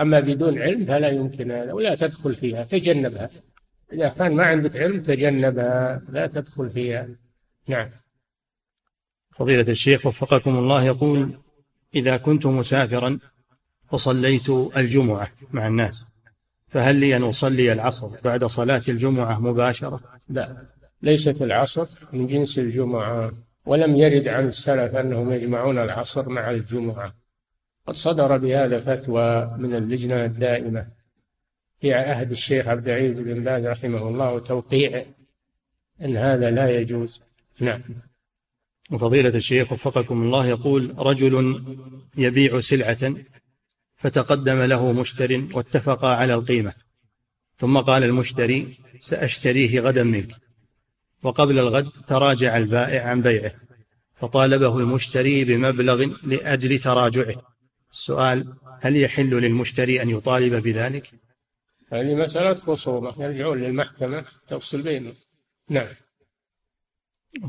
أما 0.00 0.20
بدون 0.20 0.58
علم 0.58 0.84
فلا 0.84 1.08
يمكن 1.08 1.50
هذا 1.50 1.72
ولا 1.72 1.94
تدخل 1.94 2.34
فيها. 2.34 2.64
تجنبها. 2.64 3.30
إذا 3.92 4.08
كان 4.08 4.34
ما 4.34 4.44
عندك 4.44 4.76
علم 4.76 5.02
تجنبها 5.02 6.02
لا 6.08 6.26
تدخل 6.26 6.70
فيها. 6.70 7.08
نعم. 7.68 7.90
فضيلة 9.30 9.68
الشيخ 9.68 10.06
وفقكم 10.06 10.58
الله 10.58 10.84
يقول 10.84 11.38
إذا 11.94 12.16
كنت 12.16 12.46
مسافرا 12.46 13.18
وصليت 13.92 14.50
الجمعة 14.50 15.28
مع 15.52 15.66
الناس 15.66 16.04
فهل 16.68 16.96
لي 16.96 17.16
أن 17.16 17.22
أصلي 17.22 17.72
العصر 17.72 18.08
بعد 18.24 18.44
صلاة 18.44 18.82
الجمعة 18.88 19.40
مباشرة؟ 19.40 20.00
لا. 20.28 20.66
ليست 21.02 21.42
العصر 21.42 21.86
من 22.12 22.26
جنس 22.26 22.58
الجمعة. 22.58 23.32
ولم 23.66 23.96
يرد 23.96 24.28
عن 24.28 24.48
السلف 24.48 24.96
أنهم 24.96 25.32
يجمعون 25.32 25.78
العصر 25.78 26.28
مع 26.28 26.50
الجمعة. 26.50 27.14
قد 27.86 27.94
صدر 27.94 28.36
بهذا 28.36 28.80
فتوى 28.80 29.56
من 29.58 29.74
اللجنة 29.74 30.24
الدائمة. 30.24 30.86
في 31.82 31.94
عهد 31.94 32.30
الشيخ 32.30 32.68
عبد 32.68 32.88
العزيز 32.88 33.18
بن 33.18 33.44
باز 33.44 33.66
رحمه 33.66 34.08
الله 34.08 34.32
وتوقيعه 34.32 35.04
أن 36.02 36.16
هذا 36.16 36.50
لا 36.50 36.80
يجوز. 36.80 37.20
نعم. 37.60 37.80
وفضيلة 38.90 39.36
الشيخ 39.36 39.72
وفقكم 39.72 40.22
الله 40.22 40.46
يقول 40.46 40.94
رجل 40.98 41.64
يبيع 42.16 42.60
سلعة 42.60 43.14
فتقدم 43.96 44.62
له 44.62 44.92
مشتر 44.92 45.44
واتفقا 45.52 46.08
على 46.08 46.34
القيمة 46.34 46.74
ثم 47.56 47.78
قال 47.78 48.04
المشتري 48.04 48.76
سأشتريه 49.00 49.80
غدا 49.80 50.02
منك. 50.02 50.32
وقبل 51.22 51.58
الغد 51.58 51.88
تراجع 52.06 52.56
البائع 52.56 53.08
عن 53.08 53.22
بيعه 53.22 53.52
فطالبه 54.14 54.78
المشتري 54.78 55.44
بمبلغ 55.44 56.06
لأجل 56.22 56.78
تراجعه. 56.78 57.42
السؤال 57.92 58.54
هل 58.80 58.96
يحل 58.96 59.30
للمشتري 59.30 60.02
أن 60.02 60.10
يطالب 60.10 60.54
بذلك؟ 60.54 61.10
هذه 61.92 62.14
مسألة 62.14 62.54
خصومة 62.54 63.12
يرجعون 63.18 63.58
للمحكمة 63.58 64.24
تفصل 64.46 64.82
بينهم. 64.82 65.14
نعم. 65.68 65.88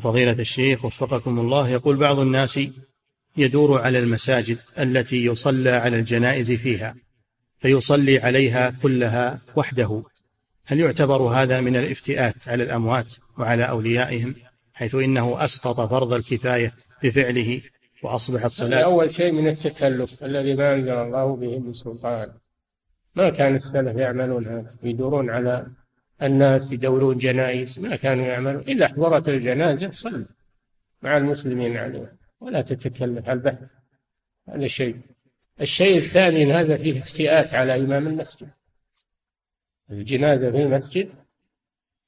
فضيلة 0.01 0.31
الشيخ 0.31 0.85
وفقكم 0.85 1.39
الله 1.39 1.69
يقول 1.69 1.95
بعض 1.95 2.19
الناس 2.19 2.59
يدور 3.37 3.81
على 3.81 3.99
المساجد 3.99 4.57
التي 4.79 5.25
يصلى 5.25 5.69
على 5.69 5.95
الجنائز 5.99 6.51
فيها 6.51 6.95
فيصلي 7.59 8.19
عليها 8.19 8.73
كلها 8.81 9.41
وحده. 9.55 10.03
هل 10.65 10.79
يعتبر 10.79 11.21
هذا 11.21 11.61
من 11.61 11.75
الافتئات 11.75 12.47
على 12.47 12.63
الأموات 12.63 13.15
وعلى 13.37 13.63
أوليائهم 13.63 14.35
حيث 14.73 14.95
إنه 14.95 15.45
أسقط 15.45 15.89
فرض 15.89 16.13
الكفاية 16.13 16.73
بفعله 17.03 17.61
وأصبحت 18.03 18.47
صلاة 18.47 18.83
أول 18.83 19.13
شيء 19.13 19.31
من 19.31 19.47
التكلف 19.47 20.23
الذي 20.23 20.55
ما 20.55 20.75
أنزل 20.75 20.93
الله 20.93 21.35
به 21.35 21.59
من 21.59 21.73
سلطان. 21.73 22.42
ما 23.15 23.29
كان 23.29 23.55
السلف 23.55 23.97
يعملون 23.97 24.47
هذا 24.47 24.75
يدورون 24.83 25.29
على 25.29 25.67
الناس 26.23 26.71
يدورون 26.71 27.17
جنائز 27.17 27.79
ما 27.79 27.95
كانوا 27.95 28.25
يعملون. 28.25 28.63
إذا 28.67 28.87
حضرت 28.87 29.29
الجنازة 29.29 29.91
صل 29.91 30.25
مع 31.01 31.17
المسلمين 31.17 31.77
عليها 31.77 32.11
ولا 32.39 32.61
تتكلف 32.61 33.29
على 33.29 33.37
البحث 33.37 33.59
هذا 34.49 34.65
الشيء. 34.65 34.97
الشيء 35.61 35.97
الثاني 35.97 36.43
إن 36.43 36.51
هذا 36.51 36.77
فيه 36.77 36.99
افتئات 36.99 37.53
على 37.53 37.75
إمام 37.75 38.07
المسجد. 38.07 38.49
الجنازة 39.91 40.51
في 40.51 40.57
المسجد 40.57 41.09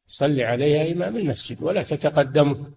صلي 0.07 0.43
عليها 0.43 0.91
إمام 0.91 1.17
المسجد 1.17 1.63
ولا 1.63 1.83
تتقدمه 1.83 2.71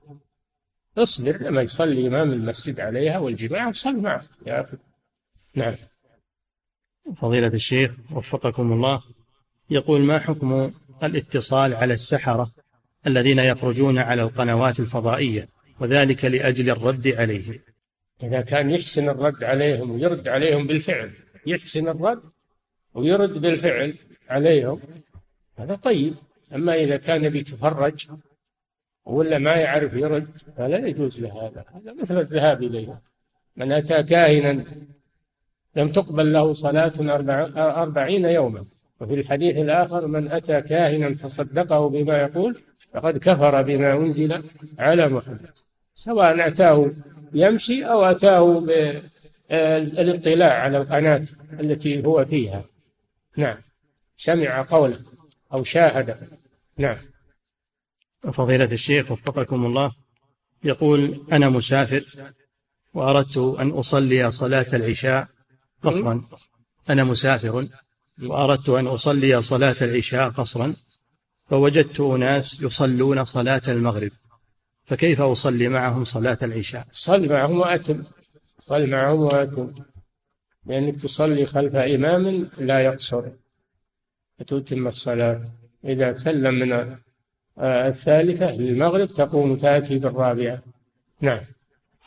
اصبر 0.98 1.42
لما 1.42 1.62
يصلي 1.62 2.06
إمام 2.06 2.32
المسجد 2.32 2.80
عليها 2.80 3.18
والجماعة 3.18 3.68
وصل 3.68 4.02
معه. 4.02 4.22
يا 4.46 4.60
أخي. 4.60 4.76
نعم. 5.54 5.74
فضيلة 7.16 7.48
الشيخ 7.48 7.90
وفقكم 8.12 8.72
الله 8.72 9.02
يقول 9.70 10.00
ما 10.00 10.18
حكم 10.18 10.72
الاتصال 11.02 11.74
على 11.74 11.94
السحرة 11.94 12.48
الذين 13.06 13.38
يخرجون 13.38 13.98
على 13.98 14.22
القنوات 14.22 14.80
الفضائية 14.80 15.48
وذلك 15.80 16.24
لأجل 16.24 16.70
الرد 16.70 17.08
عليهم؟ 17.08 17.58
إذا 18.22 18.40
كان 18.40 18.70
يحسن 18.70 19.08
الرد 19.08 19.44
عليهم 19.44 19.90
ويرد 19.90 20.28
عليهم 20.28 20.66
بالفعل 20.66 21.10
يحسن 21.46 21.88
الرد 21.88 22.22
ويرد 22.94 23.38
بالفعل 23.38 23.94
عليهم 24.28 24.80
هذا 25.58 25.74
طيب. 25.74 26.14
أما 26.54 26.74
إذا 26.74 26.96
كان 26.96 27.28
بيتفرج 27.28 28.06
ولا 29.04 29.38
ما 29.38 29.56
يعرف 29.56 29.92
يرد 29.92 30.24
فلا 30.56 30.86
يجوز 30.86 31.20
له 31.20 31.46
هذا 31.46 31.64
هذا 31.74 31.92
مثل 32.02 32.18
الذهاب 32.18 32.62
إليه. 32.62 33.00
من 33.56 33.72
أتى 33.72 34.02
كاهنا 34.02 34.64
لم 35.76 35.88
تقبل 35.88 36.32
له 36.32 36.52
صلاة 36.52 36.92
أربعين 37.82 38.24
يوما. 38.24 38.64
وفي 39.00 39.14
الحديث 39.14 39.56
الآخر 39.56 40.06
من 40.06 40.28
أتى 40.30 40.60
كاهنا 40.60 41.14
فصدقه 41.14 41.88
بما 41.88 42.18
يقول 42.18 42.60
فقد 42.94 43.18
كفر 43.18 43.62
بما 43.62 43.92
أنزل 43.92 44.42
على 44.78 45.08
محمد. 45.08 45.50
سواء 45.94 46.48
أتاه 46.48 46.90
يمشي 47.34 47.84
أو 47.84 48.04
أتاه 48.04 48.60
بالاطلاع 49.50 50.62
على 50.62 50.78
القناة 50.78 51.22
التي 51.60 52.06
هو 52.06 52.24
فيها. 52.24 52.64
نعم. 53.36 53.56
سمع 54.16 54.66
قوله 54.70 54.98
أو 55.52 55.64
شاهد. 55.64 56.16
نعم. 56.76 56.96
فضيلة 58.32 58.72
الشيخ 58.72 59.10
وفقكم 59.10 59.66
الله 59.66 59.92
يقول 60.64 61.26
أنا 61.32 61.48
مسافر 61.48 62.04
وأردت 62.94 63.36
أن 63.36 63.70
أصلي 63.70 64.30
صلاة 64.30 64.66
العشاء 64.72 65.28
قصرا. 65.82 66.22
أنا 66.90 67.04
مسافر 67.04 67.66
وأردت 68.22 68.68
أن 68.68 68.86
أصلي 68.86 69.42
صلاة 69.42 69.76
العشاء 69.82 70.30
قصرا 70.30 70.74
فوجدت 71.50 72.00
أناس 72.00 72.62
يصلون 72.62 73.24
صلاة 73.24 73.62
المغرب 73.68 74.10
فكيف 74.84 75.20
أصلي 75.20 75.68
معهم 75.68 76.04
صلاة 76.04 76.38
العشاء؟ 76.42 76.86
صل 76.92 77.28
معهم 77.28 77.58
وأتم. 77.58 78.02
صل 78.60 78.90
معهم 78.90 79.20
وأتم. 79.20 79.72
لأنك 80.66 81.02
تصلي 81.02 81.46
خلف 81.46 81.76
إمام 81.76 82.50
لا 82.58 82.80
يقصر. 82.80 83.22
فتتم 84.38 84.86
الصلاة. 84.86 85.40
إذا 85.84 86.12
سلم 86.12 86.54
من 86.54 86.96
الثالثة 87.60 88.52
للمغرب 88.52 89.08
تقوم 89.08 89.56
تأتي 89.56 89.98
بالرابعة. 89.98 90.62
نعم. 91.20 91.40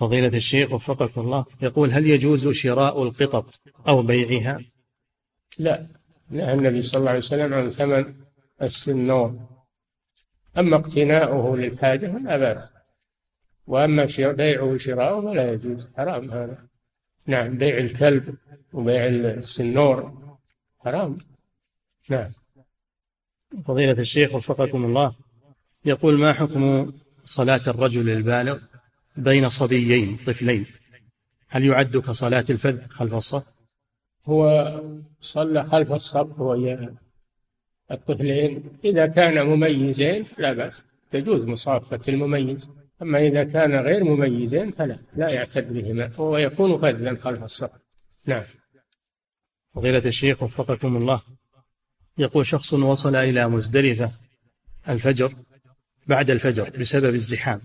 فضيلة 0.01 0.37
الشيخ 0.37 0.73
وفقك 0.73 1.17
الله. 1.17 1.45
يقول 1.61 1.91
هل 1.91 2.07
يجوز 2.07 2.47
شراء 2.47 3.03
القطط 3.03 3.61
أو 3.87 4.01
بيعها؟ 4.01 4.59
لا 5.57 5.87
نهى 6.29 6.53
النبي 6.53 6.81
صلى 6.81 6.99
الله 6.99 7.09
عليه 7.09 7.19
وسلم 7.19 7.53
عن 7.53 7.69
ثمن 7.69 8.15
السنور 8.61 9.39
أما 10.57 10.75
اقتناؤه 10.75 11.57
للحاجة 11.57 12.07
فلا 12.07 12.37
بأس. 12.37 12.69
وأما 13.67 14.07
بيعه 14.19 14.63
وشراؤه 14.63 15.21
فلا 15.21 15.53
يجوز. 15.53 15.87
حرام 15.97 16.31
هذا. 16.31 16.57
نعم 17.27 17.57
بيع 17.57 17.77
الكلب 17.77 18.35
وبيع 18.73 19.05
السنور. 19.05 20.13
حرام. 20.79 21.17
نعم. 22.09 22.31
فضيلة 23.65 23.99
الشيخ 23.99 24.35
وفقكم 24.35 24.85
الله. 24.85 25.15
يقول 25.85 26.17
ما 26.17 26.33
حكم 26.33 26.91
صلاة 27.25 27.61
الرجل 27.67 28.09
البالغ؟ 28.09 28.70
بين 29.17 29.49
صبيين 29.49 30.17
طفلين. 30.25 30.65
هل 31.47 31.65
يعد 31.65 31.97
كصلاة 31.97 32.45
الفذ 32.49 32.85
خلف 32.85 33.13
الصف؟ 33.13 33.43
هو 34.25 34.81
صلى 35.19 35.63
خلف 35.63 35.91
الصف 35.91 36.39
وهي 36.39 36.89
الطفلين. 37.91 38.63
إذا 38.85 39.07
كان 39.07 39.45
مميزين 39.45 40.25
لا 40.37 40.53
بأس. 40.53 40.81
تجوز 41.11 41.45
مصافة 41.45 42.13
المميز. 42.13 42.69
أما 43.01 43.27
إذا 43.27 43.43
كان 43.43 43.75
غير 43.75 44.03
مميزين 44.03 44.71
فلا 44.71 44.97
لا 45.15 45.29
يعتد 45.29 45.73
بهما. 45.73 46.11
ويكون 46.17 46.81
فذا 46.81 47.15
خلف 47.15 47.43
الصف. 47.43 47.69
نعم. 48.25 48.43
فضيلة 49.75 50.05
الشيخ 50.05 50.43
وفقكم 50.43 50.97
الله. 50.97 51.21
يقول 52.17 52.45
شخص 52.45 52.73
وصل 52.73 53.15
إلى 53.15 53.49
مزدلفة 53.49 54.11
الفجر 54.89 55.35
بعد 56.07 56.29
الفجر 56.29 56.69
بسبب 56.79 57.13
الزحام. 57.13 57.61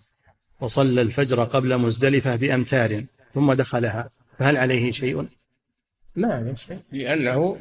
وصلى 0.60 1.02
الفجر 1.02 1.44
قبل 1.44 1.78
مزدلفة 1.78 2.36
بأمتار 2.36 3.04
ثم 3.32 3.52
دخلها 3.52 4.10
فهل 4.38 4.56
عليه 4.56 4.92
شيء؟ 4.92 5.28
ما 6.16 6.34
عليه 6.34 6.54
شيء 6.54 6.78
لأنه 6.92 7.58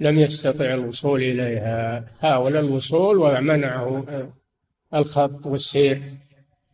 لم 0.00 0.18
يستطع 0.18 0.74
الوصول 0.74 1.22
إليها. 1.22 2.04
حاول 2.20 2.56
الوصول 2.56 3.18
ومنعه 3.18 4.04
الخط 4.94 5.46
والسير 5.46 6.02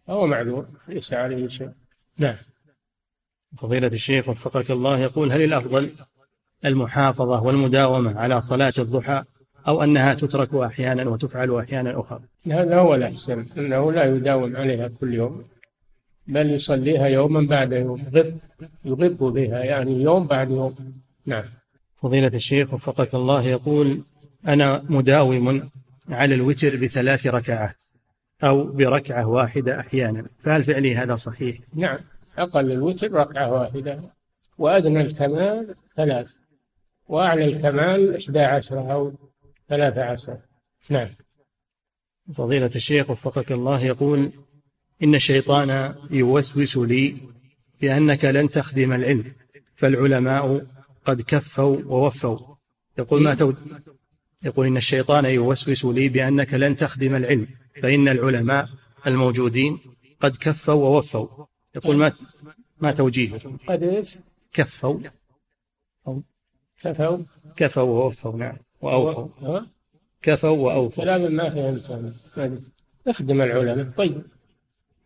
فهو 0.07 0.27
معذور 0.27 0.67
ليس 0.89 1.13
عليه 1.13 1.49
شيء. 1.49 1.71
نعم. 2.19 2.37
فضيلة 3.59 3.87
الشيخ 3.87 4.29
وفقك 4.29 4.71
الله 4.71 4.99
يقول 4.99 5.33
هل 5.33 5.43
الأفضل 5.43 5.91
المحافظة 6.65 7.43
والمداومة 7.43 8.19
على 8.21 8.41
صلاة 8.41 8.73
الضحى 8.79 9.25
أو 9.69 9.83
أنها 9.83 10.15
تترك 10.15 10.55
أحيانا 10.55 11.09
وتفعل 11.09 11.55
أحيانا 11.55 12.01
أخرى. 12.01 12.21
هذا 12.51 12.79
هو 12.79 12.95
الأحسن 12.95 13.47
أنه 13.59 13.93
لا 13.93 14.05
يداوم 14.05 14.57
عليها 14.57 14.89
كل 14.89 15.15
يوم 15.15 15.45
بل 16.27 16.51
يصليها 16.51 17.07
يوما 17.07 17.47
بعد 17.51 17.73
يوم 17.73 18.05
يغب 18.15 18.39
يغب 18.85 19.19
بها 19.19 19.65
يعني 19.65 20.03
يوم 20.03 20.27
بعد 20.27 20.51
يوم. 20.51 20.75
نعم. 21.27 21.45
فضيلة 22.03 22.31
الشيخ 22.35 22.75
وفقك 22.75 23.15
الله 23.15 23.43
يقول 23.43 24.03
أنا 24.49 24.85
مداوم 24.89 25.71
على 26.09 26.35
الوتر 26.35 26.77
بثلاث 26.77 27.27
ركعات 27.27 27.83
أو 28.45 28.65
بركعة 28.65 29.29
واحدة 29.29 29.81
أحيانا 29.81 30.27
فهل 30.43 30.65
فعلي 30.65 30.97
هذا 30.97 31.17
صحيح؟ 31.17 31.59
نعم. 31.75 31.99
أقل 32.39 32.73
الوتر 32.73 33.13
ركعة 33.13 33.53
واحدة 33.53 34.01
وأدنى 34.59 35.01
الكمال 35.01 35.75
ثلاث 35.97 36.37
وأعلى 37.09 37.45
الكمال 37.45 38.17
إحدى 38.17 38.41
عشر 38.41 38.93
أو 38.93 39.13
ثلاثة 39.69 40.05
عشر. 40.05 40.39
نعم. 40.91 41.09
فضيلة 42.35 42.71
الشيخ 42.77 43.11
وفقك 43.11 43.53
الله 43.53 43.85
يقول 43.85 44.33
إن 45.03 45.15
الشيطان 45.15 45.95
يوسوس 46.11 46.77
لي 46.77 47.17
بأنك 47.81 48.25
لن 48.25 48.51
تخدم 48.51 48.93
العلم 48.93 49.33
فالعلماء 49.77 50.67
قد 51.05 51.23
كفوا 51.23 51.79
ووفوا. 51.87 52.39
يقول 52.99 53.23
ما 53.23 53.35
تود 53.35 53.57
يقول 54.43 54.67
إن 54.67 54.77
الشيطان 54.77 55.25
يوسوس 55.25 55.85
لي 55.85 56.09
بأنك 56.09 56.55
لن 56.55 56.77
تخدم 56.77 57.15
العلم 57.15 57.47
فإن 57.83 58.09
العلماء 58.09 58.69
الموجودين 59.07 59.79
قد 60.21 60.37
كفوا 60.37 60.75
ووفوا. 60.75 61.45
يقول 61.75 61.97
ما 61.97 62.13
ما 62.81 62.93
توجيهه 62.93 63.41
قد 63.69 63.83
إيش؟ 63.83 64.19
كفوا 64.53 65.01
أو 66.07 66.23
كفوا. 66.83 67.19
كفوا 67.57 67.83
ووفوا 67.83 68.37
نعم. 68.37 68.57
وأوفوا. 68.85 69.61
كفوا 70.23 70.51
وأوفوا. 70.51 71.05
كلام 71.05 71.33
ما 71.33 71.51
فهمت 71.51 71.91
أنا 72.37 72.61
أخدم 73.07 73.43
العلماء. 73.43 73.91
طيب. 73.97 74.23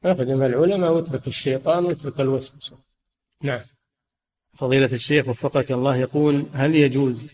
أخدم 0.05 0.43
العلماء 0.43 0.93
واترك 0.93 1.27
الشيطان 1.27 1.85
واترك 1.85 2.21
الوسوسة 2.21 2.77
نعم. 3.43 3.61
فضيلة 4.55 4.93
الشيخ 4.93 5.29
وفقك 5.29 5.73
الله 5.73 5.97
يقول 5.97 6.47
هل 6.53 6.75
يجوز 6.75 7.27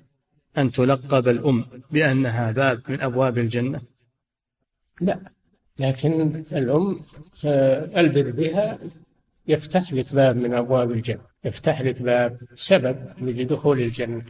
أن 0.58 0.72
تلقب 0.72 1.28
الأم 1.28 1.64
بأنها 1.90 2.50
باب 2.50 2.80
من 2.88 3.00
أبواب 3.00 3.38
الجنة؟ 3.38 3.80
لا. 5.00 5.20
لكن 5.78 6.44
الأم 6.52 7.00
البر 7.96 8.30
بها 8.30 8.78
يفتح 9.46 9.92
لك 9.92 10.14
باب 10.14 10.36
من 10.36 10.54
أبواب 10.54 10.90
الجنة. 10.90 11.22
يفتح 11.44 11.80
لك 11.80 12.02
باب 12.02 12.38
سبب 12.54 13.12
لدخول 13.18 13.80
الجنة. 13.80 14.24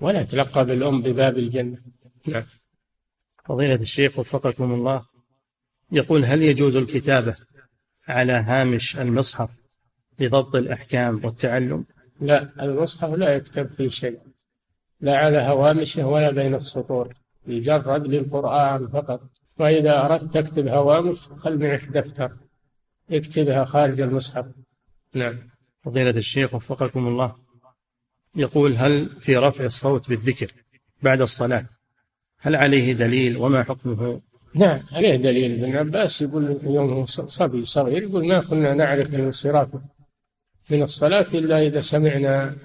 ولا 0.00 0.22
تلقب 0.22 0.70
الأم 0.70 1.02
بباب 1.02 1.38
الجنة. 1.38 1.78
نعم. 2.26 2.42
فضيلة 3.44 3.74
الشيخ 3.74 4.18
وفقكم 4.18 4.72
الله 4.72 5.06
يقول 5.92 6.24
هل 6.24 6.42
يجوز 6.42 6.76
الكتابة 6.76 7.36
على 8.08 8.32
هامش 8.32 8.96
المصحف 8.96 9.50
لضبط 10.18 10.56
الأحكام 10.56 11.20
والتعلم؟ 11.24 11.84
لا 12.20 12.64
المصحف 12.64 13.14
لا 13.14 13.34
يكتب 13.36 13.66
فيه 13.66 13.88
شيء. 13.88 14.18
لا 15.00 15.18
على 15.18 15.38
هوامشه 15.38 16.06
ولا 16.06 16.30
بين 16.30 16.54
السطور. 16.54 17.14
يجرد 17.46 18.06
للقرآن 18.06 18.88
فقط. 18.88 19.20
وإذا 19.58 20.04
أردت 20.04 20.38
تكتب 20.38 20.68
هوامش 20.68 21.18
خل 21.18 21.58
معك 21.58 21.84
دفتر. 21.84 22.32
اكتبها 23.10 23.64
خارج 23.64 24.00
المصحف. 24.00 24.46
نعم. 25.14 25.38
فضيلة 25.84 26.10
الشيخ 26.10 26.54
وفقكم 26.54 27.08
الله 27.08 27.45
يقول 28.36 28.76
هل 28.76 29.20
في 29.20 29.36
رفع 29.36 29.64
الصوت 29.64 30.08
بالذكر 30.08 30.52
بعد 31.02 31.20
الصلاة؟ 31.20 31.66
هل 32.38 32.56
عليه 32.56 32.92
دليل 32.92 33.36
وما 33.36 33.62
حكمه؟ 33.62 34.20
نعم 34.54 34.80
عليه 34.92 35.16
دليل. 35.16 35.64
ابن 35.64 35.76
عباس 35.76 36.22
يقول 36.22 36.60
يوم 36.64 37.06
صبي 37.06 37.64
صغير 37.64 38.02
يقول 38.02 38.26
ما 38.26 38.40
كنا 38.40 38.74
نعرف 38.74 39.14
الانصراف 39.14 39.68
من 40.70 40.82
الصلاة 40.82 41.26
إلا 41.34 41.62
إذا 41.62 41.80
سمعنا 41.80 42.56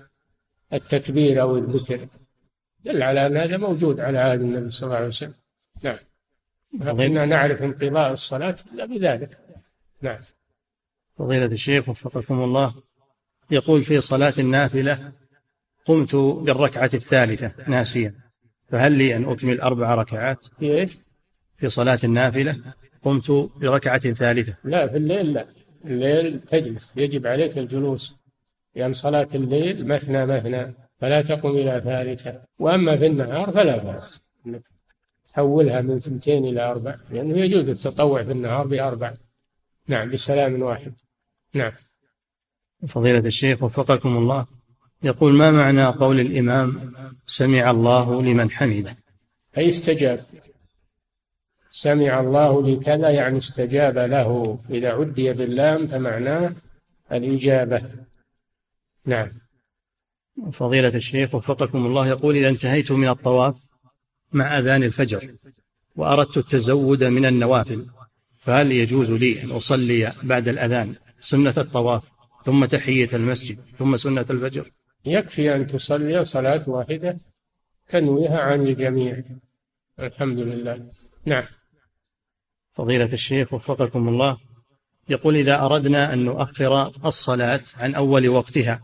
التكبير 0.73 1.41
أو 1.41 1.57
الذكر. 1.57 2.07
دل 2.85 3.03
على 3.03 3.27
أن 3.27 3.37
هذا 3.37 3.57
موجود 3.57 3.99
على 3.99 4.17
عهد 4.17 4.41
النبي 4.41 4.69
صلى 4.69 4.87
الله 4.87 4.97
عليه 4.97 5.07
وسلم. 5.07 5.33
نعم. 5.83 5.97
ما 6.73 6.93
كنا 6.93 7.25
نعرف 7.25 7.63
انقضاء 7.63 8.13
الصلاة 8.13 8.55
إلا 8.73 8.85
بذلك. 8.85 9.37
نعم. 10.01 10.19
فضيلة 11.17 11.45
الشيخ 11.45 11.89
وفقكم 11.89 12.43
الله 12.43 12.73
يقول 13.51 13.83
في 13.83 14.01
صلاة 14.01 14.33
النافلة 14.39 15.11
قمت 15.85 16.15
بالركعة 16.15 16.89
الثالثة 16.93 17.53
ناسيا 17.67 18.13
فهل 18.69 18.91
لي 18.91 19.15
أن 19.15 19.25
أكمل 19.25 19.61
أربع 19.61 19.95
ركعات؟ 19.95 20.45
في 20.59 20.77
إيش؟ 20.77 20.97
في 21.57 21.69
صلاة 21.69 21.99
النافلة 22.03 22.57
قمت 23.01 23.31
بركعة 23.31 23.99
ثالثة. 23.99 24.57
لا 24.63 24.87
في 24.87 24.97
الليل 24.97 25.33
لا. 25.33 25.45
الليل 25.85 26.39
تجلس 26.39 26.97
يجب 26.97 27.27
عليك 27.27 27.57
الجلوس 27.57 28.15
لأن 28.75 28.93
صلاة 28.93 29.27
الليل 29.35 29.87
مثنى 29.87 30.25
مثنى 30.25 30.73
فلا 30.99 31.21
تقم 31.21 31.49
إلى 31.49 31.81
ثالثة. 31.83 32.41
وأما 32.59 32.97
في 32.97 33.05
النهار 33.05 33.51
فلا 33.51 33.77
بأس. 33.77 34.23
حولها 35.33 35.81
من 35.81 35.99
ثنتين 35.99 36.45
إلى 36.45 36.61
أربع 36.61 36.95
لأنه 37.11 37.37
يجوز 37.37 37.69
التطوع 37.69 38.23
في 38.23 38.31
النهار 38.31 38.67
بأربع. 38.67 39.13
نعم 39.87 40.09
بسلام 40.09 40.61
واحد 40.61 40.93
نعم. 41.53 41.71
فضيلة 42.87 43.19
الشيخ 43.19 43.63
وفقكم 43.63 44.17
الله. 44.17 44.45
يقول 45.03 45.33
ما 45.33 45.51
معنى 45.51 45.85
قول 45.85 46.19
الإمام 46.19 46.93
سمع 47.25 47.71
الله 47.71 48.21
لمن 48.21 48.51
حمده؟ 48.51 48.95
أي 49.57 49.69
استجاب. 49.69 50.19
سمع 51.71 52.19
الله 52.19 52.67
لكذا 52.67 53.09
يعني 53.09 53.37
استجاب 53.37 53.97
له. 53.97 54.59
إذا 54.69 54.91
عدي 54.91 55.33
باللام 55.33 55.87
فمعناه 55.87 56.53
الإجابة. 57.11 57.81
نعم. 59.05 59.29
فضيلة 60.51 60.95
الشيخ 60.95 61.35
وفقكم 61.35 61.85
الله 61.85 62.07
يقول 62.07 62.35
إذا 62.35 62.49
انتهيت 62.49 62.91
من 62.91 63.07
الطواف 63.07 63.65
مع 64.33 64.59
أذان 64.59 64.83
الفجر 64.83 65.35
وأردت 65.95 66.37
التزود 66.37 67.03
من 67.03 67.25
النوافل 67.25 67.85
فهل 68.39 68.71
يجوز 68.71 69.11
لي 69.11 69.43
أن 69.43 69.51
أصلي 69.51 70.11
بعد 70.23 70.47
الأذان 70.47 70.95
سنة 71.21 71.53
الطواف 71.57 72.11
ثم 72.43 72.65
تحية 72.65 73.09
المسجد 73.13 73.57
ثم 73.77 73.97
سنة 73.97 74.25
الفجر؟ 74.29 74.71
يكفي 75.05 75.55
أن 75.55 75.67
تصلي 75.67 76.25
صلاة 76.25 76.69
واحدة 76.69 77.17
تنويها 77.87 78.39
عن 78.39 78.61
الجميع. 78.61 79.23
الحمد 79.99 80.39
لله. 80.39 80.91
نعم. 81.25 81.43
فضيلة 82.73 83.13
الشيخ 83.13 83.53
وفقكم 83.53 84.07
الله. 84.07 84.37
يقول 85.09 85.35
إذا 85.35 85.65
أردنا 85.65 86.13
أن 86.13 86.25
نؤخر 86.25 86.91
الصلاة 87.05 87.61
عن 87.77 87.95
أول 87.95 88.29
وقتها 88.29 88.81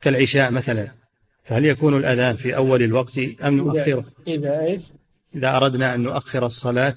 كالعشاء 0.00 0.50
مثلا 0.50 0.88
فهل 1.44 1.64
يكون 1.64 1.96
الأذان 1.96 2.36
في 2.36 2.56
أول 2.56 2.82
الوقت 2.82 3.18
أم 3.18 3.56
نؤخره؟ 3.56 4.04
إذا 4.26 4.60
إيش؟ 4.60 4.82
إذا 5.34 5.56
أردنا 5.56 5.94
أن 5.94 6.00
نؤخر 6.00 6.46
الصلاة 6.46 6.94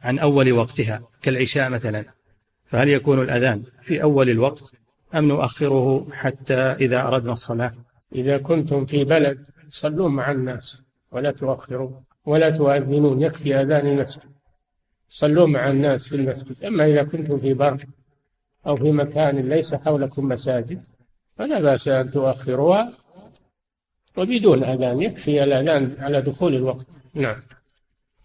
عن 0.00 0.18
أول 0.18 0.52
وقتها 0.52 1.02
كالعشاء 1.22 1.70
مثلا 1.70 2.04
فهل 2.66 2.88
يكون 2.88 3.22
الأذان 3.22 3.62
في 3.82 4.02
أول 4.02 4.30
الوقت 4.30 4.72
أم 5.14 5.28
نؤخره 5.28 6.06
حتى 6.12 6.54
إذا 6.54 7.08
أردنا 7.08 7.32
الصلاة؟ 7.32 7.74
إذا 8.12 8.38
كنتم 8.38 8.84
في 8.84 9.04
بلد 9.04 9.48
صلوا 9.68 10.08
مع 10.08 10.30
الناس 10.30 10.82
ولا 11.12 11.30
تؤخروا 11.30 11.90
ولا 12.26 12.50
تؤذنون 12.50 13.22
يكفي 13.22 13.54
أذان 13.54 13.86
المسجد. 13.86 14.30
صلوا 15.08 15.46
مع 15.46 15.70
الناس 15.70 16.08
في 16.08 16.16
المسجد. 16.16 16.64
أما 16.64 16.86
إذا 16.86 17.02
كنتم 17.02 17.38
في 17.38 17.54
بر 17.54 17.84
أو 18.66 18.76
في 18.76 18.92
مكان 18.92 19.48
ليس 19.48 19.74
حولكم 19.74 20.28
مساجد 20.28 20.84
فلا 21.36 21.60
بأس 21.60 21.88
أن 21.88 22.10
تؤخروها 22.10 22.92
وبدون 24.16 24.64
أذان. 24.64 25.02
يكفي 25.02 25.44
الأذان 25.44 25.96
على 25.98 26.22
دخول 26.22 26.54
الوقت. 26.54 26.86
نعم. 27.14 27.42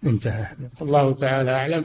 انتهى. 0.03 0.47
الله 0.81 1.13
تعالى 1.13 1.51
أعلم. 1.51 1.83